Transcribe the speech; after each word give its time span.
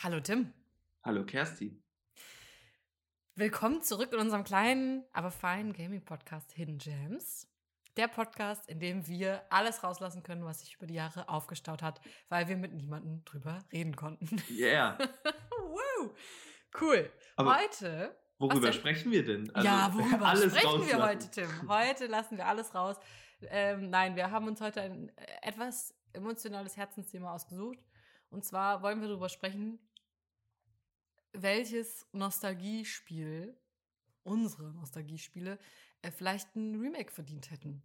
Hallo 0.00 0.20
Tim. 0.20 0.52
Hallo 1.02 1.24
Kerstin. 1.26 1.82
Willkommen 3.34 3.82
zurück 3.82 4.12
in 4.12 4.20
unserem 4.20 4.44
kleinen, 4.44 5.02
aber 5.12 5.32
feinen 5.32 5.72
Gaming-Podcast 5.72 6.52
Hidden 6.52 6.78
Gems. 6.78 7.48
Der 7.96 8.06
Podcast, 8.06 8.68
in 8.68 8.78
dem 8.78 9.08
wir 9.08 9.42
alles 9.50 9.82
rauslassen 9.82 10.22
können, 10.22 10.44
was 10.44 10.60
sich 10.60 10.76
über 10.76 10.86
die 10.86 10.94
Jahre 10.94 11.28
aufgestaut 11.28 11.82
hat, 11.82 12.00
weil 12.28 12.46
wir 12.46 12.56
mit 12.56 12.74
niemandem 12.74 13.24
drüber 13.24 13.64
reden 13.72 13.96
konnten. 13.96 14.40
Yeah. 14.48 14.96
wow. 15.50 16.16
Cool. 16.80 17.10
Aber 17.34 17.58
heute. 17.58 18.16
Worüber 18.38 18.72
sprechen 18.72 19.10
wir 19.10 19.24
denn? 19.24 19.52
Also, 19.52 19.66
ja, 19.66 19.92
worüber 19.92 20.36
sprechen 20.36 20.86
wir 20.86 21.04
heute, 21.04 21.28
Tim? 21.28 21.68
Heute 21.68 22.06
lassen 22.06 22.36
wir 22.36 22.46
alles 22.46 22.72
raus. 22.72 22.98
Ähm, 23.42 23.90
nein, 23.90 24.14
wir 24.14 24.30
haben 24.30 24.46
uns 24.46 24.60
heute 24.60 24.80
ein 24.80 25.08
äh, 25.16 25.26
etwas 25.42 25.92
emotionales 26.12 26.76
Herzensthema 26.76 27.34
ausgesucht. 27.34 27.80
Und 28.30 28.44
zwar 28.44 28.82
wollen 28.82 29.00
wir 29.00 29.08
darüber 29.08 29.28
sprechen, 29.28 29.78
welches 31.32 32.06
Nostalgiespiel, 32.12 33.56
unsere 34.22 34.72
Nostalgiespiele, 34.72 35.58
äh, 36.02 36.10
vielleicht 36.10 36.54
ein 36.56 36.80
Remake 36.80 37.12
verdient 37.12 37.50
hätten. 37.50 37.82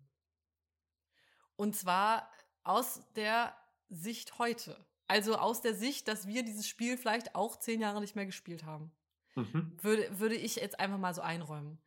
Und 1.56 1.76
zwar 1.76 2.32
aus 2.64 3.02
der 3.16 3.56
Sicht 3.90 4.40
heute. 4.40 4.86
Also 5.08 5.38
aus 5.38 5.62
der 5.62 5.76
Sicht, 5.76 6.08
dass 6.08 6.28
wir 6.28 6.44
dieses 6.44 6.68
Spiel 6.68 6.98
vielleicht 6.98 7.36
auch 7.36 7.58
zehn 7.58 7.82
Jahre 7.82 8.02
nicht 8.02 8.16
mehr 8.16 8.26
gespielt 8.26 8.64
haben. 8.64 8.92
Mhm. 9.36 9.78
Würde, 9.82 10.20
würde 10.20 10.36
ich 10.36 10.56
jetzt 10.56 10.80
einfach 10.80 10.98
mal 10.98 11.14
so 11.14 11.22
einräumen. 11.22 11.80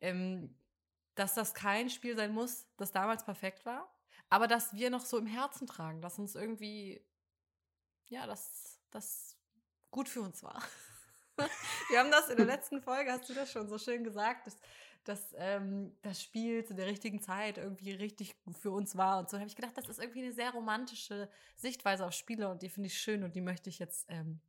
Ähm, 0.00 0.54
dass 1.14 1.34
das 1.34 1.54
kein 1.54 1.90
Spiel 1.90 2.16
sein 2.16 2.32
muss, 2.32 2.66
das 2.76 2.92
damals 2.92 3.24
perfekt 3.24 3.66
war, 3.66 3.92
aber 4.30 4.46
dass 4.46 4.74
wir 4.74 4.88
noch 4.88 5.04
so 5.04 5.18
im 5.18 5.26
Herzen 5.26 5.66
tragen, 5.66 6.00
dass 6.00 6.18
uns 6.18 6.36
irgendwie, 6.36 7.04
ja, 8.06 8.26
dass 8.26 8.78
das 8.90 9.36
gut 9.90 10.08
für 10.08 10.20
uns 10.20 10.42
war. 10.42 10.62
Wir 11.90 11.98
haben 11.98 12.10
das 12.10 12.28
in 12.28 12.36
der 12.36 12.46
letzten 12.46 12.80
Folge, 12.80 13.12
hast 13.12 13.28
du 13.28 13.34
das 13.34 13.50
schon 13.50 13.68
so 13.68 13.78
schön 13.78 14.04
gesagt, 14.04 14.46
dass, 14.46 14.58
dass 15.04 15.34
ähm, 15.36 15.96
das 16.02 16.22
Spiel 16.22 16.64
zu 16.64 16.74
der 16.74 16.86
richtigen 16.86 17.20
Zeit 17.20 17.58
irgendwie 17.58 17.92
richtig 17.92 18.36
für 18.60 18.70
uns 18.70 18.96
war. 18.96 19.18
Und 19.18 19.30
so 19.30 19.38
habe 19.38 19.48
ich 19.48 19.56
gedacht, 19.56 19.76
das 19.76 19.88
ist 19.88 20.00
irgendwie 20.00 20.22
eine 20.22 20.32
sehr 20.32 20.50
romantische 20.50 21.28
Sichtweise 21.56 22.06
auf 22.06 22.12
Spiele 22.12 22.48
und 22.48 22.62
die 22.62 22.68
finde 22.68 22.88
ich 22.88 22.98
schön 22.98 23.24
und 23.24 23.34
die 23.34 23.40
möchte 23.40 23.70
ich 23.70 23.78
jetzt. 23.78 24.06
Ähm, 24.08 24.40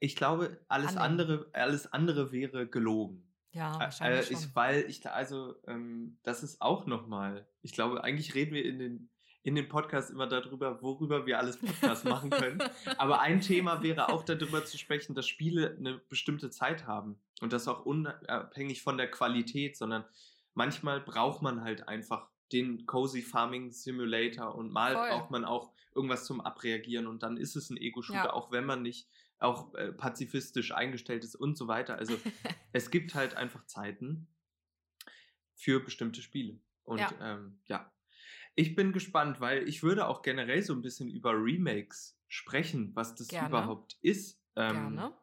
ich 0.00 0.16
glaube, 0.16 0.58
alles 0.68 0.96
andere, 0.96 1.48
alles 1.52 1.92
andere 1.92 2.32
wäre 2.32 2.66
gelogen. 2.66 3.28
Ja, 3.52 3.78
wahrscheinlich. 3.78 4.30
Äh, 4.30 4.34
ich, 4.34 4.54
weil 4.54 4.80
ich 4.88 5.00
da, 5.00 5.10
also, 5.10 5.54
ähm, 5.66 6.18
das 6.22 6.42
ist 6.42 6.60
auch 6.60 6.86
nochmal, 6.86 7.46
ich 7.60 7.72
glaube, 7.72 8.02
eigentlich 8.02 8.34
reden 8.34 8.54
wir 8.54 8.64
in 8.64 8.78
den 8.78 9.10
in 9.44 9.54
den 9.56 9.68
Podcast 9.68 10.10
immer 10.10 10.26
darüber, 10.26 10.80
worüber 10.82 11.26
wir 11.26 11.38
alles 11.38 11.56
Podcasts 11.56 12.04
machen 12.04 12.30
können. 12.30 12.62
Aber 12.98 13.20
ein 13.20 13.40
Thema 13.40 13.82
wäre 13.82 14.08
auch 14.08 14.22
darüber 14.22 14.64
zu 14.64 14.78
sprechen, 14.78 15.14
dass 15.14 15.26
Spiele 15.26 15.76
eine 15.78 15.98
bestimmte 16.08 16.50
Zeit 16.50 16.86
haben 16.86 17.18
und 17.40 17.52
das 17.52 17.66
auch 17.66 17.84
unabhängig 17.84 18.82
von 18.82 18.96
der 18.96 19.10
Qualität, 19.10 19.76
sondern 19.76 20.04
manchmal 20.54 21.00
braucht 21.00 21.42
man 21.42 21.62
halt 21.62 21.88
einfach 21.88 22.28
den 22.52 22.86
Cozy 22.86 23.22
Farming 23.22 23.72
Simulator 23.72 24.54
und 24.54 24.70
mal 24.70 24.94
Voll. 24.94 25.08
braucht 25.08 25.30
man 25.30 25.44
auch 25.44 25.72
irgendwas 25.94 26.24
zum 26.24 26.40
Abreagieren 26.40 27.06
und 27.06 27.22
dann 27.22 27.36
ist 27.36 27.56
es 27.56 27.70
ein 27.70 27.76
Ego-Shooter, 27.76 28.24
ja. 28.24 28.32
auch 28.32 28.52
wenn 28.52 28.64
man 28.64 28.82
nicht 28.82 29.08
auch 29.38 29.74
äh, 29.74 29.92
pazifistisch 29.92 30.72
eingestellt 30.72 31.24
ist 31.24 31.34
und 31.34 31.58
so 31.58 31.66
weiter. 31.66 31.96
Also 31.96 32.16
es 32.72 32.90
gibt 32.90 33.14
halt 33.14 33.34
einfach 33.34 33.66
Zeiten 33.66 34.28
für 35.54 35.80
bestimmte 35.80 36.22
Spiele. 36.22 36.60
Und 36.84 36.98
ja, 36.98 37.12
ähm, 37.20 37.58
ja 37.66 37.90
ich 38.54 38.74
bin 38.74 38.92
gespannt, 38.92 39.40
weil 39.40 39.66
ich 39.68 39.82
würde 39.82 40.06
auch 40.06 40.22
generell 40.22 40.62
so 40.62 40.74
ein 40.74 40.82
bisschen 40.82 41.08
über 41.08 41.32
Remakes 41.32 42.18
sprechen, 42.28 42.94
was 42.94 43.14
das 43.14 43.28
Gerne. 43.28 43.48
überhaupt 43.48 43.98
ist. 44.02 44.40
Ähm, 44.56 44.96
Gerne. 44.96 45.16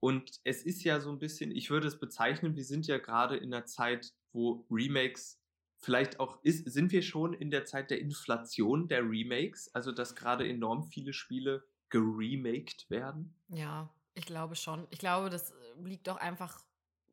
Und 0.00 0.40
es 0.44 0.62
ist 0.62 0.84
ja 0.84 1.00
so 1.00 1.10
ein 1.10 1.18
bisschen, 1.18 1.50
ich 1.50 1.70
würde 1.70 1.88
es 1.88 1.98
bezeichnen, 1.98 2.56
wir 2.56 2.64
sind 2.64 2.86
ja 2.86 2.98
gerade 2.98 3.36
in 3.36 3.54
einer 3.54 3.64
Zeit, 3.64 4.12
wo 4.32 4.66
Remakes 4.70 5.40
vielleicht 5.78 6.18
auch 6.20 6.42
ist, 6.42 6.70
sind 6.70 6.92
wir 6.92 7.02
schon 7.02 7.34
in 7.34 7.50
der 7.50 7.64
Zeit 7.64 7.90
der 7.90 8.00
Inflation 8.00 8.88
der 8.88 9.02
Remakes, 9.02 9.74
also 9.74 9.92
dass 9.92 10.14
gerade 10.14 10.48
enorm 10.48 10.82
viele 10.82 11.12
Spiele 11.12 11.64
geremaked 11.90 12.90
werden? 12.90 13.34
Ja, 13.48 13.88
ich 14.14 14.26
glaube 14.26 14.56
schon. 14.56 14.86
Ich 14.90 14.98
glaube, 14.98 15.30
das 15.30 15.52
äh, 15.52 15.54
liegt 15.82 16.06
doch 16.08 16.16
einfach 16.16 16.64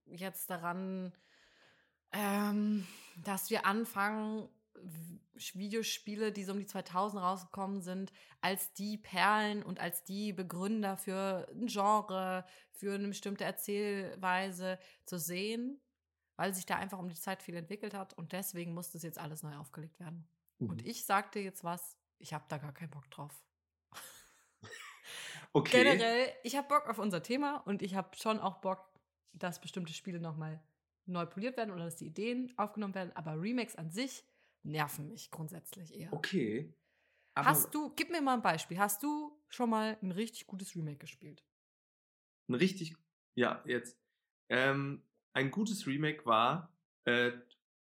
jetzt 0.06 0.50
daran, 0.50 1.14
ähm, 2.12 2.88
dass 3.24 3.50
wir 3.50 3.66
anfangen, 3.66 4.50
Videospiele, 5.54 6.32
die 6.32 6.44
so 6.44 6.54
um 6.54 6.60
die 6.60 6.66
2000 6.66 7.22
rausgekommen 7.22 7.82
sind, 7.82 8.12
als 8.42 8.74
die 8.74 8.98
Perlen 8.98 9.64
und 9.64 9.80
als 9.80 10.04
die 10.04 10.34
Begründer 10.34 10.98
für 10.98 11.48
ein 11.52 11.68
Genre, 11.68 12.46
für 12.72 12.94
eine 12.94 13.08
bestimmte 13.08 13.44
Erzählweise 13.44 14.80
zu 15.06 15.18
sehen, 15.18 15.80
weil 16.36 16.54
sich 16.54 16.66
da 16.66 16.76
einfach 16.76 17.00
um 17.00 17.10
die 17.10 17.16
Zeit 17.16 17.44
viel 17.44 17.56
entwickelt 17.56 17.94
hat 17.94 18.14
und 18.14 18.32
deswegen 18.34 18.74
musste 18.74 18.98
es 18.98 19.04
jetzt 19.04 19.20
alles 19.20 19.44
neu 19.44 19.56
aufgelegt 19.56 20.00
werden. 20.00 20.28
Mhm. 20.60 20.70
Und 20.70 20.86
ich 20.86 21.06
sagte 21.06 21.40
jetzt 21.40 21.64
was, 21.64 21.98
ich 22.20 22.34
habe 22.34 22.46
da 22.48 22.58
gar 22.58 22.74
keinen 22.74 22.92
Bock 22.92 23.10
drauf. 23.10 23.34
okay. 25.54 25.84
Generell, 25.84 26.34
ich 26.44 26.56
habe 26.56 26.68
Bock 26.68 26.88
auf 26.88 27.00
unser 27.00 27.24
Thema 27.24 27.58
und 27.58 27.82
ich 27.82 27.96
habe 27.96 28.16
schon 28.16 28.40
auch 28.40 28.58
Bock, 28.62 28.90
dass 29.34 29.62
bestimmte 29.62 29.94
Spiele 29.94 30.20
nochmal 30.20 30.62
neu 31.06 31.26
poliert 31.26 31.58
werden 31.58 31.72
oder 31.72 31.86
dass 31.86 31.96
die 31.96 32.08
Ideen 32.08 32.54
aufgenommen 32.58 32.96
werden, 32.96 33.12
aber 33.16 33.42
Remakes 33.42 33.76
an 33.76 33.90
sich 33.90 34.24
nerven 34.64 35.08
mich 35.08 35.32
grundsätzlich 35.32 35.94
eher. 35.94 36.12
Okay. 36.14 36.74
Hast 37.36 37.74
du, 37.74 37.94
gib 37.96 38.12
mir 38.12 38.22
mal 38.22 38.36
ein 38.36 38.42
Beispiel, 38.42 38.78
hast 38.78 39.04
du 39.04 39.40
schon 39.48 39.70
mal 39.70 39.98
ein 40.02 40.12
richtig 40.12 40.48
gutes 40.48 40.76
Remake 40.76 40.98
gespielt? 40.98 41.46
Ein 42.50 42.56
richtig, 42.56 42.96
ja, 43.36 43.64
jetzt. 43.66 43.98
Ähm, 44.50 45.04
ein 45.34 45.50
gutes 45.50 45.88
Remake 45.88 46.26
war 46.26 46.76
äh, 47.06 47.32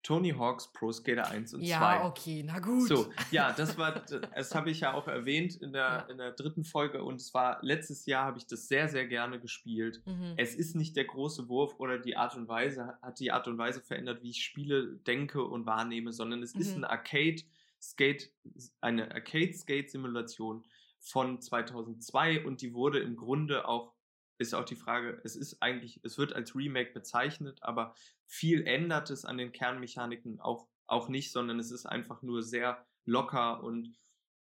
Tony 0.07 0.29
Hawk's 0.29 0.71
Pro 0.71 0.93
Skater 0.93 1.29
1 1.29 1.55
und 1.55 1.63
ja, 1.63 1.79
2. 1.79 1.95
Ja, 1.95 2.05
okay, 2.05 2.43
na 2.45 2.59
gut. 2.59 2.87
So, 2.87 3.11
ja, 3.29 3.51
das 3.57 3.77
war, 3.77 3.91
das 3.91 4.55
habe 4.55 4.71
ich 4.71 4.79
ja 4.79 4.93
auch 4.93 5.09
erwähnt 5.09 5.55
in 5.57 5.73
der, 5.73 5.81
ja. 5.81 5.99
in 6.09 6.17
der 6.17 6.31
dritten 6.31 6.63
Folge 6.63 7.03
und 7.03 7.15
es 7.15 7.33
war, 7.33 7.59
letztes 7.61 8.05
Jahr 8.05 8.23
habe 8.23 8.37
ich 8.37 8.47
das 8.47 8.69
sehr, 8.69 8.87
sehr 8.87 9.05
gerne 9.05 9.37
gespielt. 9.37 10.01
Mhm. 10.05 10.35
Es 10.37 10.55
ist 10.55 10.77
nicht 10.77 10.95
der 10.95 11.03
große 11.03 11.49
Wurf 11.49 11.75
oder 11.79 11.99
die 11.99 12.15
Art 12.15 12.37
und 12.37 12.47
Weise, 12.47 12.97
hat 13.01 13.19
die 13.19 13.33
Art 13.33 13.49
und 13.49 13.57
Weise 13.57 13.81
verändert, 13.81 14.23
wie 14.23 14.29
ich 14.29 14.45
Spiele 14.45 14.95
denke 15.05 15.43
und 15.43 15.65
wahrnehme, 15.65 16.13
sondern 16.13 16.41
es 16.41 16.55
mhm. 16.55 16.61
ist 16.61 16.77
ein 16.77 16.85
Arcade 16.85 17.43
Skate, 17.81 18.31
eine 18.79 19.13
Arcade 19.13 19.53
Skate 19.53 19.91
Simulation 19.91 20.63
von 21.01 21.41
2002 21.41 22.45
und 22.45 22.61
die 22.61 22.73
wurde 22.73 22.99
im 22.99 23.17
Grunde 23.17 23.67
auch 23.67 23.91
ist 24.37 24.53
auch 24.53 24.65
die 24.65 24.75
Frage, 24.75 25.19
es 25.23 25.35
ist 25.35 25.61
eigentlich, 25.61 25.99
es 26.03 26.17
wird 26.17 26.33
als 26.33 26.55
Remake 26.55 26.93
bezeichnet, 26.93 27.59
aber 27.61 27.95
viel 28.25 28.65
ändert 28.65 29.09
es 29.09 29.25
an 29.25 29.37
den 29.37 29.51
Kernmechaniken 29.51 30.39
auch, 30.39 30.67
auch 30.85 31.09
nicht, 31.09 31.31
sondern 31.31 31.59
es 31.59 31.71
ist 31.71 31.85
einfach 31.85 32.21
nur 32.21 32.43
sehr 32.43 32.85
locker 33.05 33.63
und 33.63 33.97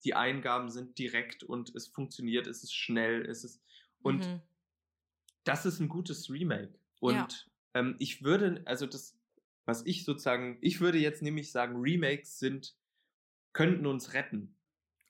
die 0.03 0.15
Eingaben 0.15 0.69
sind 0.69 0.97
direkt 0.97 1.43
und 1.43 1.73
es 1.75 1.87
funktioniert, 1.87 2.47
es 2.47 2.63
ist 2.63 2.73
schnell, 2.73 3.25
es 3.25 3.43
ist, 3.43 3.61
und 4.01 4.25
mhm. 4.27 4.41
das 5.43 5.65
ist 5.65 5.79
ein 5.79 5.87
gutes 5.87 6.29
Remake. 6.29 6.73
Und 6.99 7.15
ja. 7.15 7.29
ähm, 7.75 7.95
ich 7.99 8.23
würde, 8.23 8.61
also 8.65 8.85
das, 8.85 9.17
was 9.65 9.85
ich 9.85 10.03
sozusagen, 10.03 10.57
ich 10.61 10.81
würde 10.81 10.97
jetzt 10.97 11.21
nämlich 11.21 11.51
sagen, 11.51 11.79
Remakes 11.79 12.39
sind, 12.39 12.75
könnten 13.53 13.85
uns 13.85 14.13
retten. 14.13 14.55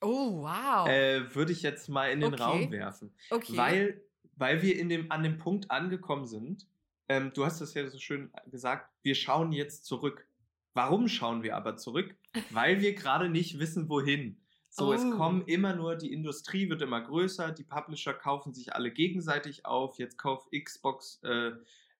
Oh, 0.00 0.42
wow. 0.42 0.86
Äh, 0.86 1.34
würde 1.34 1.52
ich 1.52 1.62
jetzt 1.62 1.88
mal 1.88 2.10
in 2.10 2.20
den 2.20 2.34
okay. 2.34 2.42
Raum 2.42 2.70
werfen. 2.70 3.14
Okay. 3.30 3.56
Weil 3.56 4.04
weil 4.36 4.62
wir 4.62 4.78
in 4.78 4.88
dem, 4.88 5.10
an 5.10 5.22
dem 5.22 5.38
Punkt 5.38 5.70
angekommen 5.70 6.26
sind, 6.26 6.66
ähm, 7.08 7.32
du 7.34 7.44
hast 7.44 7.60
das 7.60 7.74
ja 7.74 7.86
so 7.88 7.98
schön 7.98 8.30
gesagt, 8.50 8.90
wir 9.02 9.14
schauen 9.14 9.52
jetzt 9.52 9.84
zurück. 9.84 10.26
Warum 10.72 11.08
schauen 11.08 11.42
wir 11.42 11.56
aber 11.56 11.76
zurück? 11.76 12.16
Weil 12.50 12.80
wir 12.80 12.94
gerade 12.94 13.28
nicht 13.28 13.58
wissen, 13.58 13.88
wohin. 13.88 14.40
So, 14.70 14.88
oh. 14.88 14.92
es 14.92 15.02
kommen 15.16 15.44
immer 15.46 15.76
nur, 15.76 15.94
die 15.94 16.12
Industrie 16.12 16.68
wird 16.68 16.82
immer 16.82 17.00
größer, 17.00 17.52
die 17.52 17.62
Publisher 17.62 18.12
kaufen 18.12 18.52
sich 18.52 18.74
alle 18.74 18.90
gegenseitig 18.90 19.66
auf. 19.66 19.98
Jetzt 19.98 20.18
kauft 20.18 20.48
Xbox, 20.50 21.20
äh, 21.22 21.52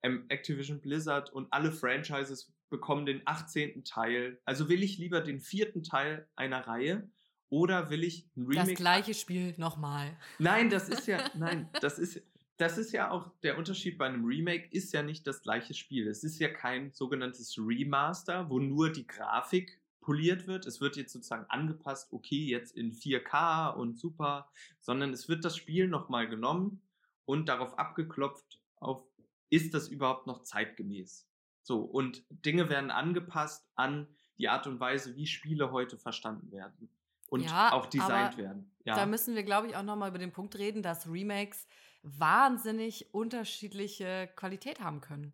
Activision 0.03 0.81
Blizzard 0.81 1.33
und 1.33 1.53
alle 1.53 1.71
Franchises 1.71 2.53
bekommen 2.71 3.07
den 3.07 3.23
18. 3.27 3.85
Teil. 3.85 4.41
Also 4.45 4.69
will 4.69 4.83
ich 4.83 4.99
lieber 4.99 5.21
den 5.21 5.39
vierten 5.39 5.85
Teil 5.85 6.27
einer 6.35 6.67
Reihe 6.67 7.09
oder 7.49 7.91
will 7.91 8.03
ich 8.03 8.29
ein 8.37 8.47
Remake? 8.47 8.71
Das 8.71 8.75
gleiche 8.75 9.15
Spiel 9.15 9.55
nochmal. 9.57 10.17
Nein, 10.41 10.71
das 10.71 10.89
ist 10.89 11.07
ja, 11.07 11.19
nein, 11.37 11.69
das 11.81 12.01
ist, 12.01 12.21
das 12.57 12.79
ist 12.79 12.93
ja 12.93 13.11
auch 13.11 13.31
der 13.43 13.59
Unterschied 13.59 13.99
bei 13.99 14.07
einem 14.07 14.25
Remake 14.25 14.69
ist 14.71 14.93
ja 14.93 15.03
nicht 15.03 15.27
das 15.27 15.43
gleiche 15.43 15.75
Spiel. 15.75 16.07
Es 16.09 16.23
ist 16.23 16.39
ja 16.39 16.49
kein 16.49 16.93
sogenanntes 16.93 17.59
Remaster, 17.59 18.49
wo 18.49 18.61
nur 18.61 18.91
die 18.91 19.07
Grafik 19.07 19.81
poliert 20.01 20.47
wird. 20.47 20.67
Es 20.67 20.81
wird 20.81 20.97
jetzt 20.97 21.13
sozusagen 21.13 21.47
angepasst, 21.49 22.13
okay, 22.13 22.45
jetzt 22.45 22.77
in 22.77 22.93
4K 22.93 23.75
und 23.75 23.99
super, 23.99 24.49
sondern 24.81 25.13
es 25.13 25.29
wird 25.29 25.45
das 25.45 25.57
Spiel 25.57 25.89
nochmal 25.89 26.29
genommen 26.29 26.83
und 27.25 27.49
darauf 27.49 27.79
abgeklopft, 27.79 28.61
auf, 28.77 29.03
ist 29.51 29.75
das 29.75 29.89
überhaupt 29.89 30.27
noch 30.27 30.43
zeitgemäß? 30.43 31.27
So, 31.63 31.81
und 31.81 32.25
Dinge 32.29 32.69
werden 32.69 32.91
angepasst 32.91 33.67
an 33.75 34.07
die 34.37 34.49
Art 34.49 34.67
und 34.67 34.79
Weise, 34.79 35.17
wie 35.17 35.27
Spiele 35.27 35.73
heute 35.73 35.97
verstanden 35.97 36.53
werden 36.53 36.91
und 37.31 37.41
ja, 37.41 37.73
auch 37.73 37.87
designt 37.87 38.37
werden. 38.37 38.71
Ja. 38.85 38.95
Da 38.95 39.07
müssen 39.07 39.35
wir, 39.35 39.43
glaube 39.43 39.69
ich, 39.69 39.77
auch 39.77 39.83
nochmal 39.83 40.11
über 40.11 40.19
den 40.19 40.33
Punkt 40.33 40.57
reden, 40.57 40.83
dass 40.83 41.09
Remakes 41.11 41.67
wahnsinnig 42.05 43.13
unterschiedliche 43.13 44.31
Qualität 44.37 44.81
haben 44.81 45.01
können. 45.01 45.33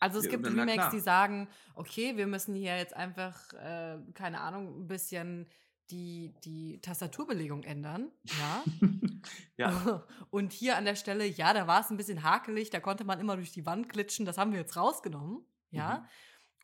Also 0.00 0.18
es 0.18 0.24
Ja, 0.24 0.32
gibt 0.32 0.46
Remakes, 0.46 0.90
die 0.90 1.00
sagen, 1.00 1.48
okay, 1.74 2.16
wir 2.16 2.26
müssen 2.26 2.54
hier 2.54 2.76
jetzt 2.76 2.94
einfach, 2.94 3.52
äh, 3.52 3.98
keine 4.14 4.40
Ahnung, 4.40 4.80
ein 4.80 4.88
bisschen 4.88 5.46
die, 5.90 6.34
die 6.44 6.80
Tastaturbelegung 6.80 7.62
ändern. 7.62 8.10
Ja. 8.38 8.64
ja, 9.56 10.06
Und 10.30 10.52
hier 10.52 10.76
an 10.76 10.84
der 10.84 10.96
Stelle, 10.96 11.26
ja, 11.26 11.52
da 11.52 11.66
war 11.66 11.80
es 11.82 11.90
ein 11.90 11.96
bisschen 11.96 12.22
hakelig, 12.22 12.70
da 12.70 12.80
konnte 12.80 13.04
man 13.04 13.20
immer 13.20 13.36
durch 13.36 13.52
die 13.52 13.66
Wand 13.66 13.88
glitschen, 13.88 14.26
das 14.26 14.38
haben 14.38 14.52
wir 14.52 14.60
jetzt 14.60 14.76
rausgenommen. 14.76 15.44
Ja. 15.70 15.98
Mhm. 15.98 16.06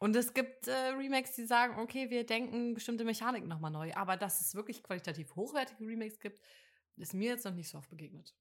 Und 0.00 0.16
es 0.16 0.34
gibt 0.34 0.66
äh, 0.66 0.88
Remakes, 0.98 1.34
die 1.36 1.44
sagen, 1.44 1.78
okay, 1.78 2.10
wir 2.10 2.26
denken 2.26 2.74
bestimmte 2.74 3.04
Mechaniken 3.04 3.48
nochmal 3.48 3.70
neu. 3.70 3.92
Aber 3.94 4.16
dass 4.16 4.40
es 4.40 4.54
wirklich 4.54 4.82
qualitativ 4.82 5.36
hochwertige 5.36 5.86
Remakes 5.86 6.18
gibt, 6.18 6.40
ist 6.96 7.14
mir 7.14 7.30
jetzt 7.30 7.44
noch 7.44 7.54
nicht 7.54 7.68
so 7.68 7.78
oft 7.78 7.88
begegnet. 7.88 8.34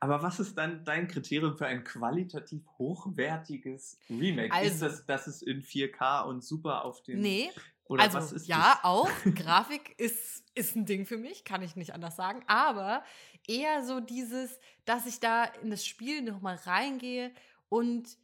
Aber 0.00 0.22
was 0.22 0.40
ist 0.40 0.56
dann 0.58 0.84
dein 0.84 1.08
Kriterium 1.08 1.56
für 1.56 1.66
ein 1.66 1.84
qualitativ 1.84 2.62
hochwertiges 2.78 3.98
Remake? 4.10 4.46
ist 4.64 4.82
Also- 4.82 4.86
das, 4.86 5.06
dass 5.06 5.26
es 5.26 5.42
in 5.42 5.62
4K 5.62 6.22
und 6.22 6.42
super 6.44 6.84
auf 6.84 7.02
dem. 7.02 7.20
Nee, 7.20 7.50
Oder 7.84 8.02
also 8.04 8.18
was 8.18 8.32
ist 8.32 8.46
ja, 8.48 8.74
das? 8.74 8.84
auch. 8.84 9.08
Grafik 9.34 9.98
ist, 9.98 10.44
ist 10.54 10.76
ein 10.76 10.84
Ding 10.86 11.06
für 11.06 11.16
mich, 11.16 11.44
kann 11.44 11.62
ich 11.62 11.74
nicht 11.76 11.94
anders 11.94 12.16
sagen. 12.16 12.42
Aber 12.46 13.02
eher 13.46 13.82
so 13.84 14.00
dieses, 14.00 14.58
dass 14.84 15.06
ich 15.06 15.20
da 15.20 15.44
in 15.44 15.70
das 15.70 15.86
Spiel 15.86 16.20
nochmal 16.22 16.56
reingehe 16.56 17.32
und 17.70 18.18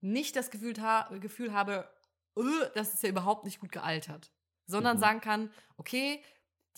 nicht 0.00 0.34
das 0.36 0.50
Gefühl, 0.50 0.74
ha 0.80 1.08
Gefühl 1.18 1.52
habe, 1.52 1.88
"Äh, 2.36 2.42
das 2.74 2.94
ist 2.94 3.02
ja 3.02 3.08
überhaupt 3.08 3.44
nicht 3.44 3.60
gut 3.60 3.72
gealtert. 3.72 4.32
Sondern 4.66 4.96
Mhm. 4.96 5.00
sagen 5.00 5.20
kann, 5.20 5.50
okay, 5.76 6.22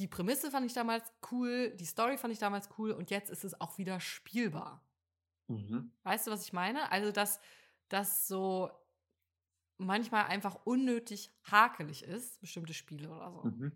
die 0.01 0.09
Prämisse 0.09 0.51
fand 0.51 0.67
ich 0.67 0.73
damals 0.73 1.13
cool, 1.31 1.71
die 1.77 1.85
Story 1.85 2.17
fand 2.17 2.33
ich 2.33 2.39
damals 2.39 2.71
cool 2.79 2.93
und 2.93 3.11
jetzt 3.11 3.31
ist 3.31 3.45
es 3.45 3.61
auch 3.61 3.77
wieder 3.79 4.01
spielbar. 4.01 4.83
Mhm. 5.47 5.93
Weißt 6.05 6.27
du, 6.27 6.31
was 6.31 6.43
ich 6.45 6.53
meine? 6.53 6.91
Also, 6.91 7.13
dass 7.13 7.41
das 7.89 8.27
so 8.27 8.71
manchmal 9.77 10.25
einfach 10.25 10.65
unnötig 10.65 11.31
hakelig 11.45 12.03
ist, 12.05 12.41
bestimmte 12.41 12.73
Spiele 12.73 13.11
oder 13.11 13.31
so. 13.31 13.45
Mhm. 13.45 13.73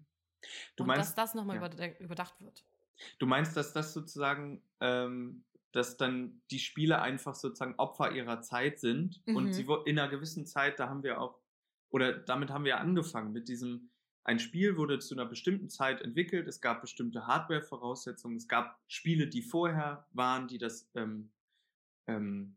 Du 0.76 0.84
und 0.84 0.88
meinst, 0.88 1.10
dass 1.10 1.14
das 1.14 1.34
nochmal 1.34 1.56
ja. 1.56 1.94
überdacht 1.98 2.40
wird. 2.40 2.64
Du 3.18 3.26
meinst, 3.26 3.56
dass 3.56 3.72
das 3.72 3.92
sozusagen, 3.92 4.62
ähm, 4.80 5.44
dass 5.72 5.96
dann 5.96 6.42
die 6.50 6.58
Spiele 6.58 7.00
einfach 7.00 7.34
sozusagen 7.34 7.74
Opfer 7.76 8.12
ihrer 8.12 8.40
Zeit 8.40 8.78
sind 8.80 9.20
Mhm. 9.26 9.36
und 9.36 9.52
sie 9.52 9.66
in 9.84 9.98
einer 9.98 10.08
gewissen 10.08 10.46
Zeit, 10.46 10.78
da 10.78 10.88
haben 10.88 11.02
wir 11.02 11.20
auch, 11.20 11.38
oder 11.90 12.12
damit 12.12 12.50
haben 12.50 12.64
wir 12.64 12.78
angefangen 12.78 13.32
mit 13.32 13.48
diesem, 13.48 13.90
ein 14.24 14.38
Spiel 14.38 14.76
wurde 14.76 14.98
zu 14.98 15.14
einer 15.14 15.26
bestimmten 15.26 15.68
Zeit 15.68 16.00
entwickelt, 16.00 16.48
es 16.48 16.60
gab 16.60 16.80
bestimmte 16.80 17.26
Hardware-Voraussetzungen, 17.26 18.36
es 18.36 18.48
gab 18.48 18.80
Spiele, 18.88 19.26
die 19.28 19.42
vorher 19.42 20.06
waren, 20.12 20.48
die 20.48 20.56
das 20.58 20.88
ähm, 20.94 21.30
ähm, 22.06 22.56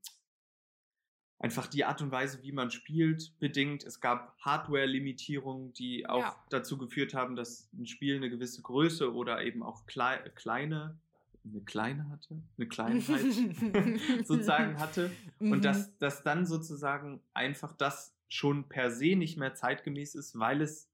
einfach 1.40 1.68
die 1.68 1.84
Art 1.86 2.02
und 2.02 2.12
Weise, 2.12 2.42
wie 2.42 2.52
man 2.52 2.72
spielt, 2.72 3.38
bedingt. 3.40 3.84
Es 3.84 4.00
gab 4.00 4.36
Hardware-Limitierungen, 4.40 5.74
die 5.74 6.08
auch 6.08 6.22
Ja. 6.22 6.44
dazu 6.50 6.78
geführt 6.78 7.14
haben, 7.14 7.36
dass 7.36 7.70
ein 7.74 7.86
Spiel 7.86 8.16
eine 8.16 8.30
gewisse 8.30 8.62
Größe 8.62 9.14
oder 9.14 9.44
eben 9.44 9.62
auch 9.62 9.86
klei 9.86 10.18
kleine, 10.36 10.98
eine 11.44 11.62
kleine 11.62 12.10
hatte, 12.10 12.42
eine 12.58 12.68
Kleinheit 12.68 13.22
sozusagen 14.26 14.80
hatte. 14.80 15.12
Mhm. 15.40 15.52
Und 15.52 15.66
dass, 15.66 15.96
dass 15.98 16.24
dann 16.24 16.46
sozusagen 16.46 17.22
einfach 17.34 17.74
das 17.74 18.14
schon 18.30 18.68
per 18.68 18.90
se 18.92 19.16
nicht 19.16 19.38
mehr 19.38 19.54
zeitgemäß 19.54 20.16
ist, 20.16 20.38
weil 20.40 20.62
es 20.62 20.90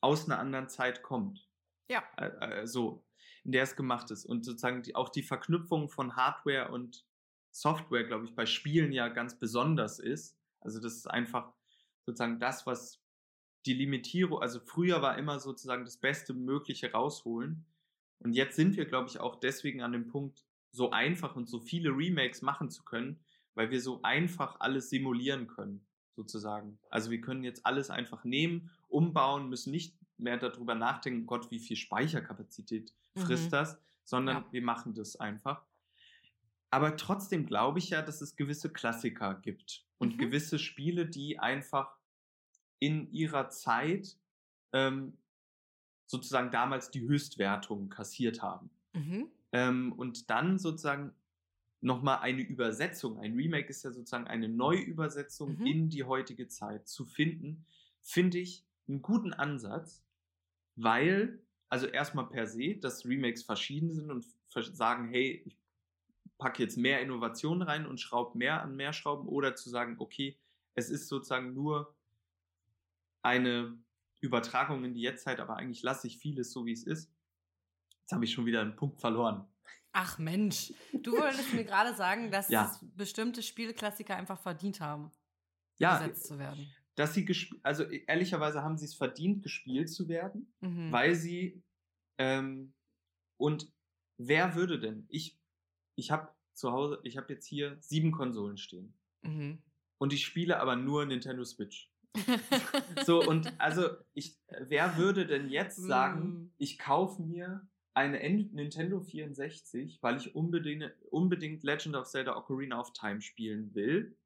aus 0.00 0.26
einer 0.26 0.38
anderen 0.38 0.68
Zeit 0.68 1.02
kommt. 1.02 1.48
Ja. 1.88 2.02
Äh, 2.16 2.60
äh, 2.60 2.66
so, 2.66 3.04
in 3.44 3.52
der 3.52 3.62
es 3.62 3.76
gemacht 3.76 4.10
ist. 4.10 4.24
Und 4.24 4.44
sozusagen 4.44 4.82
die, 4.82 4.94
auch 4.94 5.08
die 5.08 5.22
Verknüpfung 5.22 5.88
von 5.88 6.16
Hardware 6.16 6.70
und 6.70 7.04
Software, 7.50 8.04
glaube 8.04 8.26
ich, 8.26 8.34
bei 8.34 8.46
Spielen 8.46 8.92
ja 8.92 9.08
ganz 9.08 9.38
besonders 9.38 9.98
ist. 9.98 10.38
Also 10.60 10.80
das 10.80 10.94
ist 10.94 11.10
einfach 11.10 11.52
sozusagen 12.04 12.38
das, 12.38 12.66
was 12.66 13.02
die 13.66 13.74
Limitierung, 13.74 14.40
also 14.40 14.60
früher 14.60 15.02
war 15.02 15.18
immer 15.18 15.40
sozusagen 15.40 15.84
das 15.84 15.98
Beste 15.98 16.32
Mögliche 16.32 16.92
rausholen. 16.92 17.66
Und 18.20 18.32
jetzt 18.32 18.56
sind 18.56 18.76
wir, 18.76 18.86
glaube 18.86 19.08
ich, 19.08 19.20
auch 19.20 19.36
deswegen 19.36 19.82
an 19.82 19.92
dem 19.92 20.08
Punkt, 20.08 20.44
so 20.70 20.90
einfach 20.90 21.36
und 21.36 21.48
so 21.48 21.60
viele 21.60 21.90
Remakes 21.90 22.42
machen 22.42 22.70
zu 22.70 22.84
können, 22.84 23.20
weil 23.54 23.70
wir 23.70 23.80
so 23.80 24.00
einfach 24.02 24.60
alles 24.60 24.90
simulieren 24.90 25.46
können, 25.46 25.86
sozusagen. 26.14 26.78
Also 26.90 27.10
wir 27.10 27.20
können 27.20 27.44
jetzt 27.44 27.66
alles 27.66 27.90
einfach 27.90 28.24
nehmen, 28.24 28.70
umbauen, 28.88 29.48
müssen 29.48 29.70
nicht 29.70 29.96
mehr 30.16 30.36
darüber 30.38 30.74
nachdenken, 30.74 31.26
Gott, 31.26 31.50
wie 31.50 31.58
viel 31.60 31.76
Speicherkapazität 31.76 32.92
frisst 33.14 33.46
Mhm. 33.46 33.50
das, 33.50 33.78
sondern 34.04 34.36
Ja. 34.38 34.52
wir 34.52 34.62
machen 34.62 34.94
das 34.94 35.16
einfach. 35.16 35.64
Aber 36.70 36.96
trotzdem 36.96 37.46
glaube 37.46 37.78
ich 37.78 37.90
ja, 37.90 38.02
dass 38.02 38.20
es 38.20 38.36
gewisse 38.36 38.70
Klassiker 38.72 39.34
gibt 39.34 39.86
und 39.98 40.14
Mhm. 40.14 40.18
gewisse 40.18 40.58
Spiele, 40.58 41.06
die 41.06 41.38
einfach 41.38 41.96
in 42.78 43.10
ihrer 43.12 43.48
Zeit 43.50 44.18
ähm, 44.72 45.16
sozusagen 46.06 46.50
damals 46.50 46.90
die 46.90 47.00
Höchstwertung 47.02 47.88
kassiert 47.88 48.42
haben. 48.42 48.70
Mhm. 48.94 49.28
Ähm, 49.52 49.92
und 49.92 50.30
dann 50.30 50.58
sozusagen 50.58 51.14
nochmal 51.80 52.18
eine 52.20 52.42
Übersetzung, 52.42 53.18
ein 53.18 53.34
Remake 53.34 53.68
ist 53.68 53.84
ja 53.84 53.92
sozusagen 53.92 54.26
eine 54.26 54.48
Neuübersetzung 54.48 55.58
Mhm. 55.58 55.66
in 55.66 55.88
die 55.90 56.04
heutige 56.04 56.48
Zeit 56.48 56.88
zu 56.88 57.06
finden, 57.06 57.64
finde 58.02 58.38
ich 58.38 58.64
einen 58.88 59.02
guten 59.02 59.32
Ansatz, 59.32 60.02
weil, 60.76 61.42
also 61.68 61.86
erstmal 61.86 62.28
per 62.28 62.46
se, 62.46 62.76
dass 62.76 63.04
Remakes 63.04 63.42
verschieden 63.42 63.92
sind 63.92 64.10
und 64.10 64.24
sagen, 64.50 65.08
hey, 65.08 65.42
ich 65.46 65.58
packe 66.38 66.62
jetzt 66.62 66.76
mehr 66.76 67.00
Innovationen 67.02 67.62
rein 67.62 67.86
und 67.86 68.00
schraube 68.00 68.38
mehr 68.38 68.62
an 68.62 68.76
mehr 68.76 68.92
Schrauben 68.92 69.28
oder 69.28 69.54
zu 69.54 69.70
sagen, 69.70 69.96
okay, 69.98 70.38
es 70.74 70.90
ist 70.90 71.08
sozusagen 71.08 71.52
nur 71.54 71.94
eine 73.22 73.76
Übertragung 74.20 74.84
in 74.84 74.94
die 74.94 75.02
Jetztzeit, 75.02 75.40
aber 75.40 75.56
eigentlich 75.56 75.82
lasse 75.82 76.06
ich 76.06 76.18
vieles 76.18 76.52
so, 76.52 76.64
wie 76.66 76.72
es 76.72 76.84
ist. 76.84 77.12
Jetzt 78.00 78.12
habe 78.12 78.24
ich 78.24 78.32
schon 78.32 78.46
wieder 78.46 78.60
einen 78.60 78.76
Punkt 78.76 79.00
verloren. 79.00 79.46
Ach 79.92 80.18
Mensch, 80.18 80.72
du 80.92 81.12
wolltest 81.12 81.52
mir 81.52 81.64
gerade 81.64 81.94
sagen, 81.94 82.30
dass 82.30 82.48
Ja. 82.48 82.70
es 82.70 82.78
bestimmte 82.96 83.42
Spieleklassiker 83.42 84.16
einfach 84.16 84.38
verdient 84.40 84.80
haben, 84.80 85.10
Ja, 85.78 85.98
gesetzt 85.98 86.26
zu 86.26 86.38
werden. 86.38 86.72
Dass 86.98 87.14
sie 87.14 87.24
gespielt, 87.24 87.60
also 87.64 87.84
ehrlicherweise 87.84 88.62
haben 88.62 88.76
sie 88.76 88.86
es 88.86 88.94
verdient, 88.94 89.42
gespielt 89.42 89.88
zu 89.88 90.08
werden, 90.08 90.52
Mhm. 90.60 90.90
weil 90.92 91.14
sie 91.14 91.62
ähm, 92.18 92.72
und 93.36 93.72
wer 94.18 94.54
würde 94.56 94.80
denn? 94.80 95.06
Ich, 95.08 95.38
ich 95.96 96.10
habe 96.10 96.28
zu 96.54 96.72
Hause, 96.72 96.98
ich 97.04 97.16
habe 97.16 97.32
jetzt 97.32 97.46
hier 97.46 97.76
sieben 97.80 98.10
Konsolen 98.10 98.56
stehen 98.56 98.94
Mhm. 99.22 99.62
und 99.98 100.12
ich 100.12 100.24
spiele 100.24 100.58
aber 100.60 100.74
nur 100.76 101.06
Nintendo 101.06 101.44
Switch. 101.44 101.92
So 103.06 103.22
und 103.22 103.52
also 103.60 103.88
ich, 104.14 104.36
wer 104.60 104.96
würde 104.96 105.26
denn 105.26 105.48
jetzt 105.50 105.76
sagen, 105.76 106.28
Mm. 106.28 106.52
ich 106.58 106.78
kaufe 106.78 107.22
mir 107.22 107.68
eine 107.94 108.18
Nintendo 108.18 109.00
64, 109.00 109.98
weil 110.02 110.16
ich 110.16 110.34
unbedingt, 110.34 110.92
unbedingt 111.10 111.62
Legend 111.62 111.94
of 111.96 112.06
Zelda 112.08 112.36
Ocarina 112.36 112.80
of 112.80 112.92
Time 112.92 113.20
spielen 113.20 113.74
will? 113.74 114.16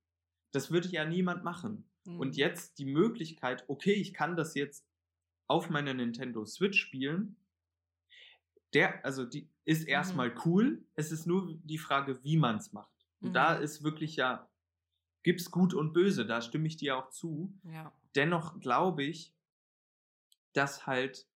Das 0.53 0.71
würde 0.71 0.89
ja 0.89 1.05
niemand 1.05 1.45
machen. 1.45 1.85
Und 2.07 2.29
Mhm. 2.29 2.33
jetzt 2.33 2.79
die 2.79 2.85
Möglichkeit, 2.85 3.65
okay, 3.69 3.93
ich 3.93 4.13
kann 4.13 4.37
das 4.37 4.55
jetzt 4.55 4.85
auf 5.47 5.71
meiner 5.71 5.95
Nintendo 5.95 6.45
Switch 6.45 6.81
spielen. 6.81 7.37
Der, 8.75 9.05
also 9.05 9.25
die 9.25 9.49
ist 9.65 9.87
erstmal 9.87 10.35
cool. 10.45 10.83
Es 10.95 11.13
ist 11.13 11.27
nur 11.27 11.55
die 11.63 11.79
Frage, 11.79 12.23
wie 12.25 12.37
man 12.37 12.57
es 12.57 12.73
macht. 12.73 12.91
Und 13.21 13.31
Mhm. 13.31 13.35
da 13.35 13.55
ist 13.55 13.83
wirklich 13.85 14.17
ja, 14.17 14.49
gibt's 15.23 15.51
gut 15.51 15.75
und 15.75 15.93
böse, 15.93 16.27
da 16.27 16.41
stimme 16.41 16.67
ich 16.67 16.77
dir 16.77 16.97
auch 16.97 17.11
zu. 17.11 17.53
Ja. 17.65 17.93
Dennoch 18.15 18.59
glaube 18.61 19.05
ich, 19.05 19.33
dass 20.55 20.87
halt 20.87 21.27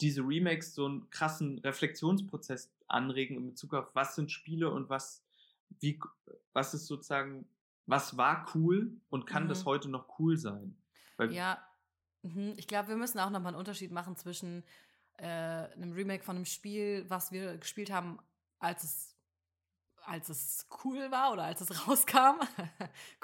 diese 0.00 0.22
Remakes 0.22 0.74
so 0.74 0.86
einen 0.86 1.10
krassen 1.10 1.58
Reflexionsprozess 1.58 2.72
anregen 2.88 3.36
in 3.36 3.46
Bezug 3.46 3.74
auf 3.74 3.94
was 3.94 4.14
sind 4.14 4.30
Spiele 4.32 4.70
und 4.70 4.88
was, 4.88 5.22
wie, 5.80 6.00
was 6.52 6.74
ist 6.74 6.86
sozusagen, 6.86 7.46
was 7.88 8.16
war 8.16 8.46
cool 8.54 9.00
und 9.10 9.26
kann 9.26 9.44
Mhm. 9.44 9.48
das 9.48 9.64
heute 9.64 9.88
noch 9.88 10.18
cool 10.20 10.36
sein? 10.36 10.76
Weil, 11.16 11.32
Ja, 11.32 11.58
mhm. 12.22 12.54
ich 12.56 12.68
glaube, 12.68 12.88
wir 12.90 12.96
müssen 12.96 13.18
auch 13.18 13.30
nochmal 13.30 13.48
einen 13.52 13.58
Unterschied 13.58 13.90
machen 13.90 14.14
zwischen 14.16 14.62
äh, 15.16 15.24
einem 15.26 15.92
Remake 15.92 16.22
von 16.22 16.36
einem 16.36 16.44
Spiel, 16.44 17.04
was 17.08 17.32
wir 17.32 17.58
gespielt 17.58 17.90
haben, 17.90 18.20
als 18.60 18.84
es, 18.84 19.16
als 20.04 20.28
es 20.28 20.68
cool 20.84 21.10
war 21.10 21.32
oder 21.32 21.42
als 21.44 21.60
es 21.60 21.70
rauskam. 21.88 22.40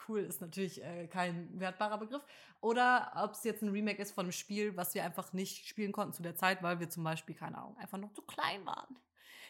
cool 0.09 0.21
ist 0.21 0.41
natürlich 0.41 0.83
äh, 0.83 1.07
kein 1.07 1.61
wertbarer 1.61 1.99
Begriff. 1.99 2.25
Oder 2.61 3.13
ob 3.17 3.33
es 3.33 3.45
jetzt 3.45 3.63
ein 3.63 3.69
Remake 3.69 4.01
ist 4.03 4.13
von 4.13 4.25
einem 4.25 4.33
Spiel, 4.33 4.77
was 4.77 4.95
wir 4.95 5.05
einfach 5.05 5.33
nicht 5.35 5.69
spielen 5.69 5.93
konnten 5.93 6.15
zu 6.15 6.23
der 6.23 6.35
Zeit, 6.35 6.63
weil 6.63 6.81
wir 6.81 6.89
zum 6.89 7.05
Beispiel, 7.05 7.35
keine 7.37 7.59
Ahnung, 7.59 7.77
einfach 7.77 7.99
noch 7.99 8.13
zu 8.15 8.23
klein 8.23 8.65
waren. 8.67 8.97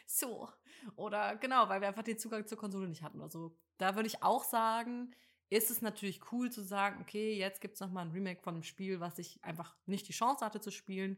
So. 0.05 0.49
Oder 0.95 1.35
genau, 1.37 1.67
weil 1.69 1.81
wir 1.81 1.87
einfach 1.87 2.03
den 2.03 2.17
Zugang 2.17 2.45
zur 2.45 2.57
Konsole 2.57 2.87
nicht 2.87 3.03
hatten 3.03 3.19
oder 3.19 3.29
so. 3.29 3.57
Da 3.77 3.95
würde 3.95 4.07
ich 4.07 4.23
auch 4.23 4.43
sagen, 4.43 5.13
ist 5.49 5.71
es 5.71 5.81
natürlich 5.81 6.31
cool 6.31 6.51
zu 6.51 6.61
sagen, 6.61 7.01
okay, 7.01 7.35
jetzt 7.37 7.61
gibt 7.61 7.75
es 7.75 7.79
nochmal 7.79 8.05
ein 8.05 8.11
Remake 8.11 8.41
von 8.41 8.55
einem 8.55 8.63
Spiel, 8.63 8.99
was 8.99 9.19
ich 9.19 9.43
einfach 9.43 9.75
nicht 9.85 10.07
die 10.07 10.13
Chance 10.13 10.43
hatte 10.43 10.59
zu 10.59 10.71
spielen 10.71 11.17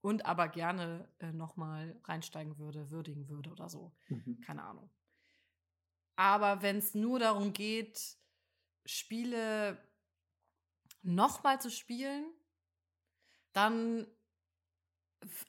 und 0.00 0.26
aber 0.26 0.48
gerne 0.48 1.08
äh, 1.18 1.32
nochmal 1.32 2.00
reinsteigen 2.04 2.58
würde, 2.58 2.90
würdigen 2.90 3.28
würde 3.28 3.50
oder 3.50 3.68
so. 3.68 3.92
Mhm. 4.08 4.40
Keine 4.40 4.62
Ahnung. 4.62 4.90
Aber 6.16 6.62
wenn 6.62 6.78
es 6.78 6.94
nur 6.94 7.18
darum 7.18 7.52
geht, 7.52 8.16
Spiele 8.86 9.78
nochmal 11.02 11.60
zu 11.60 11.70
spielen, 11.70 12.24
dann, 13.52 14.06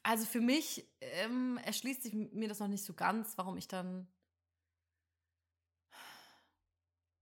also 0.04 0.26
für 0.26 0.42
mich 0.42 0.88
ähm, 1.02 1.58
erschließt 1.64 2.04
sich 2.04 2.14
mir 2.14 2.48
das 2.48 2.60
noch 2.60 2.68
nicht 2.68 2.84
so 2.84 2.94
ganz, 2.94 3.38
warum 3.38 3.58
ich 3.58 3.68
dann 3.68 4.08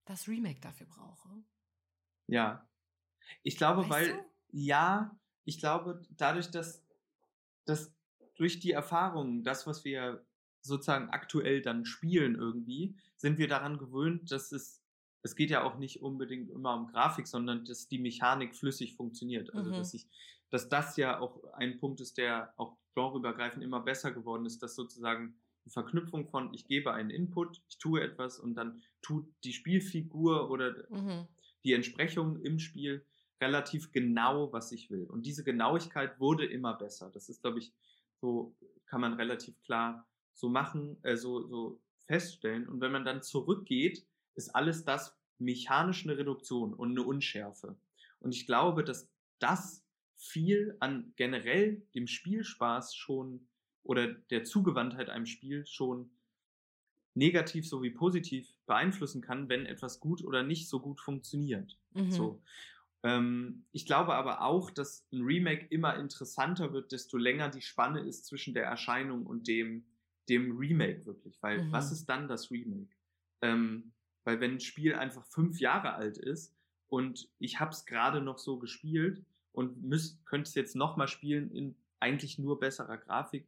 das 0.06 0.28
Remake 0.28 0.62
dafür 0.62 0.88
brauche. 0.88 1.44
Ja. 2.28 2.68
Ich 3.44 3.58
glaube, 3.58 3.82
Weißt 3.82 3.92
weil, 3.92 4.08
du? 4.14 4.26
ja, 4.52 5.20
ich 5.46 5.60
glaube, 5.60 6.02
dadurch, 6.12 6.52
dass, 6.52 6.86
dass 7.66 7.94
durch 8.36 8.60
die 8.60 8.72
Erfahrungen, 8.72 9.44
das, 9.44 9.68
was 9.68 9.84
wir 9.84 10.26
sozusagen 10.62 11.10
aktuell 11.10 11.62
dann 11.62 11.86
spielen 11.86 12.36
irgendwie, 12.36 12.98
sind 13.18 13.38
wir 13.38 13.48
daran 13.48 13.78
gewöhnt, 13.78 14.32
dass 14.32 14.52
es, 14.52 14.84
es 15.22 15.36
geht 15.36 15.50
ja 15.50 15.64
auch 15.64 15.78
nicht 15.78 16.02
unbedingt 16.02 16.50
immer 16.50 16.76
um 16.76 16.88
Grafik, 16.88 17.28
sondern 17.28 17.66
dass 17.66 17.88
die 17.88 18.00
Mechanik 18.00 18.56
flüssig 18.56 18.96
funktioniert. 18.96 19.54
Also, 19.54 19.72
Mhm. 19.72 19.76
dass 19.76 19.94
ich, 19.94 20.08
dass 20.50 20.70
das 20.70 20.98
ja 20.98 21.20
auch 21.20 21.44
ein 21.54 21.80
Punkt 21.80 22.02
ist, 22.02 22.18
der 22.18 22.54
auch 22.58 22.78
genreübergreifend 22.96 23.64
immer 23.64 23.82
besser 23.82 24.12
geworden 24.12 24.46
ist, 24.46 24.62
dass 24.64 24.76
sozusagen 24.76 25.36
die 25.66 25.70
Verknüpfung 25.72 26.28
von 26.28 26.54
ich 26.54 26.68
gebe 26.68 26.94
einen 26.94 27.10
Input, 27.10 27.62
ich 27.68 27.78
tue 27.78 28.02
etwas 28.02 28.40
und 28.40 28.56
dann 28.56 28.82
tut 29.02 29.28
die 29.44 29.54
Spielfigur 29.54 30.50
oder 30.50 30.86
Mhm. 30.90 31.28
die 31.64 31.74
Entsprechung 31.74 32.40
im 32.42 32.60
Spiel 32.60 33.06
relativ 33.42 33.92
genau, 33.92 34.54
was 34.54 34.72
ich 34.72 34.90
will. 34.90 35.06
Und 35.06 35.26
diese 35.26 35.44
Genauigkeit 35.44 36.20
wurde 36.20 36.46
immer 36.46 36.74
besser. 36.76 37.10
Das 37.12 37.28
ist, 37.28 37.42
glaube 37.42 37.60
ich, 37.60 37.74
so 38.22 38.56
kann 38.86 39.02
man 39.02 39.14
relativ 39.14 39.60
klar 39.64 40.08
so 40.34 40.50
machen, 40.50 40.98
äh, 41.04 41.18
so, 41.18 41.46
so 41.48 41.82
feststellen. 42.08 42.68
Und 42.68 42.82
wenn 42.82 42.92
man 42.92 43.04
dann 43.04 43.22
zurückgeht, 43.24 44.06
ist 44.36 44.50
alles 44.56 44.86
das 44.86 45.18
mechanisch 45.38 46.06
eine 46.06 46.18
Reduktion 46.18 46.74
und 46.74 46.92
eine 46.92 47.04
Unschärfe. 47.04 47.78
Und 48.20 48.34
ich 48.34 48.46
glaube, 48.46 48.84
dass 48.84 49.10
das 49.40 49.85
viel 50.26 50.76
an 50.80 51.14
generell 51.16 51.82
dem 51.94 52.08
Spielspaß 52.08 52.96
schon 52.96 53.48
oder 53.84 54.08
der 54.08 54.44
Zugewandtheit 54.44 55.10
einem 55.10 55.26
Spiel 55.26 55.66
schon 55.66 56.10
negativ 57.14 57.68
sowie 57.68 57.92
positiv 57.92 58.54
beeinflussen 58.66 59.22
kann, 59.22 59.48
wenn 59.48 59.66
etwas 59.66 60.00
gut 60.00 60.24
oder 60.24 60.44
nicht 60.44 60.68
so 60.68 60.80
gut 60.80 61.00
funktioniert. 61.00 61.78
Mhm. 61.94 62.12
So. 62.12 62.42
Ähm, 63.04 63.66
ich 63.72 63.86
glaube 63.86 64.16
aber 64.16 64.42
auch, 64.42 64.72
dass 64.72 65.08
ein 65.14 65.22
Remake 65.22 65.68
immer 65.70 65.96
interessanter 65.96 66.74
wird, 66.74 66.92
desto 66.92 67.18
länger 67.18 67.50
die 67.50 67.62
Spanne 67.62 68.02
ist 68.02 68.26
zwischen 68.26 68.54
der 68.54 68.66
Erscheinung 68.66 69.26
und 69.26 69.48
dem, 69.48 69.86
dem 70.28 70.58
Remake 70.58 71.06
wirklich. 71.06 71.42
Weil 71.42 71.64
Mhm. 71.64 71.72
was 71.72 71.92
ist 71.92 72.08
dann 72.08 72.28
das 72.28 72.52
Remake? 72.52 72.94
Ähm, 73.42 73.94
weil 74.24 74.42
wenn 74.42 74.54
ein 74.54 74.60
Spiel 74.60 74.96
einfach 74.96 75.26
fünf 75.28 75.60
Jahre 75.60 75.94
alt 75.94 76.18
ist 76.18 76.54
und 76.88 77.30
ich 77.38 77.60
habe 77.60 77.72
es 77.72 77.86
gerade 77.86 78.22
noch 78.22 78.40
so 78.40 78.58
gespielt 78.58 79.24
und 79.56 79.84
müß, 79.84 80.24
könnte 80.26 80.50
es 80.50 80.56
jetzt 80.56 80.76
nochmal 80.76 81.08
spielen 81.08 81.52
in 81.52 81.76
eigentlich 82.00 82.38
nur 82.38 82.60
besserer 82.60 82.98
Grafik, 82.98 83.48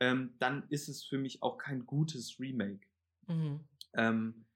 ähm, 0.00 0.34
dann 0.38 0.68
ist 0.68 0.88
es 0.88 1.04
für 1.04 1.18
mich 1.18 1.42
auch 1.42 1.56
kein 1.58 1.86
gutes 1.86 2.38
Remake. 2.40 2.86
Mhm. 3.28 3.60
Ähm, 3.94 4.46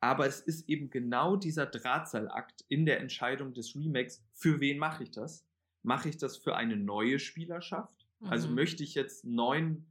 aber 0.00 0.26
es 0.26 0.40
ist 0.40 0.68
eben 0.68 0.90
genau 0.90 1.36
dieser 1.36 1.66
Drahtseilakt 1.66 2.64
in 2.68 2.86
der 2.86 3.00
Entscheidung 3.00 3.54
des 3.54 3.74
Remakes, 3.74 4.24
für 4.32 4.60
wen 4.60 4.78
mache 4.78 5.04
ich 5.04 5.10
das? 5.10 5.46
Mache 5.82 6.08
ich 6.08 6.18
das 6.18 6.36
für 6.36 6.56
eine 6.56 6.76
neue 6.76 7.18
Spielerschaft? 7.18 8.06
Also 8.20 8.48
Mhm. 8.48 8.54
möchte 8.54 8.82
ich 8.84 8.94
jetzt 8.94 9.24
neun 9.24 9.86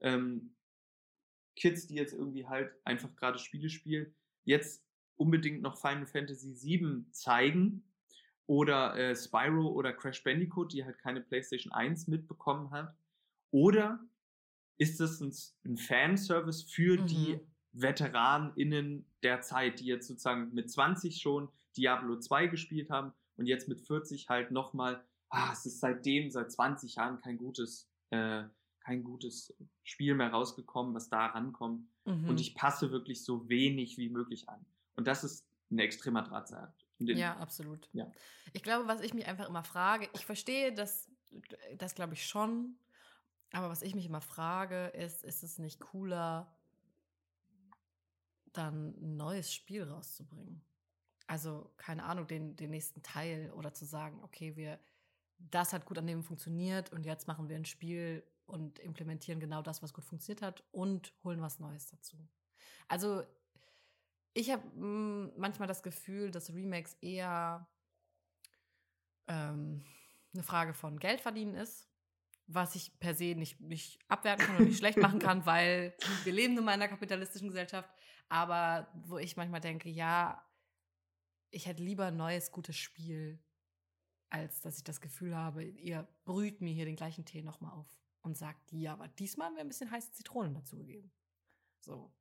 ähm, 0.00 0.54
Kids, 1.56 1.86
die 1.88 1.94
jetzt 1.96 2.14
irgendwie 2.14 2.46
halt 2.46 2.72
einfach 2.84 3.14
gerade 3.16 3.38
Spiele 3.38 3.68
spielen, 3.68 4.14
jetzt 4.44 4.86
unbedingt 5.16 5.60
noch 5.62 5.76
Final 5.80 6.06
Fantasy 6.06 6.54
VII 6.54 7.10
zeigen? 7.10 7.87
Oder 8.48 8.96
äh, 8.96 9.14
Spyro 9.14 9.68
oder 9.68 9.92
Crash 9.92 10.24
Bandicoot, 10.24 10.72
die 10.72 10.84
halt 10.84 10.98
keine 10.98 11.20
PlayStation 11.20 11.72
1 11.72 12.08
mitbekommen 12.08 12.70
hat? 12.70 12.96
Oder 13.50 14.00
ist 14.78 15.00
das 15.00 15.20
ein, 15.20 15.32
ein 15.64 15.76
Fanservice 15.76 16.62
für 16.62 16.96
die 16.96 17.34
Mhm. 17.34 17.40
VeteranInnen 17.72 19.04
der 19.22 19.42
Zeit, 19.42 19.80
die 19.80 19.84
jetzt 19.86 20.08
sozusagen 20.08 20.52
mit 20.54 20.70
20 20.70 21.20
schon 21.20 21.48
Diablo 21.76 22.18
2 22.18 22.46
gespielt 22.46 22.88
haben 22.90 23.12
und 23.36 23.46
jetzt 23.46 23.68
mit 23.68 23.80
40 23.80 24.28
halt 24.30 24.50
nochmal, 24.50 25.04
ah, 25.28 25.50
es 25.52 25.66
ist 25.66 25.80
seitdem, 25.80 26.30
seit 26.30 26.50
20 26.50 26.94
Jahren 26.94 27.20
kein 27.20 27.36
gutes, 27.36 27.90
äh, 28.10 28.44
kein 28.80 29.04
gutes 29.04 29.54
Spiel 29.84 30.14
mehr 30.14 30.30
rausgekommen, 30.30 30.94
was 30.94 31.10
da 31.10 31.26
rankommt. 31.26 31.86
Mhm. 32.06 32.30
Und 32.30 32.40
ich 32.40 32.54
passe 32.54 32.90
wirklich 32.90 33.22
so 33.24 33.46
wenig 33.50 33.98
wie 33.98 34.08
möglich 34.08 34.48
an. 34.48 34.64
Und 34.96 35.06
das 35.06 35.22
ist 35.22 35.46
ein 35.70 35.78
extremer 35.78 36.22
Drahtseilakt. 36.22 36.86
Ja, 36.98 37.36
absolut. 37.36 37.88
Ja. 37.92 38.10
Ich 38.52 38.62
glaube, 38.62 38.88
was 38.88 39.00
ich 39.00 39.14
mich 39.14 39.26
einfach 39.26 39.48
immer 39.48 39.64
frage, 39.64 40.08
ich 40.14 40.24
verstehe 40.26 40.72
das, 40.72 41.10
das 41.76 41.94
glaube 41.94 42.14
ich 42.14 42.26
schon, 42.26 42.76
aber 43.52 43.68
was 43.68 43.82
ich 43.82 43.94
mich 43.94 44.06
immer 44.06 44.20
frage, 44.20 44.86
ist, 44.88 45.24
ist 45.24 45.42
es 45.42 45.58
nicht 45.58 45.80
cooler, 45.80 46.54
dann 48.52 48.94
ein 49.00 49.16
neues 49.16 49.52
Spiel 49.52 49.84
rauszubringen? 49.84 50.62
Also, 51.26 51.70
keine 51.76 52.04
Ahnung, 52.04 52.26
den, 52.26 52.56
den 52.56 52.70
nächsten 52.70 53.02
Teil 53.02 53.52
oder 53.52 53.74
zu 53.74 53.84
sagen, 53.84 54.20
okay, 54.22 54.56
wir, 54.56 54.78
das 55.38 55.72
hat 55.72 55.84
gut 55.84 55.98
an 55.98 56.06
dem 56.06 56.22
funktioniert 56.22 56.90
und 56.92 57.04
jetzt 57.04 57.28
machen 57.28 57.48
wir 57.48 57.56
ein 57.56 57.66
Spiel 57.66 58.24
und 58.46 58.78
implementieren 58.78 59.40
genau 59.40 59.60
das, 59.60 59.82
was 59.82 59.92
gut 59.92 60.04
funktioniert 60.04 60.42
hat 60.42 60.64
und 60.72 61.12
holen 61.22 61.40
was 61.40 61.60
Neues 61.60 61.86
dazu. 61.86 62.16
Also, 62.88 63.22
ich 64.38 64.52
habe 64.52 64.62
manchmal 65.36 65.66
das 65.66 65.82
Gefühl, 65.82 66.30
dass 66.30 66.54
Remakes 66.54 66.94
eher 67.00 67.68
ähm, 69.26 69.84
eine 70.32 70.42
Frage 70.44 70.74
von 70.74 71.00
Geld 71.00 71.20
verdienen 71.20 71.54
ist, 71.54 71.90
was 72.46 72.76
ich 72.76 72.98
per 73.00 73.14
se 73.14 73.34
nicht, 73.34 73.60
nicht 73.60 73.98
abwerten 74.06 74.46
kann 74.46 74.56
und 74.58 74.66
nicht 74.66 74.78
schlecht 74.78 74.98
machen 74.98 75.18
kann, 75.18 75.44
weil 75.46 75.92
wir 76.22 76.32
leben 76.32 76.56
in 76.56 76.68
einer 76.68 76.86
kapitalistischen 76.86 77.48
Gesellschaft. 77.48 77.90
Aber 78.28 78.88
wo 78.94 79.18
ich 79.18 79.36
manchmal 79.36 79.60
denke, 79.60 79.88
ja, 79.88 80.46
ich 81.50 81.66
hätte 81.66 81.82
lieber 81.82 82.06
ein 82.06 82.16
neues, 82.16 82.52
gutes 82.52 82.76
Spiel, 82.76 83.42
als 84.30 84.60
dass 84.60 84.76
ich 84.76 84.84
das 84.84 85.00
Gefühl 85.00 85.34
habe, 85.34 85.64
ihr 85.64 86.06
brüht 86.24 86.60
mir 86.60 86.72
hier 86.72 86.84
den 86.84 86.96
gleichen 86.96 87.24
Tee 87.24 87.42
nochmal 87.42 87.72
auf 87.72 87.88
und 88.22 88.36
sagt, 88.36 88.70
ja, 88.70 88.92
aber 88.92 89.08
diesmal 89.08 89.48
haben 89.48 89.56
wir 89.56 89.62
ein 89.62 89.68
bisschen 89.68 89.90
heiße 89.90 90.12
Zitronen 90.12 90.54
dazugegeben. 90.54 91.10
So. 91.80 92.14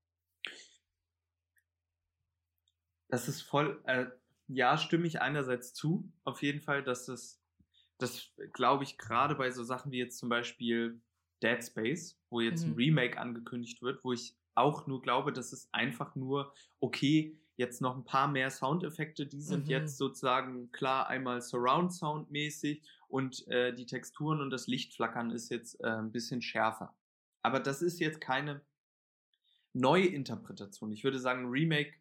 Das 3.10 3.28
ist 3.28 3.42
voll, 3.42 3.82
äh, 3.86 4.08
ja, 4.48 4.78
stimme 4.78 5.08
ich 5.08 5.22
einerseits 5.22 5.74
zu, 5.74 6.12
auf 6.24 6.42
jeden 6.42 6.62
Fall, 6.62 6.84
dass 6.84 7.06
das, 7.06 7.42
das 7.98 8.34
glaube 8.54 8.84
ich, 8.84 8.98
gerade 8.98 9.36
bei 9.36 9.52
so 9.52 9.64
Sachen 9.64 9.92
wie 9.92 9.98
jetzt 10.00 10.18
zum 10.18 10.30
Beispiel 10.30 11.02
Dead 11.44 11.64
Space, 11.64 12.20
wo 12.30 12.42
jetzt 12.42 12.66
ein 12.68 12.74
Mhm. 12.74 12.76
Remake 12.76 13.20
angekündigt 13.20 13.82
wird, 13.82 14.04
wo 14.04 14.14
ich 14.14 14.38
auch 14.56 14.88
nur 14.88 15.02
glaube, 15.02 15.32
dass 15.34 15.54
es 15.54 15.70
einfach 15.72 16.16
nur, 16.16 16.54
okay, 16.80 17.40
jetzt 17.58 17.82
noch 17.82 17.96
ein 17.96 18.06
paar 18.06 18.28
mehr 18.28 18.50
Soundeffekte, 18.52 19.26
die 19.28 19.42
sind 19.42 19.66
Mhm. 19.66 19.70
jetzt 19.70 19.98
sozusagen 19.98 20.72
klar 20.72 21.08
einmal 21.08 21.42
Surround 21.42 21.94
Sound 21.94 22.32
mäßig 22.32 22.84
und 23.08 23.48
äh, 23.48 23.74
die 23.74 23.86
Texturen 23.86 24.42
und 24.42 24.50
das 24.50 24.68
Lichtflackern 24.68 25.32
ist 25.32 25.50
jetzt 25.50 25.80
äh, 25.84 25.88
ein 25.88 26.12
bisschen 26.12 26.42
schärfer. 26.42 26.96
Aber 27.44 27.60
das 27.60 27.82
ist 27.82 28.00
jetzt 28.00 28.20
keine 28.22 28.66
neue 29.74 30.08
Interpretation. 30.08 30.92
Ich 30.92 31.04
würde 31.04 31.20
sagen, 31.20 31.50
Remake 31.50 31.94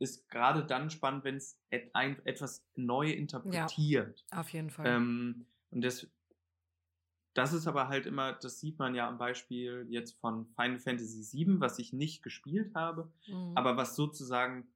ist 0.00 0.28
gerade 0.30 0.64
dann 0.64 0.90
spannend, 0.90 1.22
wenn 1.24 1.36
es 1.36 1.60
et 1.70 1.90
etwas 2.24 2.66
neu 2.74 3.10
interpretiert. 3.10 4.24
Auf 4.32 4.48
jeden 4.48 4.70
Fall. 4.70 4.86
Ähm, 4.86 5.46
und 5.70 5.82
das, 5.82 6.08
das 7.34 7.52
ist 7.52 7.66
aber 7.68 7.88
halt 7.88 8.06
immer, 8.06 8.32
das 8.32 8.58
sieht 8.60 8.78
man 8.78 8.94
ja 8.94 9.06
am 9.06 9.18
Beispiel 9.18 9.86
jetzt 9.88 10.18
von 10.18 10.46
Final 10.56 10.78
Fantasy 10.80 11.22
VII, 11.46 11.60
was 11.60 11.78
ich 11.78 11.92
nicht 11.92 12.22
gespielt 12.22 12.74
habe, 12.74 13.12
Mhm. 13.28 13.52
aber 13.54 13.76
was 13.76 13.94
sozusagen 13.94 14.66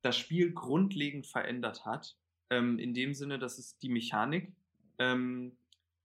das 0.00 0.16
Spiel 0.16 0.52
grundlegend 0.52 1.26
verändert 1.26 1.84
hat. 1.84 2.16
Ähm, 2.50 2.78
in 2.78 2.94
dem 2.94 3.14
Sinne, 3.14 3.38
dass 3.38 3.58
es 3.58 3.78
die 3.78 3.88
Mechanik 3.88 4.52
ähm, 4.98 5.56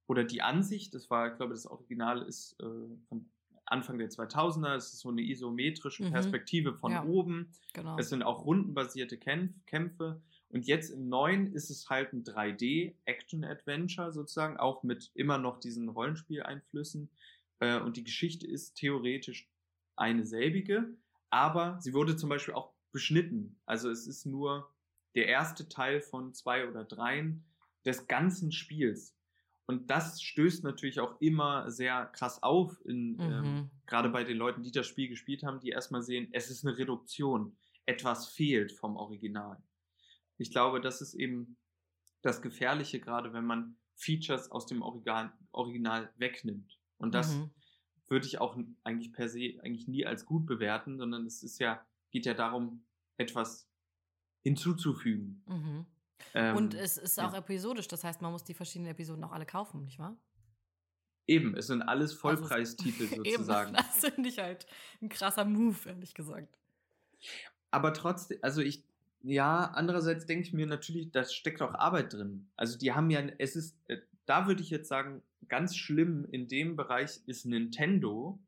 oder 0.07 0.23
die 0.23 0.41
Ansicht, 0.41 0.93
das 0.95 1.09
war, 1.09 1.31
ich 1.31 1.37
glaube, 1.37 1.53
das 1.53 1.65
Original 1.67 2.21
ist 2.23 2.59
äh, 2.59 2.63
von 3.09 3.29
Anfang 3.69 3.97
der 3.97 4.09
2000er, 4.09 4.75
es 4.75 4.93
ist 4.93 4.99
so 4.99 5.09
eine 5.09 5.21
isometrische 5.21 6.03
Mhm. 6.05 6.11
Perspektive 6.11 6.73
von 6.73 6.91
Ja. 6.91 7.03
oben. 7.03 7.51
genau. 7.73 7.97
Es 7.97 8.09
sind 8.09 8.23
auch 8.23 8.45
rundenbasierte 8.45 9.17
Kämpf 9.17 9.53
Kämpfe. 9.65 10.21
Und 10.49 10.65
jetzt 10.65 10.89
im 10.91 11.09
neuen 11.09 11.47
ist 11.53 11.69
es 11.69 11.89
halt 11.89 12.13
ein 12.13 12.23
3D-Action-Adventure 13.05 14.11
sozusagen, 14.13 14.57
auch 14.57 14.83
mit 14.83 15.11
immer 15.13 15.37
noch 15.37 15.59
diesen 15.59 15.89
Rollenspieleinflüssen. 15.89 17.09
Äh, 17.59 17.79
und 17.79 17.97
die 17.97 18.03
Geschichte 18.03 18.47
ist 18.47 18.75
theoretisch 18.75 19.49
eine 19.95 20.25
selbige, 20.25 20.95
aber 21.29 21.77
sie 21.81 21.93
wurde 21.93 22.15
zum 22.15 22.29
Beispiel 22.29 22.53
auch 22.53 22.71
beschnitten. 22.91 23.59
Also 23.65 23.89
es 23.89 24.07
ist 24.07 24.25
nur 24.25 24.69
der 25.15 25.27
erste 25.27 25.67
Teil 25.67 26.01
von 26.01 26.33
zwei 26.33 26.67
oder 26.69 26.83
dreien 26.85 27.43
des 27.85 28.07
ganzen 28.07 28.51
Spiels. 28.51 29.15
Und 29.67 29.89
das 29.91 30.21
stößt 30.21 30.63
natürlich 30.63 30.99
auch 30.99 31.19
immer 31.21 31.69
sehr 31.69 32.05
krass 32.07 32.41
auf, 32.41 32.83
in, 32.85 33.17
ähm, 33.19 33.41
Mhm. 33.43 33.69
gerade 33.85 34.09
bei 34.09 34.23
den 34.23 34.37
Leuten, 34.37 34.63
die 34.63 34.71
das 34.71 34.87
Spiel 34.87 35.07
gespielt 35.09 35.43
haben, 35.43 35.59
die 35.59 35.69
erstmal 35.69 36.01
sehen, 36.01 36.29
es 36.31 36.49
ist 36.49 36.65
eine 36.65 36.77
Reduktion. 36.77 37.55
Etwas 37.85 38.27
fehlt 38.29 38.71
vom 38.71 38.95
Original. 38.97 39.61
Ich 40.37 40.51
glaube, 40.51 40.81
das 40.81 41.01
ist 41.01 41.13
eben 41.13 41.57
das 42.21 42.41
Gefährliche, 42.41 42.99
gerade 42.99 43.31
wenn 43.33 43.45
man 43.45 43.75
Features 43.95 44.51
aus 44.51 44.65
dem 44.65 44.81
Original, 44.81 45.31
Original 45.51 46.11
wegnimmt. 46.17 46.79
Und 46.97 47.13
das 47.13 47.35
Mhm. 47.35 47.49
würde 48.07 48.25
ich 48.27 48.39
auch 48.39 48.57
eigentlich 48.83 49.11
per 49.13 49.27
se 49.29 49.59
eigentlich 49.63 49.87
nie 49.87 50.05
als 50.05 50.25
gut 50.25 50.45
bewerten, 50.45 50.97
sondern 50.97 51.25
es 51.25 51.43
ist 51.43 51.59
ja, 51.59 51.85
geht 52.11 52.25
ja 52.25 52.33
darum, 52.33 52.83
etwas 53.17 53.67
hinzuzufügen. 54.43 55.43
Mhm. 55.47 55.85
Ähm, 56.33 56.55
Und 56.57 56.73
es 56.73 56.97
ist 56.97 57.17
ja. 57.17 57.27
auch 57.29 57.33
episodisch, 57.33 57.87
das 57.87 58.03
heißt, 58.03 58.21
man 58.21 58.31
muss 58.31 58.43
die 58.43 58.53
verschiedenen 58.53 58.91
Episoden 58.91 59.23
auch 59.23 59.31
alle 59.31 59.45
kaufen, 59.45 59.83
nicht 59.83 59.99
wahr? 59.99 60.15
Eben, 61.27 61.55
es 61.57 61.67
sind 61.67 61.81
alles 61.81 62.11
Also 62.11 62.21
Vollpreistitel 62.21 63.03
Eben, 63.23 63.23
sozusagen. 63.25 63.73
das 63.73 63.97
finde 64.13 64.29
ich 64.29 64.39
halt 64.39 64.65
ein 65.01 65.09
krasser 65.09 65.45
Move, 65.45 65.77
ehrlich 65.85 66.13
gesagt. 66.13 66.57
Aber 67.71 67.93
trotzdem, 67.93 68.39
also 68.41 68.61
ich, 68.61 68.83
ja, 69.23 69.71
andererseits 69.73 70.25
denke 70.25 70.47
ich 70.47 70.53
mir 70.53 70.67
natürlich, 70.67 71.11
da 71.11 71.23
steckt 71.25 71.61
auch 71.61 71.73
Arbeit 71.73 72.13
drin. 72.13 72.49
Also 72.55 72.77
die 72.77 72.93
haben 72.93 73.09
ja, 73.09 73.19
es 73.39 73.55
ist, 73.55 73.75
äh, 73.87 73.97
da 74.25 74.47
würde 74.47 74.61
ich 74.61 74.69
jetzt 74.69 74.87
sagen, 74.87 75.21
ganz 75.49 75.75
schlimm 75.75 76.25
in 76.31 76.47
dem 76.47 76.75
Bereich 76.75 77.19
ist 77.25 77.45
Nintendo, 77.45 78.39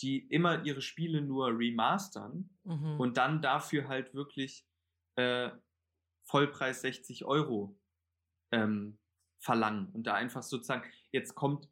die 0.00 0.18
immer 0.18 0.64
ihre 0.64 0.80
Spiele 0.80 1.22
nur 1.22 1.48
remastern 1.58 2.48
Mhm. 2.64 3.00
und 3.00 3.16
dann 3.16 3.42
dafür 3.42 3.88
halt 3.88 4.14
wirklich 4.14 4.64
äh, 5.16 5.50
Vollpreis 6.32 6.80
60 6.80 7.26
Euro 7.26 7.78
ähm, 8.52 8.98
verlangen. 9.38 9.90
Und 9.92 10.04
da 10.06 10.14
einfach 10.14 10.42
sozusagen, 10.42 10.90
jetzt 11.10 11.34
kommt 11.34 11.68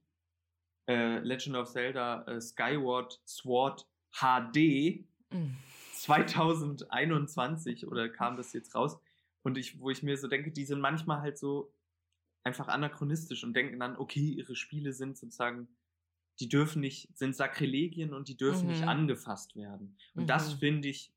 äh, 0.86 1.18
Legend 1.20 1.56
of 1.56 1.70
Zelda 1.70 2.24
äh, 2.26 2.40
Skyward 2.42 3.22
Sword 3.26 3.88
HD 4.12 5.06
Mhm. 5.32 5.56
2021 5.92 7.86
oder 7.86 8.08
kam 8.08 8.36
das 8.36 8.52
jetzt 8.52 8.74
raus? 8.74 8.98
Und 9.42 9.56
ich, 9.56 9.80
wo 9.80 9.88
ich 9.90 10.02
mir 10.02 10.18
so 10.18 10.28
denke, 10.28 10.50
die 10.50 10.64
sind 10.66 10.80
manchmal 10.80 11.20
halt 11.20 11.38
so 11.38 11.72
einfach 12.44 12.68
anachronistisch 12.68 13.44
und 13.44 13.54
denken 13.54 13.78
dann, 13.80 13.96
okay, 13.96 14.20
ihre 14.32 14.56
Spiele 14.56 14.92
sind 14.92 15.16
sozusagen, 15.16 15.68
die 16.40 16.48
dürfen 16.48 16.80
nicht, 16.80 17.16
sind 17.16 17.34
Sakrilegien 17.36 18.12
und 18.12 18.28
die 18.28 18.36
dürfen 18.36 18.66
nicht 18.66 18.82
Mhm. 18.82 18.88
angefasst 18.88 19.56
werden. 19.56 19.96
Und 20.14 20.28
das 20.28 20.54
Mhm. 20.54 20.58
finde 20.58 20.88
ich, 20.88 21.14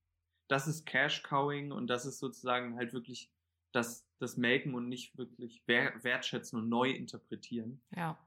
das 0.47 0.67
ist 0.67 0.85
Cash-Cowing 0.85 1.71
und 1.71 1.87
das 1.87 2.05
ist 2.05 2.19
sozusagen 2.19 2.75
halt 2.75 2.93
wirklich 2.93 3.32
das, 3.73 4.07
das 4.19 4.37
Melken 4.37 4.73
und 4.75 4.87
nicht 4.89 5.17
wirklich 5.17 5.63
wer- 5.65 6.03
wertschätzen 6.03 6.59
und 6.59 6.69
neu 6.69 6.89
interpretieren. 6.91 7.81
Ja. 7.95 8.17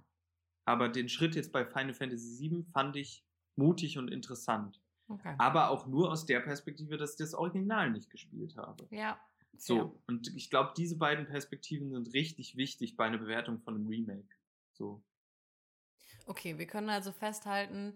Aber 0.65 0.89
den 0.89 1.09
Schritt 1.09 1.35
jetzt 1.37 1.53
bei 1.53 1.65
Final 1.65 1.95
Fantasy 1.95 2.51
VII 2.51 2.65
fand 2.73 2.97
ich 2.97 3.25
mutig 3.57 3.99
und 3.99 4.09
interessant. 4.09 4.81
Okay. 5.09 5.35
Aber 5.39 5.71
auch 5.71 5.87
nur 5.87 6.11
aus 6.11 6.27
der 6.27 6.41
Perspektive, 6.41 6.97
dass 6.97 7.13
ich 7.13 7.19
das 7.19 7.35
Original 7.35 7.91
nicht 7.91 8.11
gespielt 8.11 8.57
habe. 8.57 8.87
ja. 8.91 9.19
So, 9.59 9.77
fair. 9.79 9.93
und 10.09 10.37
ich 10.37 10.51
glaube, 10.51 10.75
diese 10.77 10.99
beiden 10.99 11.25
Perspektiven 11.27 11.91
sind 11.91 12.13
richtig 12.13 12.57
wichtig 12.57 12.95
bei 12.95 13.07
einer 13.07 13.17
Bewertung 13.17 13.59
von 13.61 13.75
einem 13.75 13.87
Remake. 13.87 14.29
So. 14.75 15.03
Okay, 16.27 16.59
wir 16.59 16.67
können 16.67 16.91
also 16.91 17.11
festhalten, 17.11 17.95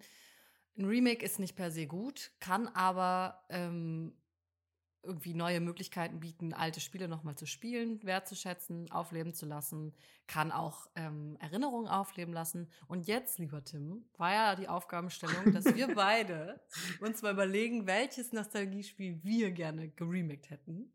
ein 0.78 0.84
Remake 0.86 1.22
ist 1.22 1.38
nicht 1.38 1.56
per 1.56 1.70
se 1.70 1.86
gut, 1.86 2.30
kann 2.40 2.66
aber 2.68 3.44
ähm, 3.50 4.14
irgendwie 5.02 5.34
neue 5.34 5.60
Möglichkeiten 5.60 6.20
bieten, 6.20 6.52
alte 6.52 6.80
Spiele 6.80 7.08
nochmal 7.08 7.34
zu 7.34 7.46
spielen, 7.46 8.02
wertzuschätzen, 8.02 8.90
aufleben 8.90 9.32
zu 9.32 9.46
lassen, 9.46 9.94
kann 10.26 10.52
auch 10.52 10.88
ähm, 10.94 11.36
Erinnerungen 11.40 11.88
aufleben 11.88 12.34
lassen. 12.34 12.68
Und 12.86 13.06
jetzt, 13.06 13.38
lieber 13.38 13.64
Tim, 13.64 14.04
war 14.18 14.32
ja 14.32 14.56
die 14.56 14.68
Aufgabenstellung, 14.68 15.52
dass 15.52 15.64
wir 15.74 15.88
beide 15.94 16.60
uns 17.00 17.22
mal 17.22 17.32
überlegen, 17.32 17.86
welches 17.86 18.32
Nostalgiespiel 18.32 19.20
wir 19.22 19.50
gerne 19.52 19.88
geremaked 19.88 20.50
hätten. 20.50 20.92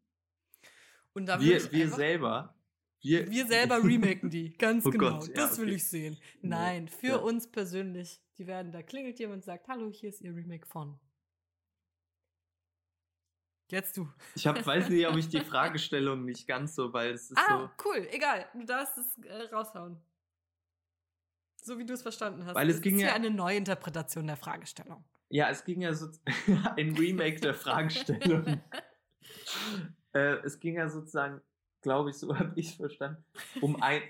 Und 1.14 1.26
da 1.28 1.40
würde 1.40 1.64
Wir, 1.64 1.72
wir 1.72 1.86
einfach- 1.86 1.98
selber. 1.98 2.56
Wir, 3.02 3.30
wir 3.30 3.46
selber 3.46 3.84
remaken 3.84 4.32
die, 4.32 4.54
ganz 4.58 4.84
Oh 4.86 4.90
genau. 4.90 5.20
Gott, 5.20 5.28
ja, 5.28 5.34
das 5.36 5.60
will 5.60 5.68
okay. 5.68 5.76
ich 5.76 5.88
sehen. 5.88 6.18
Nein, 6.42 6.88
für 6.88 7.08
ja. 7.08 7.16
uns 7.18 7.48
persönlich. 7.52 8.20
Die 8.38 8.48
werden, 8.48 8.72
da 8.72 8.82
klingelt 8.82 9.20
jemand 9.20 9.38
und 9.38 9.44
sagt, 9.44 9.68
hallo, 9.68 9.92
hier 9.92 10.10
ist 10.10 10.22
ihr 10.22 10.36
Remake 10.36 10.66
von. 10.68 11.00
Jetzt 13.70 13.98
du. 13.98 14.08
Ich 14.36 14.46
hab, 14.46 14.64
weiß 14.66 14.90
nicht, 14.90 15.08
ob 15.08 15.16
ich 15.16 15.28
die 15.28 15.40
Fragestellung 15.42 16.24
nicht 16.26 16.48
ganz 16.48 16.76
so, 16.76 16.94
weil 16.94 17.12
es 17.12 17.32
ist 17.32 17.38
Ah, 17.38 17.72
cool, 17.84 18.08
egal. 18.12 18.46
Du 18.54 18.64
darfst 18.64 18.98
es 18.98 19.18
äh, 19.26 19.54
raushauen. 19.54 19.98
So 21.64 21.80
wie 21.80 21.86
du 21.86 21.94
es 21.94 22.04
verstanden 22.04 22.46
hast. 22.46 22.54
Weil 22.56 22.70
es 22.70 22.82
ging 22.82 22.98
ist 22.98 23.02
ja- 23.04 23.14
eine 23.14 23.32
Neuinterpretation 23.32 24.28
der 24.28 24.38
Fragestellung. 24.38 25.04
so. 25.04 25.16
Ja, 25.30 25.50
es 25.50 25.64
ging 25.64 25.82
ja 25.82 25.94
so. 25.94 26.10
ein 26.78 26.96
Remake 26.96 27.40
der 27.42 27.56
Fragestellung. 27.56 28.62
äh, 30.14 30.36
es 30.44 30.60
ging 30.60 30.76
ja 30.76 30.88
sozusagen, 30.88 31.42
glaube 31.82 32.12
ich, 32.12 32.18
so 32.18 32.38
habe 32.38 32.54
ich 32.60 32.68
es 32.68 32.74
verstanden, 32.76 33.26
um 33.62 33.82
ein, 33.82 34.04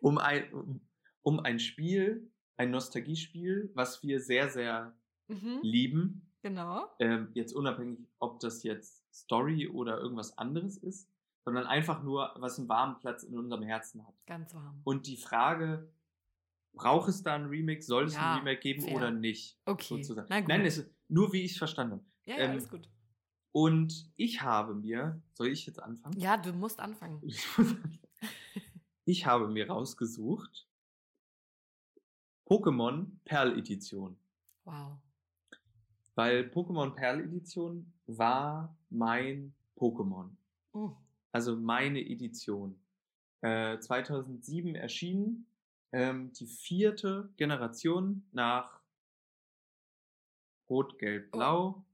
um 0.00 0.18
ein, 0.18 0.52
um, 0.52 0.80
um 1.22 1.40
ein 1.40 1.58
Spiel, 1.58 2.30
ein 2.58 2.70
Nostalgiespiel, 2.70 3.70
was 3.74 4.02
wir 4.02 4.20
sehr, 4.20 4.50
sehr 4.50 4.94
Mhm, 5.28 5.60
lieben. 5.62 6.31
Genau. 6.42 6.86
Ähm, 6.98 7.30
jetzt 7.34 7.52
unabhängig, 7.54 7.98
ob 8.18 8.40
das 8.40 8.62
jetzt 8.62 9.02
Story 9.14 9.68
oder 9.68 9.98
irgendwas 9.98 10.36
anderes 10.38 10.76
ist, 10.76 11.08
sondern 11.44 11.66
einfach 11.66 12.02
nur, 12.02 12.32
was 12.36 12.58
einen 12.58 12.68
warmen 12.68 12.98
Platz 12.98 13.22
in 13.22 13.36
unserem 13.38 13.62
Herzen 13.62 14.06
hat. 14.06 14.14
Ganz 14.26 14.54
warm. 14.54 14.80
Und 14.84 15.06
die 15.06 15.16
Frage, 15.16 15.90
braucht 16.74 17.08
es 17.08 17.22
da 17.22 17.34
ein 17.34 17.46
Remake, 17.46 17.82
soll 17.82 18.04
es 18.04 18.14
Ja, 18.14 18.34
ein 18.34 18.38
Remake 18.40 18.60
geben 18.60 18.82
fair. 18.82 18.96
oder 18.96 19.10
nicht? 19.10 19.58
Okay. 19.64 19.96
Sozusagen. 19.96 20.26
Na 20.30 20.40
gut. 20.40 20.48
Nein, 20.48 20.64
es 20.64 20.78
ist 20.78 20.90
nur 21.08 21.32
wie 21.32 21.42
ich 21.42 21.52
es 21.52 21.58
verstanden 21.58 21.92
habe. 21.94 22.04
ja, 22.24 22.36
ja, 22.36 22.44
ähm, 22.44 22.50
alles 22.52 22.68
gut. 22.68 22.88
Und 23.54 24.10
ich 24.16 24.40
habe 24.40 24.74
mir, 24.74 25.20
soll 25.34 25.48
ich 25.48 25.66
jetzt 25.66 25.82
anfangen? 25.82 26.18
Ja, 26.18 26.36
du 26.36 26.52
musst 26.52 26.80
anfangen. 26.80 27.20
Ich 29.04 29.26
habe 29.26 29.48
mir 29.48 29.68
rausgesucht 29.68 30.68
Pokémon 32.48 33.06
Perl 33.24 33.58
Edition. 33.58 34.16
Wow. 34.64 34.98
Weil 36.14 36.44
Pokémon 36.50 36.94
Perl 36.94 37.20
Edition 37.20 37.92
war 38.06 38.76
mein 38.90 39.54
Pokémon. 39.76 40.30
Mm. 40.72 40.88
Also 41.32 41.56
meine 41.56 42.00
Edition. 42.00 42.78
Äh, 43.40 43.78
2007 43.78 44.74
erschienen. 44.74 45.46
Ähm, 45.92 46.32
die 46.32 46.46
vierte 46.46 47.30
Generation 47.36 48.26
nach 48.32 48.80
Rot, 50.70 50.98
Gelb, 50.98 51.28
Oh. 51.32 51.36
Blau, 51.36 51.84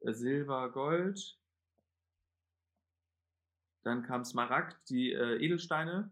äh, 0.00 0.12
Silber, 0.12 0.70
Gold. 0.70 1.38
Dann 3.82 4.02
kam 4.02 4.24
Smaragd, 4.24 4.88
die 4.88 5.12
äh, 5.12 5.36
Edelsteine. 5.44 6.10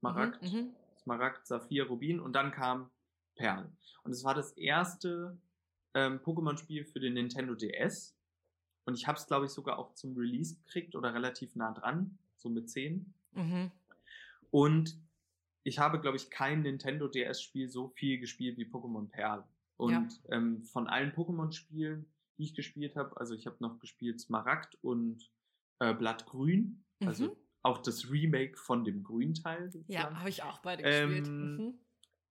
Smaragd, 0.00 0.42
Mhm, 0.42 0.58
mhm. 0.58 0.76
Smaragd, 0.98 1.46
Saphir, 1.46 1.86
Rubin 1.86 2.20
und 2.20 2.32
dann 2.32 2.50
kam 2.50 2.90
Perl. 3.36 3.70
Und 4.02 4.10
es 4.12 4.24
war 4.24 4.34
das 4.34 4.52
erste 4.52 5.38
ähm, 5.96 6.20
Pokémon-Spiel 6.20 6.84
für 6.84 7.00
den 7.00 7.14
Nintendo 7.14 7.54
DS. 7.54 8.14
Und 8.84 8.94
ich 8.94 9.06
habe 9.08 9.18
es, 9.18 9.26
glaube 9.26 9.46
ich, 9.46 9.50
sogar 9.52 9.78
auch 9.78 9.94
zum 9.94 10.14
Release 10.16 10.54
gekriegt 10.56 10.94
oder 10.94 11.12
relativ 11.14 11.56
nah 11.56 11.72
dran, 11.72 12.18
so 12.36 12.48
mit 12.50 12.68
10. 12.70 13.12
Mhm. 13.32 13.72
Und 14.50 14.96
ich 15.64 15.78
habe, 15.78 16.00
glaube 16.00 16.16
ich, 16.16 16.30
kein 16.30 16.62
Nintendo 16.62 17.08
DS-Spiel 17.08 17.68
so 17.68 17.88
viel 17.88 18.18
gespielt 18.20 18.56
wie 18.58 18.64
Pokémon 18.66 19.08
Perl. 19.08 19.42
Und 19.78 20.20
ähm, 20.30 20.62
von 20.62 20.86
allen 20.86 21.12
Pokémon-Spielen, 21.12 22.06
die 22.38 22.44
ich 22.44 22.54
gespielt 22.54 22.94
habe, 22.96 23.16
also 23.18 23.34
ich 23.34 23.46
habe 23.46 23.56
noch 23.60 23.78
gespielt 23.80 24.20
Smaragd 24.20 24.76
und 24.82 25.30
äh, 25.80 25.92
Blattgrün, 25.94 26.84
also 27.00 27.24
Mhm. 27.26 27.36
auch 27.62 27.78
das 27.78 28.10
Remake 28.10 28.56
von 28.58 28.84
dem 28.84 29.02
Grünteil. 29.02 29.64
Ja, 29.64 29.70
sozusagen. 29.70 30.18
habe 30.20 30.28
ich 30.30 30.42
auch 30.42 30.58
beide 30.60 30.82
gespielt. 30.82 31.26
Ähm, 31.26 31.56
Mhm. 31.56 31.78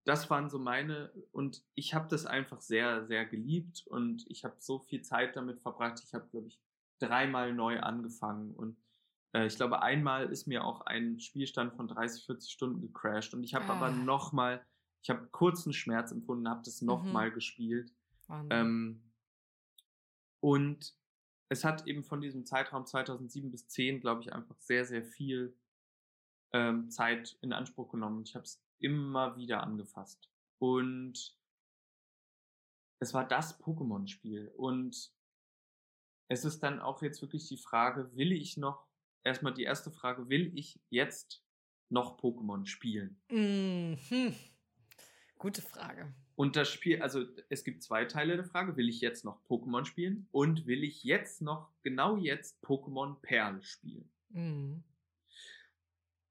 Das 0.06 0.30
waren 0.30 0.50
so 0.50 0.60
meine 0.60 1.12
und 1.32 1.63
ich 1.76 1.94
habe 1.94 2.08
das 2.10 2.26
einfach 2.26 2.62
sehr, 2.62 3.06
sehr 3.08 3.26
geliebt 3.26 3.86
und 3.88 4.26
ich 4.30 4.44
habe 4.46 4.56
so 4.60 4.80
viel 4.80 5.02
Zeit 5.02 5.36
damit 5.36 5.60
verbracht. 5.62 6.02
Ich 6.06 6.13
habe, 6.13 6.28
glaube 6.30 6.48
ich, 6.48 6.60
dreimal 7.00 7.54
neu 7.54 7.80
angefangen 7.82 8.54
und 8.56 8.78
äh, 9.34 9.48
ich 9.48 9.56
glaube, 9.58 9.82
einmal 9.82 10.32
ist 10.32 10.48
mir 10.48 10.63
auch 10.63 10.82
ein 10.82 11.20
Spielstand 11.20 11.74
von 11.76 11.88
30, 11.88 12.26
40 12.26 12.52
Stunden 12.52 12.82
gecrashed 12.82 13.34
und 13.34 13.44
ich 13.44 13.56
habe 13.56 13.68
aber 13.68 13.88
Ah. 13.88 13.91
nochmal, 13.91 14.65
ich 15.02 15.10
habe 15.10 15.28
kurzen 15.28 15.74
Schmerz 15.74 16.12
empfunden, 16.12 16.48
habe 16.50 16.62
das 16.63 16.82
Mhm. 16.82 16.88
nochmal 16.88 17.32
gespielt. 17.32 17.91
Wahnsinn. 18.28 18.58
Ähm, 18.58 19.02
und 20.39 20.96
es 21.50 21.63
hat 21.63 21.88
eben 21.88 22.04
von 22.04 22.22
diesem 22.22 22.46
Zeitraum 22.46 22.86
2007 22.86 23.52
bis 23.52 23.68
10, 23.68 24.02
glaube 24.02 24.22
ich, 24.22 24.34
einfach 24.34 24.60
sehr, 24.60 24.86
sehr 24.86 25.04
viel 25.04 25.56
ähm, 26.54 26.89
Zeit 26.89 27.38
in 27.41 27.54
Anspruch 27.54 27.89
genommen. 27.89 28.24
Ich 28.26 28.36
habe 28.36 28.46
es 28.46 28.64
immer 28.86 29.36
wieder 29.36 29.63
angefasst. 29.63 30.30
Und 30.60 31.36
es 33.00 33.15
war 33.15 33.28
das 33.28 33.60
Pokémon-Spiel. 33.60 34.54
Und 34.56 35.12
es 36.28 36.45
ist 36.45 36.60
dann 36.62 36.80
auch 36.80 37.02
jetzt 37.02 37.24
wirklich 37.24 37.48
die 37.48 37.58
Frage, 37.58 38.15
will 38.15 38.32
ich 38.32 38.58
noch, 38.58 38.86
erstmal 39.24 39.56
die 39.56 39.63
erste 39.63 39.89
Frage, 39.89 40.30
will 40.30 40.56
ich 40.56 40.80
jetzt 40.91 41.43
noch 41.89 42.19
Pokémon 42.19 42.67
spielen? 42.67 43.19
Mhm. 43.32 43.98
Gute 45.39 45.63
Frage. 45.63 46.13
Und 46.36 46.56
das 46.56 46.69
Spiel, 46.69 47.02
also 47.02 47.26
es 47.50 47.63
gibt 47.63 47.82
zwei 47.82 48.06
Teile 48.06 48.36
der 48.36 48.45
Frage. 48.45 48.78
Will 48.78 48.89
ich 48.89 49.02
jetzt 49.02 49.26
noch 49.26 49.43
Pokémon 49.45 49.86
spielen? 49.86 50.28
Und 50.32 50.67
will 50.67 50.84
ich 50.84 51.04
jetzt 51.04 51.41
noch, 51.41 51.71
genau 51.82 52.17
jetzt, 52.17 52.63
Pokémon 52.63 53.15
Perl 53.21 53.63
spielen? 53.63 54.12
Mhm. 54.30 54.84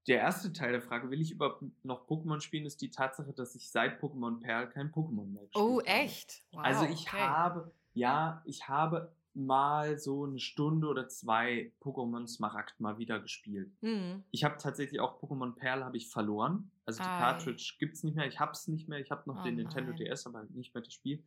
Der 0.07 0.19
erste 0.19 0.53
Teil 0.53 0.71
der 0.71 0.81
Frage, 0.81 1.09
will 1.09 1.19
ich 1.21 1.31
überhaupt 1.31 1.63
noch 1.83 2.07
Pokémon 2.07 2.39
spielen, 2.39 2.65
ist 2.65 2.81
die 2.81 2.91
Tatsache, 2.91 3.33
dass 3.33 3.55
ich 3.55 3.69
seit 3.71 3.99
Pokémon 4.01 4.39
Perl 4.39 4.69
kein 4.69 4.91
Pokémon 4.91 5.25
mehr 5.27 5.43
gespielt 5.45 5.63
Oh, 5.65 5.79
habe. 5.79 5.87
echt? 5.87 6.43
Wow, 6.51 6.59
Also 6.63 6.85
ich 6.85 7.07
okay. 7.07 7.17
habe, 7.17 7.71
ja, 7.93 8.41
ich 8.45 8.67
habe 8.67 9.11
mal 9.33 9.97
so 9.97 10.23
eine 10.25 10.39
Stunde 10.39 10.87
oder 10.87 11.07
zwei 11.09 11.71
Pokémon 11.81 12.27
Smaragd 12.27 12.79
mal 12.79 12.97
wieder 12.99 13.19
gespielt. 13.19 13.71
Mhm. 13.81 14.23
Ich 14.31 14.43
habe 14.43 14.57
tatsächlich 14.57 15.01
auch 15.01 15.19
Pokémon 15.21 15.53
Perl 15.55 15.83
habe 15.83 15.97
ich 15.97 16.07
verloren. 16.09 16.71
Also 16.85 17.01
die 17.03 17.09
Ei. 17.09 17.17
Cartridge 17.17 17.73
gibt's 17.79 18.03
nicht 18.03 18.15
mehr. 18.15 18.27
Ich 18.27 18.39
hab's 18.39 18.67
nicht 18.67 18.87
mehr. 18.87 18.99
Ich 18.99 19.11
habe 19.11 19.23
noch 19.29 19.41
Oh 19.41 19.43
den 19.43 19.55
Nintendo 19.55 19.91
nein. 19.91 19.97
DS, 20.05 20.25
aber 20.27 20.43
nicht 20.51 20.73
mehr 20.73 20.83
das 20.83 20.93
Spiel. 20.93 21.21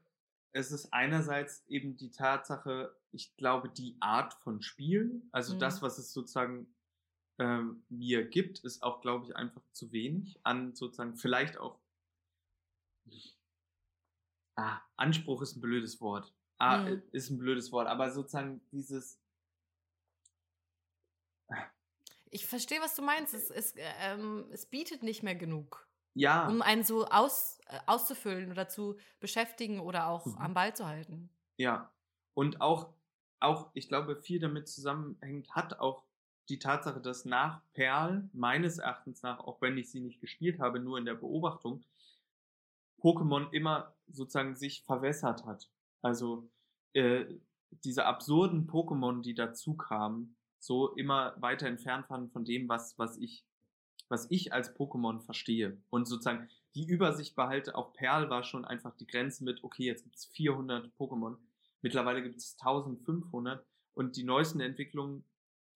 es 0.54 0.72
ist 0.72 0.94
einerseits 0.94 1.66
eben 1.68 1.98
die 1.98 2.12
Tatsache, 2.12 2.96
ich 3.12 3.36
glaube, 3.36 3.70
die 3.70 3.98
Art 4.00 4.34
von 4.36 4.62
Spiel, 4.62 5.22
also 5.32 5.54
Mhm. 5.54 5.60
das, 5.60 5.82
was 5.82 5.98
es 5.98 6.14
sozusagen 6.14 6.74
ähm, 7.40 7.84
mir 7.90 8.26
gibt, 8.26 8.60
ist 8.60 8.82
auch, 8.82 9.02
glaube 9.02 9.26
ich, 9.26 9.36
einfach 9.36 9.62
zu 9.72 9.92
wenig 9.92 10.40
an 10.44 10.74
sozusagen 10.74 11.18
vielleicht 11.18 11.58
auch 11.58 11.80
ah, 14.56 14.80
Anspruch 14.96 15.42
ist 15.42 15.58
ein 15.58 15.62
blödes 15.62 16.00
Wort. 16.02 16.34
Ah, 16.60 16.86
Mhm. 16.86 17.04
ist 17.12 17.30
ein 17.30 17.38
blödes 17.40 17.72
Wort, 17.72 17.88
aber 17.88 18.12
sozusagen 18.12 18.62
dieses 18.72 19.20
Ich 22.30 22.46
verstehe, 22.46 22.82
was 22.82 22.96
du 22.96 23.02
meinst. 23.02 23.34
Es, 23.34 23.50
es, 23.50 23.74
ähm, 23.78 24.50
es 24.52 24.66
bietet 24.68 25.02
nicht 25.04 25.24
mehr 25.24 25.36
genug, 25.36 25.90
ja, 26.16 26.42
um 26.44 26.62
einen 26.62 26.84
so 26.84 27.06
aus, 27.08 27.60
äh, 27.68 27.80
auszufüllen 27.88 28.52
oder 28.52 28.70
zu 28.70 28.98
beschäftigen 29.20 29.80
oder 29.80 30.08
auch 30.08 30.38
Mhm. 30.38 30.38
am 30.38 30.54
Ball 30.54 30.76
zu 30.76 30.88
halten. 30.88 31.30
Ja, 31.58 31.92
und 32.34 32.62
auch, 32.62 32.94
auch, 33.40 33.72
ich 33.74 33.88
glaube, 33.90 34.16
viel 34.16 34.40
damit 34.40 34.68
zusammenhängt, 34.70 35.54
hat 35.56 35.80
auch 35.80 36.04
die 36.50 36.60
Tatsache, 36.60 37.02
dass 37.02 37.26
nach 37.26 37.62
Perl, 37.74 38.30
meines 38.34 38.78
Erachtens 38.78 39.22
nach, 39.24 39.40
auch 39.40 39.62
wenn 39.62 39.78
ich 39.78 39.90
sie 39.92 40.00
nicht 40.02 40.22
gespielt 40.22 40.60
habe, 40.60 40.80
nur 40.80 40.98
in 40.98 41.06
der 41.06 41.16
Beobachtung, 41.16 41.84
Pokémon 43.02 43.48
immer 43.54 43.96
sozusagen 44.12 44.58
sich 44.58 44.84
verwässert 44.84 45.46
hat. 45.46 45.72
Also 46.06 46.48
äh, 46.94 47.26
diese 47.84 48.06
absurden 48.06 48.68
Pokémon, 48.70 49.24
die 49.24 49.34
dazu 49.34 49.76
kamen, 49.76 50.38
so 50.60 50.94
immer 50.96 51.36
weiter 51.42 51.68
entfernt 51.68 52.08
waren 52.12 52.30
von 52.30 52.46
dem, 52.46 52.70
was, 52.70 52.98
was 53.00 53.18
ich, 53.18 53.44
was 54.08 54.30
ich 54.30 54.54
als 54.54 54.76
Pokémon 54.76 55.20
verstehe. 55.22 55.82
Und 55.90 56.06
sozusagen 56.08 56.48
die 56.76 56.86
Übersicht 56.86 57.36
behalte, 57.36 57.74
auch 57.76 57.92
Perl 57.94 58.30
war 58.30 58.44
schon 58.44 58.66
einfach 58.66 58.96
die 58.98 59.08
Grenze 59.08 59.44
mit, 59.44 59.64
okay, 59.64 59.86
jetzt 59.86 60.04
gibt's 60.04 60.26
400 60.28 60.94
Pokémon. 60.96 61.38
Mittlerweile 61.82 62.22
gibt 62.22 62.38
es 62.38 62.56
1500 62.60 63.66
und 63.96 64.16
die 64.16 64.24
neuesten 64.24 64.60
Entwicklungen, 64.60 65.24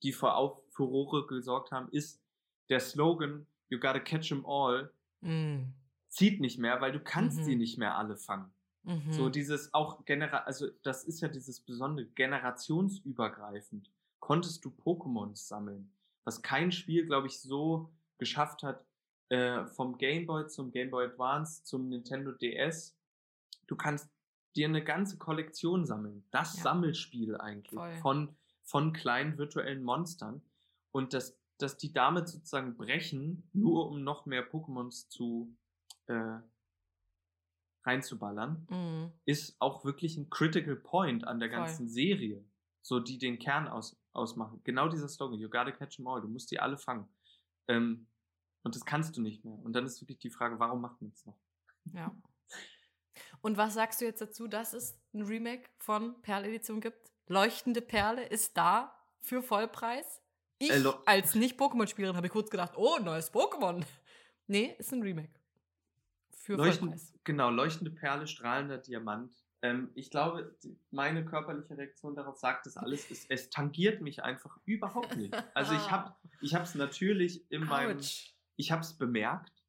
die 0.04 0.12
für 0.14 0.34
Auf 0.36 0.62
Furore 0.70 1.26
gesorgt 1.26 1.72
haben, 1.72 1.90
ist 1.92 2.22
der 2.70 2.80
Slogan, 2.80 3.48
you 3.70 3.80
gotta 3.80 4.00
catch 4.00 4.32
'em 4.32 4.46
all, 4.46 4.94
Mhm. 5.22 5.74
zieht 6.08 6.40
nicht 6.40 6.60
mehr, 6.60 6.82
weil 6.82 6.92
du 6.92 7.00
kannst 7.00 7.40
Mhm. 7.40 7.44
sie 7.44 7.56
nicht 7.56 7.78
mehr 7.80 7.98
alle 7.98 8.16
fangen. 8.16 8.54
Mhm. 8.84 9.12
So 9.12 9.30
dieses 9.30 9.74
auch 9.74 10.06
genera 10.06 10.40
also 10.40 10.68
das 10.84 11.04
ist 11.04 11.22
ja 11.22 11.28
dieses 11.28 11.60
besondere 11.60 12.06
generationsübergreifend. 12.08 13.92
Konntest 14.20 14.64
du 14.66 14.70
Pokémons 14.70 15.48
sammeln, 15.48 15.92
was 16.24 16.42
kein 16.42 16.72
Spiel, 16.72 17.06
glaube 17.06 17.28
ich, 17.28 17.40
so 17.40 17.92
geschafft 18.18 18.64
hat, 18.64 18.86
äh, 19.30 19.66
vom 19.66 19.98
Game 19.98 20.26
Boy 20.26 20.48
zum 20.48 20.72
Game 20.72 20.92
Boy 20.92 21.06
Advance 21.06 21.64
zum 21.64 21.90
Nintendo 21.90 22.32
DS. 22.32 22.96
Du 23.68 23.76
kannst 23.76 24.10
dir 24.56 24.68
eine 24.68 24.84
ganze 24.84 25.18
Kollektion 25.18 25.86
sammeln. 25.86 26.26
Das 26.32 26.58
Ja. 26.58 26.64
Sammelspiel 26.64 27.38
eigentlich 27.38 27.80
Voll. 27.80 27.98
von 27.98 28.36
von 28.64 28.94
kleinen 28.94 29.38
virtuellen 29.38 29.84
Monstern 29.84 30.42
und 30.92 31.14
dass 31.14 31.36
dass 31.58 31.76
die 31.78 31.92
damit 31.92 32.30
sozusagen 32.30 32.78
brechen, 32.78 33.50
nur 33.52 33.90
um 33.90 34.04
noch 34.04 34.26
mehr 34.26 34.50
Pokémons 34.50 35.10
zu 35.10 35.54
äh, 36.08 36.38
reinzuballern 37.86 38.68
Mhm. 38.70 39.12
ist 39.26 39.56
auch 39.60 39.86
wirklich 39.86 40.18
ein 40.18 40.30
Critical 40.30 40.76
Point 40.76 41.26
an 41.26 41.40
der 41.40 41.50
Voll. 41.50 41.58
ganzen 41.60 41.90
Serie, 41.90 42.44
so 42.82 43.00
die 43.00 43.18
den 43.18 43.40
Kern 43.40 43.68
aus, 43.68 43.98
ausmachen. 44.14 44.62
Genau 44.64 44.90
dieser 44.90 45.08
Slogan, 45.08 45.40
you 45.40 45.50
gotta 45.50 45.72
catch 45.72 46.00
'em 46.00 46.08
all, 46.08 46.22
du 46.22 46.28
musst 46.28 46.52
die 46.52 46.60
alle 46.60 46.78
fangen. 46.78 47.08
Ähm, 47.68 48.08
und 48.64 48.76
das 48.76 48.84
kannst 48.86 49.16
du 49.18 49.22
nicht 49.22 49.46
mehr. 49.46 49.54
Und 49.60 49.74
dann 49.74 49.86
ist 49.86 50.02
wirklich 50.02 50.20
die 50.20 50.30
Frage, 50.30 50.60
warum 50.60 50.82
macht 50.82 51.02
man 51.02 51.12
es 51.12 51.26
noch? 51.26 51.38
Ja. 51.94 52.16
Und 53.42 53.58
was 53.58 53.74
sagst 53.74 54.02
du 54.02 54.06
jetzt 54.06 54.22
dazu, 54.22 54.48
dass 54.48 54.74
es 54.74 55.00
ein 55.14 55.22
Remake 55.24 55.70
von 55.78 56.22
Perl 56.22 56.46
Edition 56.46 56.82
gibt? 56.82 57.12
Leuchtende 57.28 57.82
Perle 57.82 58.26
ist 58.26 58.58
da 58.58 58.94
für 59.22 59.42
Vollpreis. 59.42 60.22
Ich 60.58 60.72
Äh, 60.72 60.84
als 61.06 61.36
Nicht-Pokémon-Spielerin 61.36 62.18
habe 62.18 62.28
ich 62.28 62.34
kurz 62.34 62.50
gedacht, 62.50 62.74
oh, 62.76 62.98
neues 63.02 63.32
Pokémon. 63.34 63.86
Nee, 64.48 64.76
ist 64.78 64.92
ein 64.92 65.02
Remake. 65.04 65.39
Für 66.32 66.56
Leuchten, 66.56 66.90
Vollpreis. 66.90 67.14
genau, 67.24 67.50
leuchtende 67.50 67.92
Perle, 67.92 68.28
strahlender 68.28 68.78
Diamant. 68.78 69.34
Ähm, 69.62 69.90
ich 69.94 70.10
glaube, 70.10 70.56
meine 70.92 71.26
körperliche 71.26 71.78
Reaktion 71.78 72.16
darauf 72.16 72.38
sagt 72.38 72.66
das 72.66 72.78
alles. 72.78 73.10
Es, 73.12 73.26
es 73.30 73.50
tangiert 73.50 74.02
mich 74.02 74.24
einfach 74.24 74.58
überhaupt 74.66 75.16
nicht. 75.18 75.34
Also 75.54 75.74
ich 75.74 75.92
habe 75.92 76.16
ich 76.42 76.54
es 76.54 76.76
natürlich 76.76 77.44
in 77.52 77.66
meinem 77.66 77.98
Autsch. 77.98 78.34
ich 78.56 78.72
habe 78.72 78.82
es 78.82 78.94
bemerkt, 78.94 79.64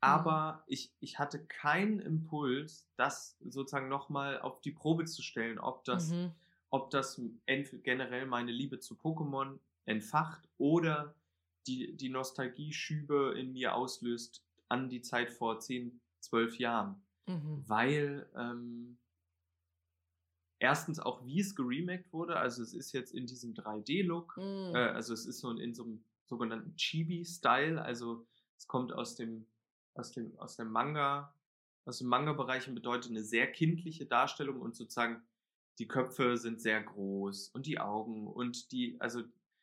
aber 0.00 0.64
ich, 0.66 0.92
ich 0.98 1.18
hatte 1.20 1.44
keinen 1.44 2.00
Impuls, 2.00 2.88
das 2.96 3.36
sozusagen 3.40 3.88
nochmal 3.88 4.40
auf 4.40 4.60
die 4.60 4.72
Probe 4.72 5.04
zu 5.04 5.22
stellen, 5.22 5.58
ob 5.60 5.84
das, 5.84 6.10
Mhm. 6.10 6.32
ob 6.70 6.90
das 6.90 7.20
generell 7.46 8.26
meine 8.26 8.50
Liebe 8.50 8.80
zu 8.80 8.94
Pokémon 8.94 9.60
entfacht 9.84 10.48
oder 10.58 11.14
die, 11.68 11.96
die 11.96 12.08
Nostalgie-Schübe 12.08 13.34
in 13.38 13.52
mir 13.52 13.74
auslöst 13.76 14.44
an 14.72 14.88
die 14.88 15.02
Zeit 15.02 15.30
vor 15.30 15.58
10, 15.60 16.00
12 16.20 16.58
Jahren. 16.58 17.04
Mhm. 17.26 17.62
Weil 17.68 18.30
ähm, 18.34 18.98
erstens 20.58 20.98
auch, 20.98 21.24
wie 21.24 21.40
es 21.40 21.54
geremaked 21.54 22.12
wurde, 22.12 22.36
also 22.36 22.62
es 22.62 22.72
ist 22.72 22.92
jetzt 22.92 23.12
in 23.12 23.26
diesem 23.26 23.54
3D-Look, 23.54 24.36
Mhm. 24.38 24.74
äh, 24.74 24.78
also 24.78 25.12
es 25.12 25.26
ist 25.26 25.40
so 25.40 25.50
in 25.50 25.74
so 25.74 25.84
einem 25.84 26.04
sogenannten 26.26 26.74
Chibi-Style, 26.76 27.82
also 27.82 28.26
es 28.56 28.66
kommt 28.66 28.92
aus 28.92 29.14
dem, 29.16 29.46
aus 29.94 30.12
dem, 30.12 30.38
aus 30.38 30.56
dem 30.56 30.70
Manga, 30.70 31.34
aus 31.84 31.98
dem 31.98 32.08
Manga-Bereich 32.08 32.68
und 32.68 32.74
bedeutet 32.74 33.10
eine 33.10 33.24
sehr 33.24 33.50
kindliche 33.50 34.06
Darstellung 34.06 34.60
und 34.60 34.74
sozusagen 34.74 35.22
die 35.78 35.88
Köpfe 35.88 36.36
sind 36.36 36.60
sehr 36.60 36.82
groß 36.82 37.48
und 37.48 37.66
die 37.66 37.78
Augen 37.80 38.26
und 38.26 38.72
die, 38.72 38.96
also 39.00 39.22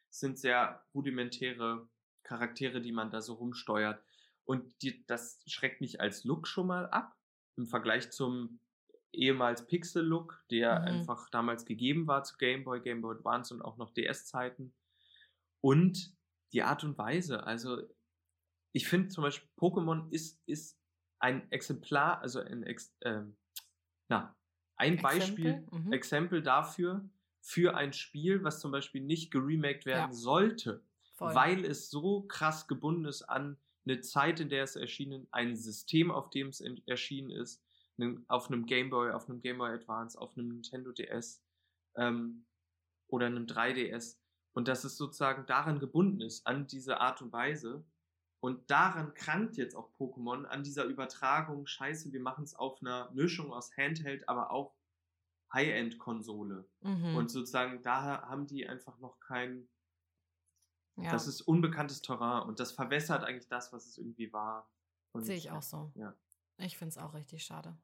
sind 0.10 0.38
sehr 0.38 0.84
rudimentäre 0.94 1.88
Charaktere, 2.24 2.82
die 2.82 2.92
man 2.92 3.10
da 3.10 3.22
so 3.22 3.34
rumsteuert. 3.34 4.04
Und 4.50 4.82
die, 4.82 5.06
das 5.06 5.44
schreckt 5.46 5.80
mich 5.80 6.02
als 6.02 6.24
Look 6.24 6.48
schon 6.48 6.66
mal 6.66 6.90
ab 6.90 7.16
im 7.56 7.68
Vergleich 7.68 8.10
zum 8.10 8.60
ehemals 9.14 9.68
Pixel-Look, 9.68 10.44
der 10.50 10.80
Mhm. 10.80 10.86
einfach 10.86 11.30
damals 11.30 11.66
gegeben 11.66 12.08
war 12.08 12.24
zu 12.24 12.36
Game 12.38 12.64
Boy, 12.64 12.82
Game 12.82 13.02
Boy 13.02 13.16
Advance 13.16 13.54
und 13.54 13.62
auch 13.62 13.78
noch 13.78 13.92
DS-Zeiten. 13.94 14.74
Und 15.62 16.16
die 16.52 16.64
Art 16.64 16.84
und 16.84 16.98
Weise, 16.98 17.44
also 17.44 17.84
ich 18.72 18.88
finde 18.88 19.10
zum 19.10 19.22
Beispiel 19.24 19.48
Pokémon 19.56 20.12
ist, 20.12 20.42
ist 20.48 20.80
ein 21.20 21.52
Exemplar, 21.52 22.20
also 22.22 22.40
ein, 22.40 22.64
Ex, 22.64 22.96
ähm, 23.02 23.38
na, 24.10 24.36
ein 24.78 25.00
Beispiel, 25.00 25.52
Exempel? 25.58 25.80
Mhm. 25.80 25.94
Exempel 25.94 26.42
dafür, 26.42 27.08
für 27.40 27.76
ein 27.78 27.94
Spiel, 27.94 28.44
was 28.44 28.60
zum 28.62 28.72
Beispiel 28.72 29.02
nicht 29.02 29.30
geremaked 29.30 29.86
werden 29.86 30.10
Ja. 30.10 30.12
sollte, 30.12 30.84
Voll. 31.14 31.36
weil 31.36 31.66
es 31.66 31.92
so 31.92 32.24
krass 32.24 32.68
gebunden 32.68 33.06
ist 33.06 33.22
an 33.22 33.60
eine 33.90 34.02
Zeit, 34.02 34.40
in 34.40 34.50
der 34.50 34.64
es 34.64 34.76
erschienen, 34.76 35.28
ein 35.32 35.56
System, 35.56 36.12
auf 36.12 36.30
dem 36.30 36.50
es 36.50 36.62
erschienen 36.86 37.32
ist, 37.32 37.64
auf 38.28 38.48
einem 38.48 38.66
Game 38.66 38.90
Boy, 38.90 39.12
auf 39.12 39.30
einem 39.30 39.42
Game 39.42 39.58
Boy 39.58 39.72
Advance, 39.72 40.20
auf 40.20 40.38
einem 40.38 40.50
Nintendo 40.50 40.92
DS 40.92 41.42
ähm, 41.96 42.46
oder 43.08 43.26
einem 43.26 43.46
3DS. 43.46 44.18
Und 44.54 44.68
dass 44.68 44.84
es 44.84 44.98
sozusagen 44.98 45.46
daran 45.46 45.80
gebunden 45.80 46.22
ist, 46.22 46.46
an 46.48 46.68
diese 46.68 47.00
Art 47.00 47.22
und 47.22 47.32
Weise. 47.32 47.84
Und 48.42 48.72
daran 48.72 49.14
krankt 49.14 49.58
jetzt 49.58 49.76
auch 49.76 49.92
Pokémon, 49.98 50.46
an 50.46 50.64
dieser 50.64 50.86
Übertragung, 50.86 51.68
scheiße, 51.68 52.14
wir 52.14 52.22
machen 52.22 52.46
es 52.46 52.56
auf 52.56 52.82
einer 52.82 53.12
Mischung 53.12 53.52
aus 53.52 53.76
Handheld, 53.76 54.28
aber 54.30 54.52
auch 54.52 54.76
High-End-Konsole. 55.54 56.66
Mhm. 56.82 57.16
Und 57.16 57.30
sozusagen, 57.30 57.82
da 57.82 58.22
haben 58.24 58.48
die 58.48 58.68
einfach 58.68 58.98
noch 59.00 59.20
kein, 59.20 59.68
ja. 61.04 61.12
das 61.12 61.28
ist 61.28 61.42
unbekanntes 61.42 62.02
Terrain 62.02 62.48
und 62.48 62.60
das 62.60 62.72
verwässert 62.72 63.24
eigentlich 63.24 63.48
das, 63.48 63.72
was 63.74 63.86
es 63.88 63.98
irgendwie 63.98 64.32
war. 64.34 64.70
Sehe 65.16 65.36
ich 65.38 65.52
auch 65.52 65.62
so. 65.64 65.92
Ja. 65.96 66.14
Ich 66.58 66.78
finde 66.78 66.90
es 66.92 66.98
auch 66.98 67.14
richtig 67.14 67.44
schade. 67.44 67.76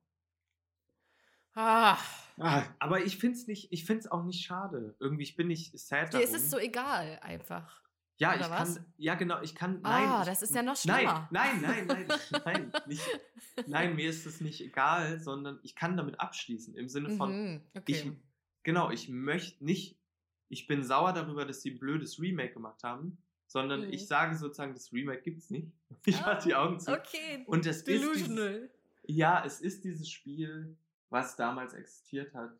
Ah, 1.54 1.97
Ah, 2.38 2.63
aber 2.80 3.01
ich 3.06 3.17
finde 3.17 3.38
es 3.38 3.47
nicht, 3.47 3.71
ich 3.71 3.86
finde 3.86 4.01
es 4.01 4.12
auch 4.12 4.23
nicht 4.25 4.43
schade. 4.45 4.95
Irgendwie, 4.99 5.23
ich 5.23 5.38
bin 5.38 5.47
nicht 5.47 5.78
sad 5.80 6.10
dir 6.13 6.19
darum. 6.19 6.25
ist 6.28 6.36
es 6.36 6.51
so 6.51 6.58
egal 6.58 7.17
einfach. 7.21 7.82
ja, 8.17 8.34
oder 8.36 8.41
ich 8.41 8.49
was? 8.49 8.75
kann, 8.75 8.86
ja 8.97 9.15
genau, 9.15 9.41
ich 9.41 9.56
kann, 9.56 9.80
Ah, 9.84 9.89
nein. 10.01 10.19
ich, 10.21 10.25
das 10.28 10.41
ist 10.41 10.54
ja 10.54 10.62
noch 10.63 10.75
Nein, 10.84 10.97
schlimmer. 10.99 11.28
nein, 11.32 11.62
nein, 11.62 11.88
nein, 11.88 12.08
nein, 12.45 12.71
nicht, 12.88 13.04
nein, 13.67 13.95
mir 13.95 14.10
ist 14.10 14.25
es 14.25 14.41
nicht 14.41 14.60
egal, 14.62 15.21
sondern 15.21 15.60
ich 15.63 15.75
kann 15.78 15.95
damit 15.95 16.19
abschließen 16.19 16.75
im 16.75 16.89
Sinne 16.89 17.12
von, 17.12 17.32
Mhm, 17.32 17.62
okay. 17.73 17.84
ich, 17.91 18.12
genau, 18.63 18.89
ich 18.91 19.08
möchte 19.08 19.63
nicht, 19.63 19.97
ich 20.49 20.67
bin 20.67 20.84
sauer 20.84 21.13
darüber, 21.13 21.45
dass 21.45 21.62
sie 21.62 21.71
ein 21.71 21.79
blödes 21.79 22.19
Remake 22.19 22.53
gemacht 22.53 22.84
haben, 22.84 23.17
sondern 23.47 23.81
Mhm. 23.88 23.93
ich 23.93 24.08
sage 24.08 24.36
sozusagen, 24.36 24.73
das 24.73 24.91
Remake 24.93 25.21
gibt's 25.23 25.49
nicht. 25.49 25.71
Ich 26.05 26.17
Ah, 26.21 26.34
mach 26.34 26.43
die 26.43 26.53
Augen 26.55 26.79
zu. 26.79 26.91
okay. 26.93 27.43
Und 27.47 27.65
es 27.65 27.77
ist 27.77 27.88
dieses, 27.88 28.13
Delusional. 28.13 28.69
ja, 29.03 29.43
es 29.45 29.62
ist 29.62 29.84
dieses 29.84 30.10
Spiel, 30.10 30.77
was 31.10 31.36
damals 31.36 31.73
existiert 31.73 32.34
hat. 32.34 32.51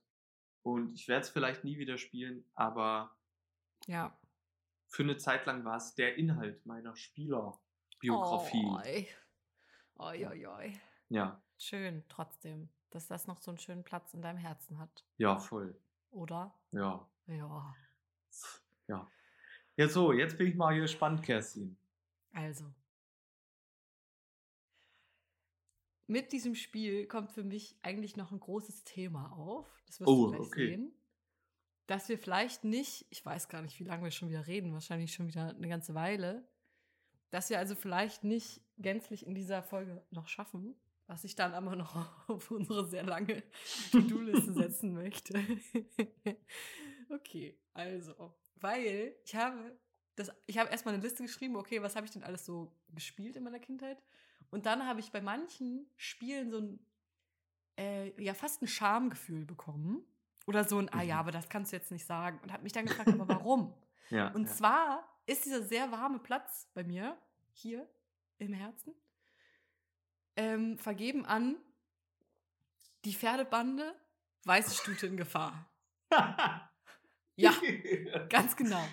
Und 0.64 0.94
ich 0.96 1.08
werde 1.08 1.22
es 1.22 1.30
vielleicht 1.30 1.64
nie 1.64 1.78
wieder 1.78 1.98
spielen, 1.98 2.44
aber 2.56 3.16
Ja. 3.88 4.18
für 4.88 5.04
eine 5.04 5.18
Zeit 5.18 5.46
lang 5.46 5.64
war 5.66 5.78
es 5.78 5.94
der 5.96 6.16
Inhalt 6.18 6.66
meiner 6.66 6.96
Spielerbiografie. 6.96 8.66
Oi. 8.66 9.08
Oi, 9.98 10.26
oi, 10.28 10.48
oi. 10.48 10.80
Ja, 11.10 11.42
Schön, 11.58 12.04
trotzdem, 12.10 12.68
dass 12.90 13.08
das 13.08 13.28
noch 13.28 13.38
so 13.38 13.50
einen 13.52 13.58
schönen 13.60 13.84
Platz 13.86 14.14
in 14.14 14.22
deinem 14.22 14.38
Herzen 14.40 14.78
hat. 14.80 15.06
ja, 15.18 15.38
voll. 15.38 15.80
Oder? 16.12 16.54
Ja. 16.72 17.08
Ja. 17.28 17.76
Ja. 18.88 19.12
Ja, 19.78 19.90
so, 19.90 20.14
jetzt 20.14 20.38
bin 20.38 20.48
ich 20.48 20.56
mal 20.56 20.80
gespannt, 20.80 21.24
Kerstin. 21.24 21.78
Also. 22.32 22.74
Mit 26.08 26.32
diesem 26.32 26.56
Spiel 26.56 27.08
kommt 27.08 27.32
für 27.32 27.44
mich 27.44 27.78
eigentlich 27.82 28.16
noch 28.16 28.32
ein 28.32 28.40
großes 28.40 28.84
Thema 28.84 29.32
auf. 29.34 29.66
Das 29.88 30.00
wirst 30.00 30.08
Oh, 30.08 30.28
du 30.28 30.32
gleich 30.38 30.48
okay. 30.48 30.68
sehen. 30.68 30.94
Dass 31.88 32.10
wir 32.10 32.18
vielleicht 32.18 32.64
nicht, 32.64 33.06
ich 33.10 33.26
weiß 33.26 33.50
gar 33.50 33.62
nicht, 33.62 33.80
wie 33.80 33.84
lange 33.84 34.04
wir 34.04 34.12
schon 34.12 34.30
wieder 34.30 34.48
reden, 34.48 34.74
wahrscheinlich 34.74 35.14
schon 35.14 35.28
wieder 35.28 35.50
eine 35.50 35.68
ganze 35.68 35.94
Weile, 35.94 36.48
dass 37.32 37.50
wir 37.50 37.60
also 37.60 37.76
vielleicht 37.76 38.24
nicht 38.24 38.62
gänzlich 38.78 39.26
in 39.26 39.36
dieser 39.36 39.62
Folge 39.64 40.04
noch 40.12 40.28
schaffen, 40.28 40.76
was 41.08 41.24
ich 41.24 41.36
dann 41.36 41.54
aber 41.54 41.76
noch 41.76 41.96
auf 42.30 42.52
unsere 42.52 42.86
sehr 42.88 43.04
lange 43.04 43.44
To-Do-Liste 43.92 44.54
setzen 44.54 44.94
möchte. 44.94 45.34
okay, 47.12 47.58
also, 47.74 48.34
weil 48.56 49.16
ich 49.24 49.36
habe 49.36 49.78
das, 50.16 50.32
ich 50.46 50.58
habe 50.58 50.70
erstmal 50.70 50.94
eine 50.94 51.04
Liste 51.04 51.24
geschrieben, 51.24 51.56
okay, 51.58 51.82
was 51.82 51.96
habe 51.96 52.06
ich 52.06 52.12
denn 52.12 52.24
alles 52.24 52.46
so 52.46 52.72
gespielt 52.94 53.36
in 53.36 53.44
meiner 53.44 53.60
Kindheit? 53.60 54.02
Und 54.50 54.66
dann 54.66 54.88
habe 54.88 55.02
ich 55.02 55.12
bei 55.12 55.20
manchen 55.22 55.90
Spielen 55.98 56.52
so 56.52 56.60
ein, 56.60 56.80
äh, 57.78 58.24
ja, 58.24 58.34
fast 58.34 58.62
ein 58.62 58.68
Schamgefühl 58.68 59.46
bekommen. 59.46 60.06
Oder 60.48 60.64
so 60.64 60.78
ein, 60.78 60.88
ah 60.94 61.02
ja, 61.02 61.16
Mhm. 61.16 61.20
aber 61.20 61.32
das 61.32 61.50
kannst 61.50 61.72
du 61.72 61.76
jetzt 61.76 61.92
nicht 61.92 62.06
sagen. 62.06 62.40
Und 62.44 62.54
habe 62.54 62.64
mich 62.64 62.72
dann 62.72 62.86
gefragt, 62.86 63.10
aber 63.10 63.28
warum? 63.28 63.74
Ja. 64.12 64.28
Und 64.34 64.44
ja. 64.46 64.54
zwar 64.54 65.20
ist 65.26 65.46
dieser 65.46 65.64
sehr 65.64 65.92
warme 65.92 66.20
Platz 66.20 66.70
bei 66.76 66.84
mir, 66.84 67.18
hier 67.54 67.90
im 68.38 68.54
Herzen, 68.54 68.94
ähm, 70.36 70.78
vergeben 70.78 71.26
an 71.26 71.58
die 73.04 73.16
Pferdebande 73.16 73.96
Weiße 74.44 74.76
Stute 74.76 75.08
in 75.08 75.18
Gefahr. 75.18 75.68
Ja, 77.36 77.54
ganz 78.30 78.56
genau. 78.56 78.84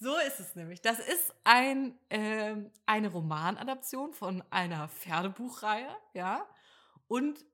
So 0.00 0.16
ist 0.26 0.40
es 0.40 0.54
nämlich. 0.56 0.82
Das 0.82 0.98
ist 0.98 1.34
ein, 1.44 1.96
ähm, 2.10 2.70
eine 2.86 3.08
Romanadaption 3.08 4.12
von 4.12 4.42
einer 4.50 4.88
Pferdebuchreihe, 4.88 5.88
ja, 6.12 6.46
und 7.06 7.44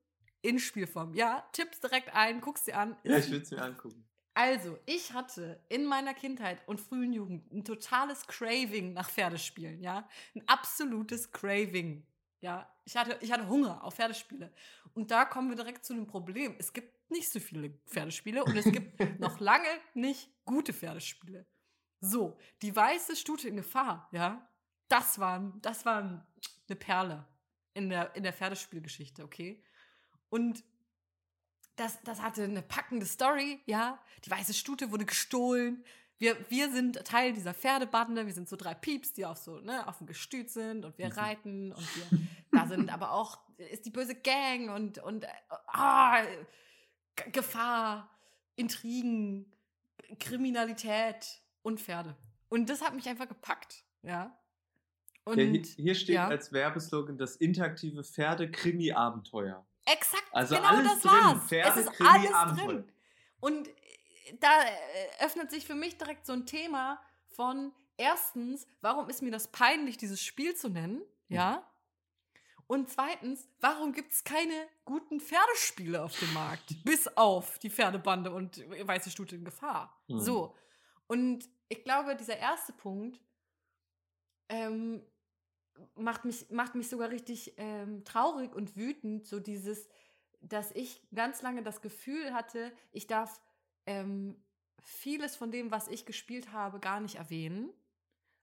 in 0.41 0.59
Spielform. 0.59 1.13
Ja, 1.13 1.47
tippst 1.51 1.83
direkt 1.83 2.13
ein, 2.15 2.41
guckst 2.41 2.67
dir 2.67 2.77
an. 2.77 2.97
ja, 3.03 3.17
ich 3.17 3.29
will 3.29 3.41
es 3.41 3.51
mir 3.51 3.61
angucken. 3.61 4.03
also, 4.33 4.79
ich 4.85 5.13
hatte 5.13 5.63
in 5.69 5.85
meiner 5.85 6.13
Kindheit 6.13 6.67
und 6.67 6.81
frühen 6.81 7.13
Jugend 7.13 7.51
ein 7.53 7.63
totales 7.63 8.25
Craving 8.25 8.93
nach 8.93 9.09
Pferdespielen, 9.09 9.81
ja. 9.81 10.07
Ein 10.35 10.43
absolutes 10.47 11.31
Craving. 11.31 12.05
Ja, 12.41 12.67
ich 12.85 12.97
hatte, 12.97 13.17
ich 13.21 13.31
hatte 13.31 13.47
Hunger 13.47 13.83
auf 13.83 13.95
Pferdespiele. 13.95 14.51
Und 14.93 15.11
da 15.11 15.25
kommen 15.25 15.49
wir 15.49 15.55
direkt 15.55 15.85
zu 15.85 15.93
einem 15.93 16.07
Problem. 16.07 16.55
Es 16.57 16.73
gibt 16.73 17.09
nicht 17.11 17.31
so 17.31 17.39
viele 17.39 17.69
Pferdespiele 17.85 18.43
und 18.43 18.55
es 18.57 18.65
gibt 18.65 18.99
noch 19.19 19.39
lange 19.39 19.69
nicht 19.93 20.29
gute 20.43 20.73
Pferdespiele. 20.73 21.45
So, 21.99 22.37
die 22.63 22.75
weiße 22.75 23.15
Stute 23.15 23.47
in 23.47 23.57
Gefahr, 23.57 24.09
ja, 24.11 24.49
das 24.87 25.19
war, 25.19 25.53
das 25.61 25.85
war 25.85 26.25
eine 26.67 26.75
Perle 26.75 27.27
in 27.73 27.89
der, 27.89 28.15
in 28.15 28.23
der 28.23 28.33
Pferdespielgeschichte, 28.33 29.23
okay? 29.23 29.63
Und 30.29 30.63
das, 31.75 32.01
das 32.03 32.21
hatte 32.21 32.43
eine 32.43 32.61
packende 32.63 33.05
Story, 33.05 33.61
ja. 33.65 34.03
Die 34.25 34.31
weiße 34.31 34.53
Stute 34.53 34.91
wurde 34.91 35.05
gestohlen. 35.05 35.83
Wir, 36.21 36.37
wir 36.49 36.71
sind 36.71 37.03
Teil 37.03 37.33
dieser 37.33 37.55
Pferdebande. 37.55 38.27
Wir 38.27 38.33
sind 38.33 38.47
so 38.47 38.55
drei 38.55 38.75
Pieps, 38.75 39.11
die 39.13 39.25
auf 39.25 39.37
so, 39.37 39.59
ne, 39.59 39.87
auf 39.87 39.97
dem 39.97 40.05
Gestüt 40.05 40.51
sind 40.51 40.85
und 40.85 40.95
wir 40.99 41.07
Mhm. 41.07 41.11
reiten 41.13 41.71
und 41.73 41.95
wir, 41.95 42.19
da 42.51 42.67
sind 42.67 42.93
aber 42.93 43.11
auch, 43.11 43.39
ist 43.57 43.87
die 43.87 43.89
böse 43.89 44.13
Gang 44.13 44.69
und, 44.69 44.99
und, 44.99 45.23
äh, 45.23 45.27
ah, 45.67 46.21
Gefahr, 47.31 48.07
Intrigen, 48.55 49.51
Kriminalität 50.19 51.41
und 51.63 51.81
Pferde. 51.81 52.15
Und 52.49 52.69
das 52.69 52.81
hat 52.83 52.93
mich 52.93 53.07
einfach 53.09 53.27
gepackt, 53.27 53.83
ja. 54.03 54.37
Und 55.23 55.39
ja, 55.39 55.45
hier, 55.45 55.61
hier 55.63 55.95
steht 55.95 56.15
ja. 56.15 56.27
als 56.27 56.53
Werbeslogan 56.53 57.17
das 57.17 57.35
interaktive 57.35 58.03
Pferde-Krimi-Abenteuer. 58.03 59.65
Exakt, 59.85 60.23
Also 60.33 60.55
genau 60.55 60.67
alles 60.67 60.93
das 60.93 61.01
drin. 61.01 61.11
war's. 61.11 61.43
Pferde, 61.47 61.79
es 61.79 61.85
ist 61.87 61.93
Krimi, 61.93 62.09
alles 62.09 62.33
Abenteuer. 62.33 62.67
drin. 62.67 62.91
Und 63.39 63.69
da 64.39 64.63
äh, 64.63 65.25
öffnet 65.25 65.51
sich 65.51 65.65
für 65.65 65.75
mich 65.75 65.97
direkt 65.97 66.25
so 66.25 66.33
ein 66.33 66.45
Thema 66.45 67.01
von 67.27 67.73
erstens, 67.97 68.67
warum 68.81 69.09
ist 69.09 69.21
mir 69.21 69.31
das 69.31 69.51
peinlich, 69.51 69.97
dieses 69.97 70.21
Spiel 70.21 70.55
zu 70.55 70.69
nennen? 70.69 71.01
Ja. 71.27 71.67
Und 72.67 72.89
zweitens, 72.89 73.49
warum 73.59 73.91
gibt 73.91 74.13
es 74.13 74.23
keine 74.23 74.53
guten 74.85 75.19
Pferdespiele 75.19 76.01
auf 76.01 76.17
dem 76.17 76.33
Markt? 76.33 76.73
Bis 76.85 77.07
auf 77.17 77.59
die 77.59 77.69
Pferdebande 77.69 78.31
und 78.31 78.57
Weiße 78.87 79.09
Stute 79.09 79.35
in 79.35 79.43
Gefahr. 79.43 80.01
Mhm. 80.07 80.19
So. 80.19 80.55
Und 81.07 81.49
ich 81.67 81.83
glaube, 81.83 82.15
dieser 82.15 82.37
erste 82.37 82.71
Punkt 82.71 83.19
ähm, 84.47 85.03
macht, 85.95 86.25
mich, 86.25 86.49
macht 86.49 86.75
mich 86.75 86.89
sogar 86.89 87.09
richtig 87.09 87.55
ähm, 87.57 88.03
traurig 88.05 88.53
und 88.53 88.75
wütend, 88.75 89.25
so 89.25 89.39
dieses, 89.39 89.87
dass 90.41 90.71
ich 90.71 91.01
ganz 91.13 91.41
lange 91.41 91.63
das 91.63 91.81
Gefühl 91.81 92.33
hatte, 92.33 92.71
ich 92.91 93.07
darf 93.07 93.41
ähm, 93.85 94.35
vieles 94.79 95.35
von 95.35 95.51
dem, 95.51 95.71
was 95.71 95.87
ich 95.87 96.05
gespielt 96.05 96.51
habe, 96.51 96.79
gar 96.79 96.99
nicht 96.99 97.15
erwähnen. 97.15 97.69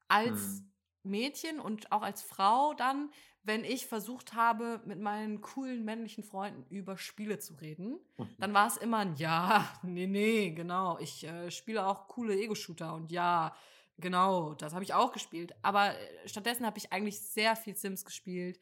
Als 0.09 0.41
hm. 0.41 0.73
Mädchen 1.03 1.61
und 1.61 1.93
auch 1.93 2.03
als 2.03 2.23
Frau 2.23 2.75
dann, 2.75 3.11
wenn 3.43 3.65
ich 3.65 3.87
versucht 3.87 4.35
habe, 4.35 4.81
mit 4.85 5.01
meinen 5.01 5.41
coolen 5.41 5.85
männlichen 5.85 6.23
Freunden 6.23 6.65
über 6.71 6.99
Spiele 6.99 7.39
zu 7.39 7.55
reden, 7.55 7.99
mhm. 8.19 8.29
dann 8.39 8.53
war 8.53 8.67
es 8.67 8.77
immer 8.77 8.99
ein 8.99 9.17
Ja, 9.17 9.67
nee, 9.83 10.07
nee, 10.07 10.51
genau. 10.51 10.99
Ich 10.99 11.25
äh, 11.25 11.51
spiele 11.51 11.87
auch 11.87 12.09
coole 12.09 12.35
Ego-Shooter 12.35 12.95
und 12.95 13.11
ja, 13.11 13.55
genau, 13.97 14.55
das 14.55 14.75
habe 14.75 14.85
ich 14.85 14.95
auch 14.95 15.13
gespielt. 15.13 15.55
Aber 15.63 15.99
äh, 15.99 16.29
stattdessen 16.29 16.67
habe 16.67 16.79
ich 16.79 16.93
eigentlich 16.93 17.21
sehr 17.21 17.57
viel 17.57 17.75
Sims 17.75 18.05
gespielt, 18.05 18.61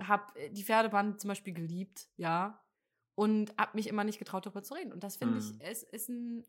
habe 0.00 0.38
äh, 0.38 0.50
die 0.50 0.64
Pferdeband 0.64 1.20
zum 1.20 1.28
Beispiel 1.28 1.54
geliebt, 1.54 2.08
ja, 2.16 2.60
und 3.20 3.54
habe 3.58 3.76
mich 3.76 3.86
immer 3.86 4.02
nicht 4.02 4.18
getraut, 4.18 4.46
darüber 4.46 4.62
zu 4.62 4.72
reden. 4.72 4.94
Und 4.94 5.04
das 5.04 5.16
finde 5.18 5.34
mhm. 5.34 5.40
ich, 5.40 5.68
es 5.68 5.82
ist 5.82 6.08
ein 6.08 6.42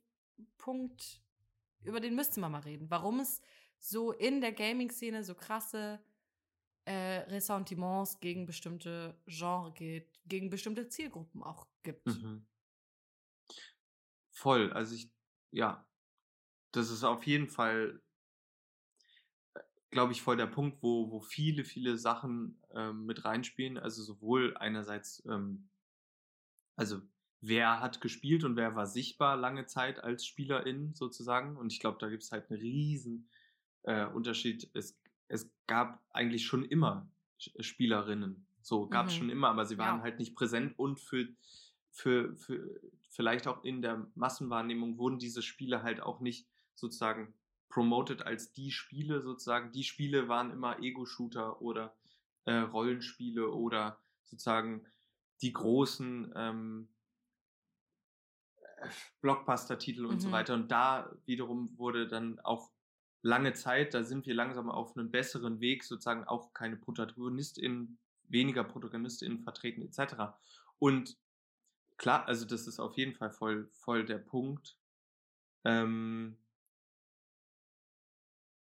Punkt, 0.58 1.22
über 1.84 2.00
den 2.00 2.16
müsste 2.16 2.40
man 2.40 2.54
mal 2.54 2.62
reden. 2.62 2.90
Warum 2.90 3.20
es 3.20 3.42
so 3.78 4.14
in 4.14 4.40
der 4.40 4.54
Gaming-Szene 4.54 5.26
so 5.26 5.36
krasse 5.36 6.02
äh, 6.86 7.24
Ressentiments 7.28 8.22
gegen 8.22 8.46
bestimmte 8.46 9.20
Genre 9.26 9.74
geht, 9.74 10.18
gegen 10.26 10.50
bestimmte 10.50 10.88
Zielgruppen 10.88 11.44
auch 11.44 11.68
gibt. 11.84 12.08
Mhm. 12.08 12.48
Voll, 14.30 14.72
also 14.72 14.96
ich, 14.96 15.12
ja, 15.52 15.86
das 16.72 16.90
ist 16.90 17.04
auf 17.04 17.28
jeden 17.28 17.50
Fall, 17.50 18.02
glaube 19.90 20.14
ich, 20.14 20.22
voll 20.22 20.38
der 20.38 20.48
Punkt, 20.48 20.82
wo, 20.82 21.12
wo 21.12 21.20
viele, 21.20 21.66
viele 21.66 21.98
Sachen 21.98 22.64
ähm, 22.74 23.06
mit 23.06 23.26
reinspielen. 23.26 23.78
Also 23.78 24.04
sowohl 24.04 24.56
einerseits, 24.56 25.22
ähm, 25.26 25.68
also 26.76 27.02
wer 27.42 27.80
hat 27.80 28.02
gespielt 28.02 28.44
und 28.44 28.56
wer 28.56 28.76
war 28.76 28.86
sichtbar 28.86 29.36
lange 29.36 29.66
Zeit 29.66 30.04
als 30.04 30.26
Spielerin 30.26 30.94
sozusagen. 30.94 31.58
Und 31.58 31.72
ich 31.72 31.80
glaube, 31.80 31.98
da 32.00 32.10
gibt 32.10 32.24
es 32.24 32.32
halt 32.32 32.50
einen 32.50 32.60
riesen 32.60 33.30
äh, 33.84 34.06
Unterschied. 34.06 34.70
Es, 34.74 34.98
es 35.28 35.52
gab 35.68 36.02
eigentlich 36.12 36.46
schon 36.46 36.64
immer 36.66 37.10
Spielerinnen. 37.38 38.46
So 38.62 38.88
gab 38.88 39.08
es 39.08 39.14
mhm. 39.16 39.18
schon 39.18 39.30
immer, 39.32 39.50
aber 39.50 39.66
sie 39.66 39.78
waren 39.78 39.98
ja. 39.98 40.04
halt 40.04 40.20
nicht 40.20 40.36
präsent 40.36 40.78
und 40.78 41.00
für, 41.00 41.28
für, 41.90 42.36
für 42.38 42.80
vielleicht 43.10 43.48
auch 43.48 43.64
in 43.64 43.82
der 43.82 44.08
Massenwahrnehmung 44.14 44.98
wurden 44.98 45.18
diese 45.18 45.42
Spiele 45.42 45.82
halt 45.82 46.02
auch 46.02 46.20
nicht 46.20 46.48
sozusagen 46.76 47.34
promoted 47.70 48.22
als 48.24 48.52
die 48.52 48.72
Spiele 48.72 49.22
sozusagen. 49.22 49.72
Die 49.72 49.84
Spiele 49.84 50.28
waren 50.28 50.52
immer 50.52 50.80
Ego-Shooter 50.80 51.62
oder 51.62 51.96
äh, 52.46 52.54
Rollenspiele 52.54 53.50
oder 53.50 54.00
sozusagen 54.24 54.86
die 55.42 55.54
großen 55.54 56.34
ähm, 56.36 56.90
Blockbuster-Titel 59.22 60.06
und 60.06 60.16
mhm. 60.16 60.20
so 60.20 60.32
weiter. 60.32 60.54
Und 60.54 60.72
da 60.72 61.12
wiederum 61.26 61.78
wurde 61.78 62.08
dann 62.08 62.40
auch 62.40 62.72
lange 63.22 63.54
Zeit, 63.54 63.94
da 63.94 64.04
sind 64.04 64.26
wir 64.26 64.34
langsam 64.34 64.70
auf 64.70 64.96
einem 64.96 65.12
besseren 65.12 65.60
Weg, 65.60 65.84
sozusagen 65.84 66.24
auch 66.26 66.54
keine 66.54 66.78
ProtagonistInnen, 66.78 68.00
weniger 68.28 68.64
ProtagonistInnen 68.64 69.40
vertreten, 69.40 69.82
etc. 69.82 70.34
Und 70.80 71.18
klar, 71.98 72.28
also 72.28 72.46
das 72.46 72.68
ist 72.68 72.80
auf 72.80 72.98
jeden 72.98 73.14
Fall 73.14 73.32
voll, 73.32 73.70
voll 73.74 74.06
der 74.06 74.18
Punkt. 74.18 74.78
Ähm, 75.64 76.38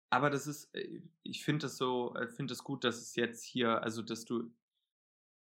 aber 0.09 0.29
das 0.29 0.45
ist, 0.45 0.75
äh, 0.75 1.01
ich 1.23 1.45
finde 1.45 1.63
das 1.63 1.77
so, 1.77 2.13
äh, 2.15 2.27
finde 2.27 2.53
es 2.53 2.63
gut, 2.63 2.83
dass 2.83 2.97
es 2.97 3.15
jetzt 3.15 3.43
hier, 3.43 3.81
also 3.81 4.01
dass 4.01 4.25
du, 4.25 4.51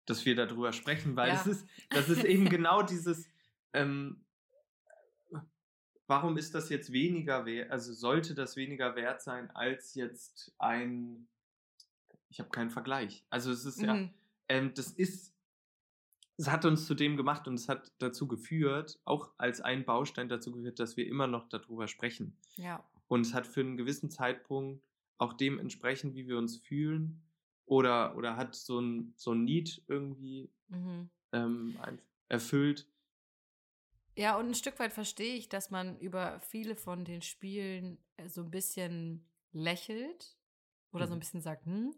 dass 0.10 0.26
wir 0.26 0.36
darüber 0.36 0.74
sprechen, 0.74 1.16
weil 1.16 1.30
ja. 1.30 1.36
das 1.36 1.48
ist, 1.48 1.68
das 1.90 2.10
ist 2.10 2.24
eben 2.24 2.50
genau 2.50 2.82
dieses, 2.82 3.30
ähm, 3.74 4.26
warum 6.08 6.38
ist 6.38 6.56
das 6.56 6.70
jetzt 6.70 6.92
weniger 6.92 7.46
wert, 7.46 7.72
also 7.72 7.94
sollte 7.94 8.34
das 8.34 8.56
weniger 8.56 8.96
wert 8.96 9.22
sein 9.22 9.52
als 9.52 9.94
jetzt 9.94 10.54
ein, 10.58 11.28
ich 12.30 12.40
habe 12.40 12.50
keinen 12.50 12.72
Vergleich. 12.72 13.24
Also 13.30 13.52
es 13.52 13.66
ist 13.66 13.80
mhm. 13.80 13.86
ja, 13.86 14.10
ähm, 14.50 14.74
das 14.74 14.92
ist, 14.92 15.36
es 16.38 16.50
hat 16.50 16.66
uns 16.66 16.88
zu 16.88 16.96
dem 16.96 17.16
gemacht 17.16 17.48
und 17.48 17.54
es 17.54 17.70
hat 17.70 17.92
dazu 18.00 18.28
geführt, 18.28 19.00
auch 19.06 19.32
als 19.38 19.62
ein 19.62 19.86
Baustein 19.86 20.30
dazu 20.30 20.52
geführt, 20.52 20.80
dass 20.80 20.98
wir 20.98 21.06
immer 21.06 21.28
noch 21.28 21.48
darüber 21.48 21.88
sprechen. 21.88 22.36
Ja. 22.56 22.84
Und 23.08 23.22
es 23.22 23.34
hat 23.34 23.46
für 23.46 23.62
einen 23.62 23.78
gewissen 23.78 24.10
Zeitpunkt 24.10 24.84
auch 25.18 25.34
dementsprechend, 25.34 26.16
wie 26.16 26.28
wir 26.28 26.38
uns 26.38 26.58
fühlen, 26.58 27.22
oder, 27.70 28.16
oder 28.18 28.36
hat 28.36 28.56
so 28.56 28.80
ein, 28.80 29.14
so 29.16 29.32
ein 29.32 29.46
Need 29.46 29.84
irgendwie 29.88 30.50
mhm. 30.68 31.10
ähm, 31.32 31.78
erfüllt, 32.28 32.88
ja, 34.20 34.38
und 34.38 34.50
ein 34.50 34.54
Stück 34.54 34.78
weit 34.80 34.92
verstehe 34.92 35.36
ich, 35.36 35.48
dass 35.48 35.72
man 35.72 35.98
über 36.00 36.42
viele 36.42 36.76
von 36.76 37.06
den 37.06 37.22
Spielen 37.22 38.04
äh, 38.18 38.28
so 38.28 38.42
ein 38.42 38.52
bisschen 38.52 39.26
lächelt 39.54 40.36
oder 40.92 41.06
mhm. 41.06 41.08
so 41.08 41.14
ein 41.14 41.16
mhm. 41.16 41.20
bisschen 41.22 41.42
sagt, 41.42 41.66
hm, 41.66 41.96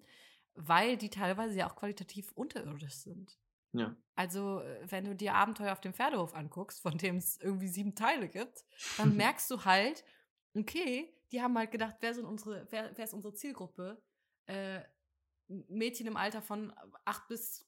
weil 0.54 0.98
die 0.98 1.10
teilweise 1.10 1.58
ja 1.58 1.68
auch 1.68 1.76
qualitativ 1.76 2.32
unterirdisch 2.34 2.94
sind. 2.94 3.40
Ja. 3.74 3.96
Also, 4.14 4.60
äh, 4.60 4.92
wenn 4.92 5.06
du 5.06 5.16
dir 5.16 5.34
Abenteuer 5.34 5.72
auf 5.72 5.82
dem 5.82 5.96
Pferdehof 5.96 6.36
anguckst, 6.36 6.82
von 6.82 6.96
dem 6.96 7.18
es 7.18 7.38
irgendwie 7.38 7.70
sieben 7.70 7.96
Teile 7.96 8.30
gibt, 8.30 8.66
dann 8.98 9.16
merkst 9.18 9.50
du 9.50 9.66
halt, 9.66 10.04
okay, 10.54 11.12
die 11.32 11.42
haben 11.42 11.58
halt 11.58 11.72
gedacht, 11.72 11.96
wer, 12.02 12.14
sind 12.14 12.26
unsere, 12.26 12.68
wer, 12.70 12.96
wer 12.96 13.04
ist 13.04 13.16
unsere 13.16 13.34
Zielgruppe? 13.34 14.00
Äh, 14.46 14.82
Mädchen 15.68 16.08
im 16.08 16.18
Alter 16.18 16.42
von 16.42 16.74
8 17.06 17.28
bis 17.28 17.66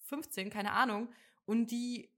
15, 0.00 0.50
keine 0.50 0.72
Ahnung. 0.72 1.12
Und 1.44 1.70
die 1.70 2.10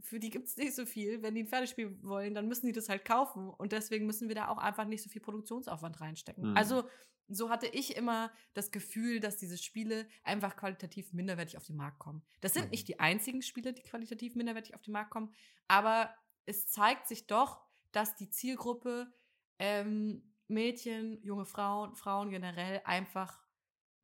für 0.00 0.20
die 0.20 0.30
gibt 0.30 0.48
es 0.48 0.56
nicht 0.56 0.74
so 0.74 0.84
viel. 0.84 1.22
Wenn 1.22 1.34
die 1.34 1.42
ein 1.42 1.48
Pferdespiel 1.48 1.98
wollen, 2.02 2.34
dann 2.34 2.48
müssen 2.48 2.66
die 2.66 2.72
das 2.72 2.88
halt 2.88 3.04
kaufen. 3.04 3.48
Und 3.48 3.72
deswegen 3.72 4.06
müssen 4.06 4.28
wir 4.28 4.34
da 4.34 4.48
auch 4.48 4.58
einfach 4.58 4.84
nicht 4.84 5.02
so 5.02 5.08
viel 5.08 5.22
Produktionsaufwand 5.22 6.00
reinstecken. 6.00 6.50
Mhm. 6.50 6.56
Also, 6.56 6.88
so 7.28 7.50
hatte 7.50 7.66
ich 7.66 7.96
immer 7.96 8.30
das 8.54 8.70
Gefühl, 8.70 9.20
dass 9.20 9.36
diese 9.36 9.58
Spiele 9.58 10.06
einfach 10.22 10.54
qualitativ 10.54 11.12
minderwertig 11.12 11.56
auf 11.56 11.64
den 11.64 11.76
Markt 11.76 11.98
kommen. 11.98 12.22
Das 12.40 12.54
sind 12.54 12.66
mhm. 12.66 12.70
nicht 12.70 12.88
die 12.88 13.00
einzigen 13.00 13.42
Spiele, 13.42 13.72
die 13.72 13.82
qualitativ 13.82 14.36
minderwertig 14.36 14.74
auf 14.74 14.82
den 14.82 14.92
Markt 14.92 15.10
kommen, 15.10 15.32
aber 15.66 16.14
es 16.44 16.68
zeigt 16.68 17.08
sich 17.08 17.26
doch, 17.26 17.60
dass 17.90 18.14
die 18.14 18.30
Zielgruppe 18.30 19.12
ähm, 19.58 20.22
Mädchen, 20.46 21.20
junge 21.24 21.46
Frauen, 21.46 21.96
Frauen 21.96 22.30
generell 22.30 22.80
einfach 22.84 23.45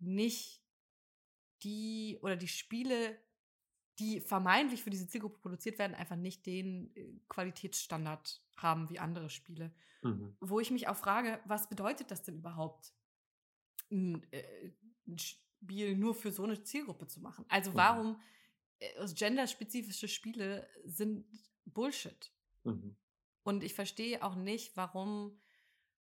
nicht 0.03 0.62
die 1.62 2.19
oder 2.23 2.37
die 2.37 2.49
Spiele 2.49 3.19
die 3.99 4.21
vermeintlich 4.21 4.83
für 4.83 4.91
diese 4.91 5.09
Zielgruppe 5.09 5.38
produziert 5.38 5.79
werden, 5.79 5.95
einfach 5.95 6.17
nicht 6.17 6.47
den 6.47 6.95
äh, 6.97 7.21
Qualitätsstandard 7.29 8.43
haben 8.57 8.88
wie 8.91 8.99
andere 8.99 9.31
Spiele. 9.31 9.73
Mhm. 10.03 10.37
Wo 10.41 10.61
ich 10.61 10.71
mich 10.71 10.88
auch 10.88 10.97
frage, 10.97 11.41
was 11.45 11.69
bedeutet 11.69 12.11
das 12.11 12.23
denn 12.23 12.37
überhaupt, 12.37 12.93
ein, 13.91 14.27
äh, 14.33 14.73
ein 15.07 15.19
Spiel 15.19 15.97
nur 15.97 16.15
für 16.15 16.33
so 16.33 16.45
eine 16.45 16.62
Zielgruppe 16.62 17.07
zu 17.07 17.21
machen? 17.21 17.45
Also 17.49 17.73
mhm. 17.73 17.77
warum 17.77 18.21
äh, 18.79 19.07
genderspezifische 19.15 20.09
Spiele 20.09 20.67
sind 20.85 21.27
Bullshit. 21.67 22.33
Mhm. 22.65 22.97
Und 23.45 23.62
ich 23.62 23.75
verstehe 23.75 24.23
auch 24.23 24.37
nicht, 24.37 24.77
warum, 24.77 25.38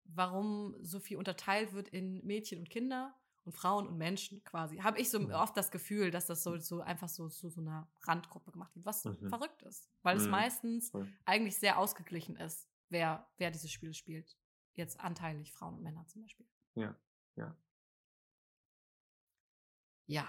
warum 0.04 0.76
so 0.80 0.98
viel 0.98 1.18
unterteilt 1.18 1.72
wird 1.72 1.88
in 1.88 2.24
Mädchen 2.24 2.60
und 2.60 2.70
Kinder 2.70 3.14
und 3.44 3.52
Frauen 3.52 3.86
und 3.86 3.98
Menschen 3.98 4.42
quasi. 4.44 4.78
Habe 4.78 5.00
ich 5.00 5.10
so 5.10 5.18
mhm. 5.18 5.32
oft 5.32 5.56
das 5.56 5.70
Gefühl, 5.70 6.10
dass 6.10 6.26
das 6.26 6.42
so, 6.42 6.56
so 6.58 6.80
einfach 6.80 7.08
so 7.08 7.28
zu 7.28 7.48
so, 7.48 7.50
so 7.50 7.60
einer 7.60 7.90
Randgruppe 8.02 8.52
gemacht 8.52 8.74
wird, 8.74 8.86
was 8.86 9.04
mhm. 9.04 9.28
verrückt 9.28 9.62
ist. 9.62 9.88
Weil 10.02 10.16
mhm. 10.16 10.22
es 10.22 10.28
meistens 10.28 10.90
Voll. 10.90 11.12
eigentlich 11.24 11.56
sehr 11.56 11.78
ausgeglichen 11.78 12.36
ist, 12.36 12.68
wer, 12.88 13.28
wer 13.38 13.50
dieses 13.50 13.70
Spiel 13.70 13.94
spielt. 13.94 14.36
Jetzt 14.74 15.00
anteilig 15.00 15.52
Frauen 15.52 15.74
und 15.74 15.82
Männer 15.82 16.06
zum 16.06 16.22
Beispiel. 16.22 16.46
Ja, 16.74 16.96
ja. 17.36 17.56
Ja. 20.06 20.28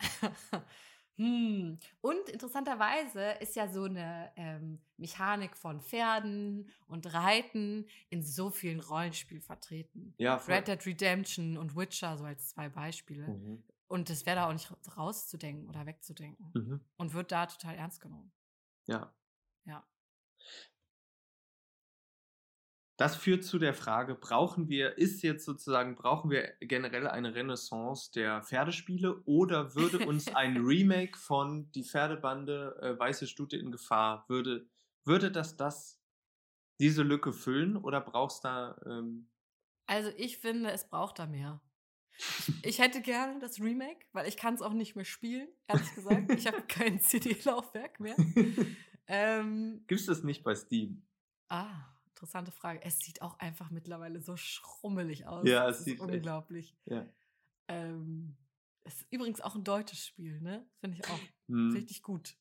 Hm. 1.18 1.78
Und 2.00 2.28
interessanterweise 2.28 3.32
ist 3.40 3.56
ja 3.56 3.68
so 3.68 3.84
eine 3.84 4.30
ähm, 4.36 4.80
Mechanik 4.96 5.56
von 5.56 5.80
Pferden 5.80 6.70
und 6.86 7.12
Reiten 7.12 7.86
in 8.08 8.22
so 8.22 8.50
vielen 8.50 8.78
Rollenspielen 8.78 9.42
vertreten. 9.42 10.14
Ja, 10.18 10.38
voll. 10.38 10.54
Red 10.54 10.68
Dead 10.68 10.86
Redemption 10.86 11.56
und 11.56 11.76
Witcher 11.76 12.16
so 12.16 12.24
als 12.24 12.50
zwei 12.50 12.68
Beispiele. 12.68 13.26
Mhm. 13.26 13.64
Und 13.88 14.10
das 14.10 14.26
wäre 14.26 14.36
da 14.36 14.48
auch 14.48 14.52
nicht 14.52 14.70
rauszudenken 14.96 15.68
oder 15.68 15.86
wegzudenken. 15.86 16.50
Mhm. 16.54 16.80
Und 16.96 17.14
wird 17.14 17.32
da 17.32 17.46
total 17.46 17.74
ernst 17.74 18.00
genommen. 18.00 18.30
Ja. 18.86 19.12
Ja. 19.64 19.84
Das 22.98 23.14
führt 23.14 23.44
zu 23.44 23.60
der 23.60 23.74
Frage, 23.74 24.16
brauchen 24.16 24.68
wir, 24.68 24.98
ist 24.98 25.22
jetzt 25.22 25.44
sozusagen, 25.44 25.94
brauchen 25.94 26.32
wir 26.32 26.54
generell 26.60 27.06
eine 27.06 27.32
Renaissance 27.32 28.10
der 28.10 28.42
Pferdespiele 28.42 29.22
oder 29.24 29.76
würde 29.76 30.04
uns 30.04 30.26
ein 30.34 30.56
Remake 30.56 31.16
von 31.16 31.70
Die 31.70 31.84
Pferdebande 31.84 32.76
äh, 32.82 32.98
Weiße 32.98 33.28
Stute 33.28 33.56
in 33.56 33.70
Gefahr, 33.70 34.24
würde, 34.28 34.68
würde 35.04 35.30
das 35.30 35.56
das, 35.56 36.02
diese 36.80 37.04
Lücke 37.04 37.32
füllen 37.32 37.76
oder 37.76 38.00
brauchst 38.00 38.44
da... 38.44 38.76
Ähm 38.84 39.30
also 39.86 40.10
ich 40.16 40.38
finde, 40.38 40.72
es 40.72 40.88
braucht 40.88 41.20
da 41.20 41.26
mehr. 41.26 41.60
Ich 42.64 42.80
hätte 42.80 43.00
gerne 43.00 43.38
das 43.38 43.60
Remake, 43.60 44.06
weil 44.10 44.26
ich 44.26 44.36
kann 44.36 44.54
es 44.54 44.60
auch 44.60 44.72
nicht 44.72 44.96
mehr 44.96 45.04
spielen, 45.04 45.46
ehrlich 45.68 45.94
gesagt. 45.94 46.32
Ich 46.32 46.48
habe 46.48 46.62
kein 46.68 47.00
CD-Laufwerk 47.00 48.00
mehr. 48.00 48.16
Ähm, 49.10 49.84
Gibt 49.86 50.02
es 50.02 50.06
das 50.06 50.22
nicht 50.22 50.44
bei 50.44 50.54
Steam? 50.54 51.02
ah, 51.48 51.97
interessante 52.18 52.50
Frage. 52.50 52.82
Es 52.82 52.98
sieht 52.98 53.22
auch 53.22 53.38
einfach 53.38 53.70
mittlerweile 53.70 54.20
so 54.20 54.36
schrummelig 54.36 55.26
aus. 55.26 55.46
Ja, 55.48 55.66
Das 55.66 55.76
es 55.76 55.78
ist 55.80 55.84
sieht 55.84 56.00
echt- 56.00 56.02
unglaublich. 56.10 56.76
Ja. 56.86 57.06
Ähm, 57.68 58.36
es 58.82 59.02
ist 59.02 59.12
übrigens 59.12 59.40
auch 59.40 59.54
ein 59.54 59.62
deutsches 59.64 60.04
Spiel, 60.04 60.40
ne? 60.40 60.68
Finde 60.80 60.96
ich 60.98 61.06
auch 61.08 61.20
Hm. 61.48 61.70
richtig 61.72 62.02
gut. 62.02 62.36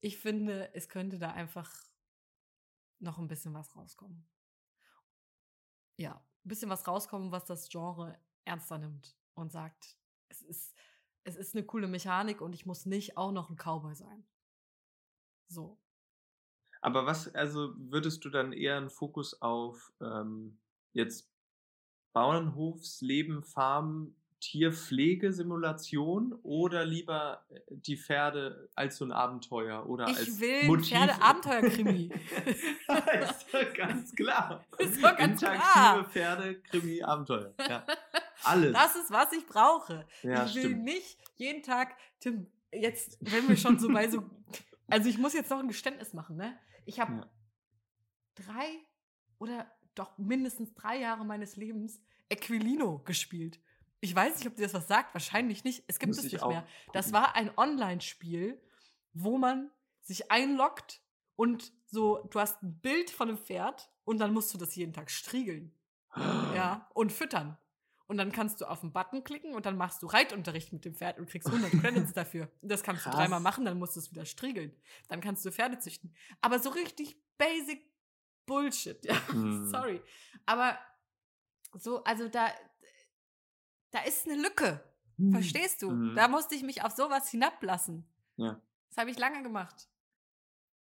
Ich 0.00 0.18
finde, 0.18 0.72
es 0.74 0.88
könnte 0.88 1.18
da 1.18 1.32
einfach 1.32 1.72
noch 3.00 3.18
ein 3.18 3.26
bisschen 3.28 3.54
was 3.54 3.74
rauskommen. 3.74 4.28
Ja, 5.96 6.14
ein 6.44 6.48
bisschen 6.48 6.68
was 6.68 6.86
rauskommen, 6.86 7.32
was 7.32 7.46
das 7.46 7.68
Genre 7.70 8.18
ernster 8.44 8.78
nimmt 8.78 9.16
und 9.34 9.50
sagt, 9.50 9.96
es 10.28 10.42
ist, 10.42 10.76
es 11.24 11.36
ist 11.36 11.54
eine 11.54 11.64
coole 11.64 11.88
Mechanik 11.88 12.40
und 12.42 12.52
ich 12.52 12.66
muss 12.66 12.84
nicht 12.86 13.16
auch 13.16 13.32
noch 13.32 13.48
ein 13.50 13.56
Cowboy 13.56 13.94
sein. 13.94 14.26
So. 15.48 15.80
Aber 16.80 17.06
was, 17.06 17.34
also 17.34 17.72
würdest 17.76 18.24
du 18.24 18.30
dann 18.30 18.52
eher 18.52 18.76
einen 18.76 18.90
Fokus 18.90 19.40
auf 19.40 19.92
ähm, 20.00 20.58
jetzt 20.92 21.28
Bauernhofsleben, 22.12 23.42
Farm, 23.42 24.14
Tierpflegesimulation 24.40 26.38
oder 26.42 26.84
lieber 26.84 27.44
äh, 27.50 27.60
die 27.70 27.96
Pferde 27.96 28.68
als 28.74 28.96
so 28.96 29.04
ein 29.04 29.12
Abenteuer 29.12 29.86
oder 29.88 30.06
als 30.06 30.22
Ich 30.22 30.40
will 30.40 30.60
ein 30.60 30.66
Motiv? 30.68 30.88
Pferde-Abenteuer-Krimi. 30.88 32.10
ist 32.46 33.46
doch 33.52 33.74
ganz 33.74 34.14
klar. 34.14 34.64
Ist 34.78 35.02
doch 35.02 35.16
ganz 35.16 35.42
Interaktive 35.42 35.72
klar. 35.72 36.04
Pferde, 36.04 36.60
Krimi, 36.60 37.02
Abenteuer. 37.02 37.52
Ja. 37.68 37.84
Alles. 38.44 38.72
Das 38.72 38.94
ist, 38.94 39.10
was 39.10 39.32
ich 39.32 39.44
brauche. 39.46 40.06
ja, 40.22 40.44
ich 40.44 40.54
will 40.54 40.62
stimmt. 40.62 40.84
nicht 40.84 41.18
jeden 41.36 41.64
Tag, 41.64 41.96
Tim, 42.20 42.46
jetzt, 42.70 43.18
wenn 43.20 43.48
wir 43.48 43.56
schon 43.56 43.78
so 43.80 43.88
bei 43.88 44.08
so. 44.08 44.22
Also 44.86 45.08
ich 45.08 45.18
muss 45.18 45.34
jetzt 45.34 45.50
noch 45.50 45.58
ein 45.58 45.66
Geständnis 45.68 46.14
machen, 46.14 46.36
ne? 46.36 46.56
Ich 46.88 46.98
habe 47.00 47.12
Ja. 47.12 47.30
drei 48.34 48.66
oder 49.38 49.70
doch 49.94 50.16
mindestens 50.16 50.72
drei 50.74 50.98
Jahre 50.98 51.24
meines 51.24 51.56
Lebens 51.56 52.00
Equilino 52.30 53.00
gespielt. 53.00 53.60
Ich 54.00 54.14
weiß 54.14 54.36
nicht, 54.38 54.46
ob 54.46 54.56
dir 54.56 54.62
das 54.62 54.74
was 54.74 54.88
sagt, 54.88 55.12
wahrscheinlich 55.14 55.64
nicht. 55.64 55.84
Es 55.86 55.98
gibt 55.98 56.08
Muss 56.08 56.18
es 56.18 56.24
ich 56.26 56.32
nicht 56.32 56.46
mehr. 56.46 56.66
Das 56.92 57.06
gucken. 57.06 57.20
war 57.20 57.34
ein 57.36 57.50
Online-Spiel, 57.58 58.60
wo 59.12 59.38
man 59.38 59.70
sich 60.02 60.30
einloggt 60.30 61.02
und 61.36 61.72
so, 61.86 62.22
du 62.30 62.40
hast 62.40 62.62
ein 62.62 62.80
Bild 62.80 63.10
von 63.10 63.28
einem 63.28 63.38
Pferd 63.38 63.90
und 64.04 64.18
dann 64.18 64.32
musst 64.32 64.54
du 64.54 64.58
das 64.58 64.74
jeden 64.76 64.92
Tag 64.92 65.10
striegeln. 65.10 65.74
Ja, 66.16 66.88
und 66.94 67.12
füttern. 67.12 67.58
Und 68.08 68.16
dann 68.16 68.32
kannst 68.32 68.62
du 68.62 68.64
auf 68.64 68.80
den 68.80 68.90
Button 68.90 69.22
klicken 69.22 69.54
und 69.54 69.66
dann 69.66 69.76
machst 69.76 70.02
du 70.02 70.06
Reitunterricht 70.06 70.72
mit 70.72 70.82
dem 70.86 70.94
Pferd 70.94 71.18
und 71.18 71.28
kriegst 71.28 71.46
100 71.46 71.70
Credits 71.80 72.14
dafür. 72.14 72.50
Das 72.62 72.82
kannst 72.82 73.02
Krass. 73.02 73.12
du 73.12 73.18
dreimal 73.18 73.40
machen, 73.40 73.66
dann 73.66 73.78
musst 73.78 73.96
du 73.96 74.00
es 74.00 74.10
wieder 74.10 74.24
striegeln. 74.24 74.74
Dann 75.08 75.20
kannst 75.20 75.44
du 75.44 75.52
Pferde 75.52 75.78
züchten. 75.78 76.14
Aber 76.40 76.58
so 76.58 76.70
richtig 76.70 77.22
basic 77.36 77.86
Bullshit, 78.46 79.04
ja. 79.04 79.14
Hm. 79.28 79.68
Sorry. 79.68 80.00
Aber 80.46 80.78
so, 81.74 82.02
also 82.04 82.28
da, 82.28 82.48
da 83.90 84.00
ist 84.00 84.26
eine 84.26 84.40
Lücke. 84.40 84.82
Hm. 85.18 85.32
Verstehst 85.32 85.82
du? 85.82 85.90
Mhm. 85.90 86.16
Da 86.16 86.28
musste 86.28 86.54
ich 86.54 86.62
mich 86.62 86.82
auf 86.82 86.92
sowas 86.92 87.30
hinablassen. 87.30 88.08
Ja. 88.36 88.58
Das 88.88 88.96
habe 88.96 89.10
ich 89.10 89.18
lange 89.18 89.42
gemacht. 89.42 89.90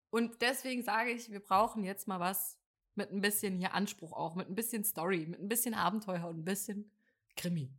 Und 0.09 0.41
deswegen 0.41 0.83
sage 0.83 1.11
ich, 1.11 1.31
wir 1.31 1.39
brauchen 1.39 1.83
jetzt 1.83 2.07
mal 2.07 2.19
was 2.19 2.59
mit 2.95 3.11
ein 3.11 3.21
bisschen 3.21 3.59
hier 3.59 3.73
Anspruch 3.73 4.11
auch, 4.11 4.35
mit 4.35 4.49
ein 4.49 4.55
bisschen 4.55 4.83
Story, 4.83 5.27
mit 5.27 5.39
ein 5.39 5.47
bisschen 5.47 5.73
Abenteuer 5.73 6.27
und 6.27 6.39
ein 6.39 6.45
bisschen 6.45 6.91
Krimi. 7.35 7.73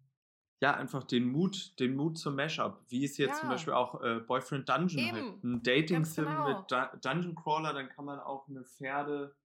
Ja, 0.61 0.75
einfach 0.75 1.03
den 1.03 1.27
Mut, 1.27 1.79
den 1.81 1.97
Mut 1.97 2.19
zum 2.19 2.37
Mashup. 2.37 2.85
Wie 2.89 3.05
es 3.05 3.19
jetzt 3.19 3.41
zum 3.41 3.49
Ja. 3.49 3.55
Beispiel 3.55 3.73
auch 3.73 4.01
äh, 4.01 4.21
Boyfriend 4.21 4.69
Dungeon 4.69 5.13
halt. 5.13 5.25
Eben. 5.25 5.41
Ein 5.43 5.63
Dating-Sim 5.63 6.25
genau. 6.25 6.61
mit 6.61 6.71
Dun 6.71 7.01
Dungeon 7.01 7.35
Crawler, 7.35 7.73
dann 7.73 7.89
kann 7.89 8.05
man 8.05 8.21
auch 8.21 8.49
eine 8.49 8.65
Pferde, 8.65 9.37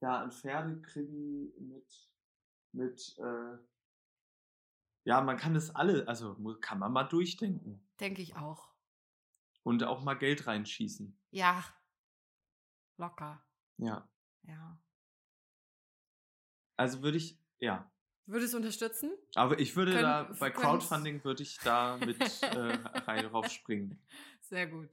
ja, 0.00 0.20
ein 0.20 0.32
Pferdekrimi 0.32 1.52
mit, 1.60 2.10
mit, 2.72 3.16
äh, 3.18 3.58
ja, 5.04 5.20
man 5.20 5.36
kann 5.36 5.54
das 5.54 5.74
alle, 5.74 6.06
also 6.08 6.36
kann 6.60 6.80
man 6.80 6.92
mal 6.92 7.04
durchdenken. 7.04 7.80
Denke 8.00 8.22
ich 8.22 8.34
auch. 8.34 8.68
Und 9.62 9.84
auch 9.84 10.02
mal 10.02 10.14
Geld 10.14 10.46
reinschießen. 10.46 11.16
Ja. 11.30 11.64
Locker. 12.96 13.44
Ja. 13.76 14.08
Ja. 14.42 14.80
Also 16.76 17.02
würde 17.02 17.18
ich, 17.18 17.38
ja. 17.60 17.90
Würdest 18.28 18.52
du 18.52 18.58
unterstützen? 18.58 19.10
Aber 19.34 19.58
ich 19.58 19.74
würde 19.74 19.92
Können- 19.92 20.02
da, 20.02 20.22
bei 20.38 20.50
Crowdfunding 20.50 21.24
würde 21.24 21.42
ich 21.42 21.58
da 21.64 21.96
mit 21.96 22.18
äh, 22.42 23.26
raufspringen. 23.26 23.98
Sehr 24.42 24.66
gut. 24.66 24.90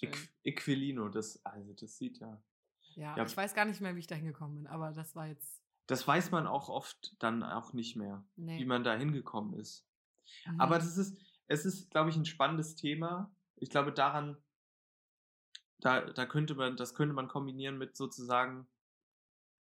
Equ 0.00 0.18
Equilino, 0.42 1.08
das, 1.08 1.44
also 1.44 1.72
das 1.74 1.96
sieht 1.96 2.18
ja. 2.18 2.42
Ja, 2.96 3.16
Ja. 3.16 3.24
ich 3.24 3.36
weiß 3.36 3.54
gar 3.54 3.64
nicht 3.64 3.80
mehr, 3.80 3.94
wie 3.94 4.00
ich 4.00 4.06
da 4.08 4.16
hingekommen 4.16 4.56
bin, 4.56 4.66
aber 4.66 4.90
das 4.92 5.14
war 5.14 5.28
jetzt. 5.28 5.62
Das 5.86 6.06
weiß 6.06 6.30
man 6.32 6.46
auch 6.46 6.68
oft 6.68 7.14
dann 7.22 7.42
auch 7.44 7.72
nicht 7.72 7.96
mehr, 7.96 8.24
Nee. 8.36 8.58
wie 8.58 8.64
man 8.64 8.82
da 8.84 8.94
hingekommen 8.96 9.54
ist. 9.58 9.86
Mhm. 10.46 10.60
Aber 10.60 10.78
das 10.78 10.96
ist, 10.96 11.16
es 11.46 11.64
ist, 11.64 11.90
glaube 11.90 12.10
ich, 12.10 12.16
ein 12.16 12.24
spannendes 12.24 12.74
Thema. 12.74 13.32
Ich 13.56 13.70
glaube, 13.70 13.92
daran, 13.92 14.36
da, 15.78 16.00
da 16.00 16.26
könnte 16.26 16.54
man, 16.56 16.76
das 16.76 16.94
könnte 16.94 17.14
man 17.14 17.28
kombinieren 17.28 17.78
mit 17.78 17.96
sozusagen 17.96 18.66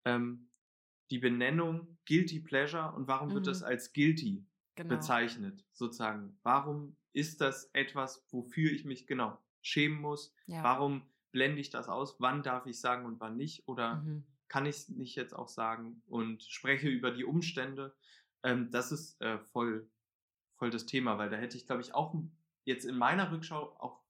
ähm, 0.04 0.50
die 1.10 1.18
Benennung 1.18 1.98
Guilty 2.06 2.40
Pleasure 2.40 2.92
und 2.94 3.08
warum 3.08 3.30
wird 3.30 3.44
Mhm. 3.46 3.50
das 3.50 3.62
als 3.62 3.92
Guilty 3.92 4.44
genau. 4.74 4.94
bezeichnet, 4.96 5.64
sozusagen. 5.72 6.38
Warum 6.42 6.96
ist 7.12 7.40
das 7.40 7.70
etwas, 7.72 8.26
wofür 8.30 8.70
ich 8.72 8.84
mich 8.84 9.06
genau 9.06 9.38
schämen 9.62 10.00
muss? 10.00 10.34
Ja. 10.46 10.62
Warum 10.62 11.02
blende 11.32 11.60
ich 11.60 11.70
das 11.70 11.88
aus? 11.88 12.20
Wann 12.20 12.42
darf 12.42 12.66
ich 12.66 12.78
sagen 12.80 13.04
und 13.06 13.20
wann 13.20 13.36
nicht? 13.36 13.66
Oder 13.68 13.96
Mhm. 13.96 14.24
kann 14.48 14.66
ich 14.66 14.76
es 14.76 14.88
nicht 14.88 15.14
jetzt 15.16 15.34
auch 15.34 15.48
sagen 15.48 16.02
und 16.06 16.42
spreche 16.42 16.88
über 16.88 17.10
die 17.10 17.24
Umstände? 17.24 17.94
Ähm, 18.42 18.70
das 18.70 18.92
ist 18.92 19.20
äh, 19.20 19.38
voll, 19.38 19.90
voll 20.56 20.70
das 20.70 20.86
Thema, 20.86 21.18
weil 21.18 21.30
da 21.30 21.36
hätte 21.36 21.56
ich, 21.56 21.66
glaube 21.66 21.82
ich, 21.82 21.94
auch 21.94 22.14
jetzt 22.64 22.84
in 22.84 22.96
meiner 22.96 23.32
Rückschau 23.32 23.76
auch, 23.78 24.02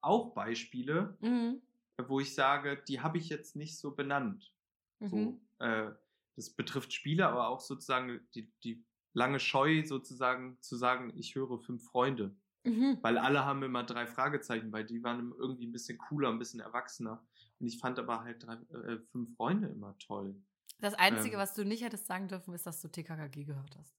auch 0.00 0.32
Beispiele, 0.34 1.16
Mhm. 1.20 1.60
wo 2.08 2.20
ich 2.20 2.34
sage, 2.34 2.82
die 2.88 3.00
habe 3.00 3.18
ich 3.18 3.28
jetzt 3.28 3.56
nicht 3.56 3.78
so 3.78 3.94
benannt. 3.94 4.52
Mhm. 5.00 5.08
So, 5.08 5.40
äh, 5.58 5.90
das 6.36 6.50
betrifft 6.50 6.92
Spiele, 6.92 7.26
aber 7.26 7.48
auch 7.48 7.60
sozusagen 7.60 8.20
die, 8.34 8.52
die 8.62 8.84
lange 9.12 9.40
Scheu, 9.40 9.84
sozusagen 9.84 10.58
zu 10.60 10.76
sagen, 10.76 11.12
ich 11.16 11.34
höre 11.34 11.58
fünf 11.58 11.84
Freunde. 11.90 12.36
Mhm. 12.64 12.98
Weil 13.00 13.16
alle 13.18 13.44
haben 13.44 13.62
immer 13.62 13.84
drei 13.84 14.06
Fragezeichen, 14.06 14.72
weil 14.72 14.84
die 14.84 15.02
waren 15.02 15.32
irgendwie 15.38 15.66
ein 15.66 15.72
bisschen 15.72 15.98
cooler, 15.98 16.28
ein 16.30 16.38
bisschen 16.38 16.60
erwachsener. 16.60 17.24
Und 17.58 17.66
ich 17.68 17.78
fand 17.78 17.98
aber 17.98 18.22
halt 18.24 18.44
drei, 18.44 18.54
äh, 18.54 18.98
fünf 19.12 19.34
Freunde 19.36 19.68
immer 19.68 19.96
toll. 19.98 20.34
Das 20.78 20.94
Einzige, 20.94 21.36
Ähm. 21.36 21.40
was 21.40 21.54
du 21.54 21.64
nicht 21.64 21.82
hättest 21.82 22.06
sagen 22.06 22.28
dürfen, 22.28 22.52
ist, 22.54 22.66
dass 22.66 22.80
du 22.82 22.88
TKKG 22.88 23.44
gehört 23.44 23.76
hast. 23.78 23.96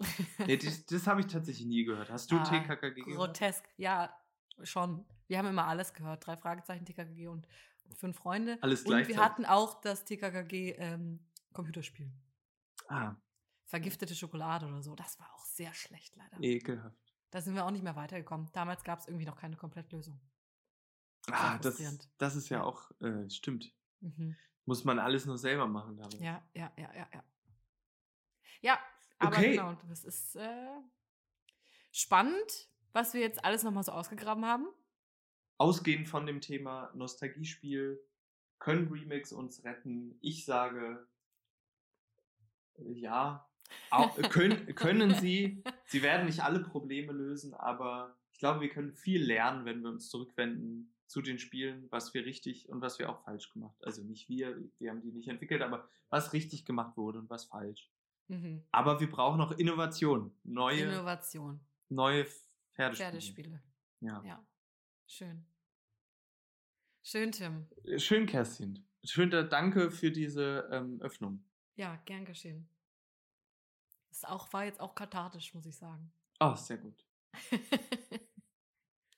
Nee, 0.46 0.56
das 0.56 0.84
das 0.86 1.06
habe 1.06 1.20
ich 1.20 1.26
tatsächlich 1.28 1.66
nie 1.66 1.84
gehört. 1.84 2.10
Hast 2.10 2.30
du 2.32 2.36
Ah, 2.36 2.42
TKKG 2.44 3.02
gehört? 3.02 3.16
Grotesk. 3.16 3.64
Ja, 3.76 4.14
schon. 4.64 5.06
Wir 5.28 5.38
haben 5.38 5.46
immer 5.46 5.66
alles 5.66 5.94
gehört. 5.94 6.26
Drei 6.26 6.36
Fragezeichen, 6.36 6.84
TKKG 6.84 7.28
und 7.28 7.46
fünf 7.96 8.16
Freunde. 8.16 8.58
Alles 8.62 8.80
und 8.80 8.86
gleichzeitig. 8.88 9.16
wir 9.16 9.24
hatten 9.24 9.44
auch 9.44 9.80
das 9.80 10.04
TKKG 10.04 10.72
ähm, 10.78 11.20
Computerspiel. 11.52 12.10
Ah, 12.88 13.14
Vergiftete 13.66 14.14
Schokolade 14.14 14.66
oder 14.66 14.82
so. 14.82 14.94
Das 14.94 15.18
war 15.18 15.32
auch 15.34 15.44
sehr 15.44 15.72
schlecht, 15.72 16.14
leider. 16.16 16.38
ekelhaft. 16.40 16.98
Da 17.30 17.40
sind 17.40 17.54
wir 17.54 17.64
auch 17.64 17.70
nicht 17.70 17.82
mehr 17.84 17.96
weitergekommen. 17.96 18.50
Damals 18.52 18.84
gab 18.84 18.98
es 18.98 19.06
irgendwie 19.08 19.24
noch 19.24 19.36
keine 19.36 19.56
Komplettlösung. 19.56 20.20
Ah, 21.30 21.56
das, 21.58 21.80
das 22.18 22.36
ist 22.36 22.48
ja 22.50 22.58
Ja. 22.58 22.64
auch, 22.64 22.90
äh, 23.00 23.30
stimmt. 23.30 23.72
Mhm. 24.00 24.36
Muss 24.66 24.84
man 24.84 24.98
alles 24.98 25.24
nur 25.24 25.38
selber 25.38 25.66
machen 25.66 25.96
damit. 25.96 26.20
Ja, 26.20 26.42
ja, 26.54 26.70
ja, 26.76 26.92
ja, 26.94 27.08
ja. 27.14 27.24
Ja, 28.60 28.78
aber 29.18 29.36
Okay. 29.38 29.52
genau, 29.52 29.74
das 29.88 30.04
ist 30.04 30.36
äh, 30.36 30.68
spannend, 31.92 32.68
was 32.92 33.14
wir 33.14 33.20
jetzt 33.20 33.44
alles 33.44 33.62
nochmal 33.62 33.84
so 33.84 33.92
ausgegraben 33.92 34.44
haben. 34.44 34.66
Ausgehend 35.62 36.08
von 36.08 36.26
dem 36.26 36.40
Thema 36.40 36.90
Nostalgiespiel, 36.94 38.00
können 38.58 38.88
Remakes 38.88 39.32
uns 39.32 39.62
retten? 39.62 40.18
Ich 40.20 40.44
sage, 40.44 41.06
äh, 42.78 42.92
ja, 42.92 43.48
au- 43.90 44.08
können, 44.28 44.66
können 44.74 45.14
sie. 45.14 45.62
Sie 45.86 46.02
werden 46.02 46.26
nicht 46.26 46.40
alle 46.42 46.58
Probleme 46.64 47.12
lösen, 47.12 47.54
aber 47.54 48.16
ich 48.32 48.40
glaube, 48.40 48.60
wir 48.60 48.70
können 48.70 48.92
viel 48.92 49.22
lernen, 49.24 49.64
wenn 49.64 49.82
wir 49.82 49.90
uns 49.90 50.08
zurückwenden 50.10 50.92
zu 51.06 51.22
den 51.22 51.38
Spielen, 51.38 51.86
was 51.92 52.12
wir 52.12 52.24
richtig 52.24 52.68
und 52.68 52.80
was 52.80 52.98
wir 52.98 53.08
auch 53.08 53.22
falsch 53.22 53.52
gemacht. 53.52 53.76
Also 53.84 54.02
nicht 54.02 54.28
wir, 54.28 54.58
wir 54.80 54.90
haben 54.90 55.00
die 55.02 55.12
nicht 55.12 55.28
entwickelt, 55.28 55.62
aber 55.62 55.88
was 56.08 56.32
richtig 56.32 56.64
gemacht 56.64 56.96
wurde 56.96 57.20
und 57.20 57.30
was 57.30 57.44
falsch. 57.44 57.88
Mhm. 58.26 58.64
Aber 58.72 58.98
wir 58.98 59.08
brauchen 59.08 59.38
noch 59.38 59.52
Innovation, 59.52 60.34
neue, 60.42 60.80
Innovation. 60.80 61.60
neue 61.88 62.24
Pferdespiele. 62.24 63.10
Pferdespiele. 63.10 63.62
Ja. 64.00 64.22
Ja. 64.24 64.44
Schön. 65.06 65.44
Schön, 67.02 67.32
Tim. 67.32 67.66
Schön, 67.96 68.26
Kerstin. 68.26 68.84
Schön, 69.04 69.30
da- 69.30 69.42
danke 69.42 69.90
für 69.90 70.10
diese 70.10 70.68
ähm, 70.70 71.00
Öffnung. 71.00 71.42
Ja, 71.74 71.96
gern 72.04 72.24
geschehen. 72.24 72.68
Das 74.10 74.24
auch, 74.24 74.52
war 74.52 74.64
jetzt 74.64 74.80
auch 74.80 74.94
kathartisch, 74.94 75.52
muss 75.54 75.66
ich 75.66 75.76
sagen. 75.76 76.12
Oh, 76.38 76.54
sehr 76.54 76.78
gut. 76.78 77.04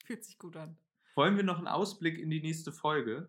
Fühlt 0.05 0.25
sich 0.25 0.39
gut 0.39 0.57
an. 0.57 0.77
Wollen 1.15 1.37
wir 1.37 1.45
noch 1.45 1.59
einen 1.59 1.69
Ausblick 1.69 2.19
in 2.19 2.31
die 2.31 2.41
nächste 2.41 2.73
Folge, 2.73 3.29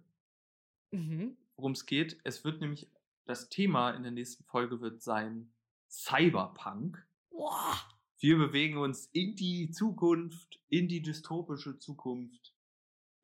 Mhm. 0.92 1.36
worum 1.58 1.74
es 1.74 1.86
geht? 1.86 2.20
Es 2.24 2.44
wird 2.46 2.62
nämlich, 2.62 2.90
das 3.26 3.50
Thema 3.50 3.92
in 3.92 4.04
der 4.04 4.12
nächsten 4.12 4.44
Folge 4.46 4.80
wird 4.80 5.02
sein 5.02 5.52
Cyberpunk. 5.90 7.06
Boah. 7.32 7.76
Wir 8.20 8.38
bewegen 8.38 8.78
uns 8.78 9.08
in 9.08 9.36
die 9.36 9.72
Zukunft, 9.72 10.60
in 10.70 10.88
die 10.88 11.02
dystopische 11.02 11.78
Zukunft. 11.80 12.55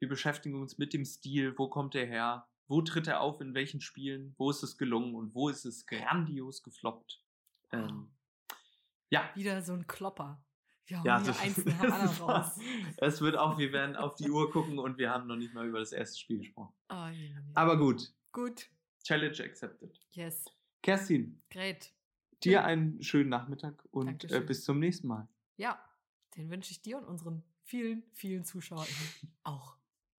Wir 0.02 0.10
beschäftigen 0.10 0.60
uns 0.60 0.80
mit 0.80 0.94
dem 0.94 1.06
Stil, 1.06 1.54
wo 1.60 1.70
kommt 1.70 1.94
er 1.94 2.08
her, 2.08 2.48
wo 2.68 2.82
tritt 2.82 3.08
er 3.08 3.22
auf, 3.22 3.40
in 3.40 3.54
welchen 3.54 3.82
Spielen, 3.82 4.34
wo 4.40 4.50
ist 4.50 4.64
es 4.64 4.80
gelungen 4.80 5.14
und 5.14 5.36
wo 5.36 5.48
ist 5.48 5.64
es 5.64 5.86
grandios 5.86 6.64
gefloppt. 6.64 7.24
Ähm, 7.72 8.12
ja, 9.12 9.30
Wieder 9.36 9.62
so 9.62 9.74
ein 9.74 9.86
Klopper. 9.86 10.44
Wir 10.88 10.98
hauen 10.98 11.06
ja, 11.06 11.22
hier 11.22 11.40
eins 11.40 11.66
nach 11.66 11.80
anderen 11.80 12.18
raus. 12.18 12.60
Es 12.98 13.22
wird 13.22 13.38
auch, 13.38 13.60
wir 13.60 13.72
werden 13.74 13.96
auf 13.96 14.16
die 14.16 14.32
Uhr 14.32 14.50
gucken 14.52 14.80
und 14.80 14.98
wir 14.98 15.12
haben 15.12 15.28
noch 15.28 15.36
nicht 15.36 15.54
mal 15.54 15.68
über 15.68 15.78
das 15.78 15.92
erste 15.92 16.20
Spiel 16.20 16.40
gesprochen. 16.40 16.74
Oh, 16.90 17.08
je, 17.12 17.28
je. 17.28 17.36
Aber 17.54 17.78
gut, 17.78 18.12
Gut. 18.32 18.70
Challenge 19.04 19.40
accepted. 19.44 20.00
Yes. 20.14 20.46
Kerstin, 20.82 21.44
Great. 21.52 21.94
dir 22.44 22.64
einen 22.64 23.04
schönen 23.04 23.30
Nachmittag 23.30 23.86
und 23.92 24.32
äh, 24.32 24.42
bis 24.42 24.64
zum 24.64 24.80
nächsten 24.80 25.08
Mal. 25.08 25.28
Ja, 25.58 25.80
den 26.36 26.50
wünsche 26.50 26.72
ich 26.72 26.82
dir 26.82 26.98
und 26.98 27.06
unseren 27.06 27.44
vielen, 27.64 28.04
vielen 28.14 28.46
Zuschauern 28.46 28.88
auch. 29.44 29.78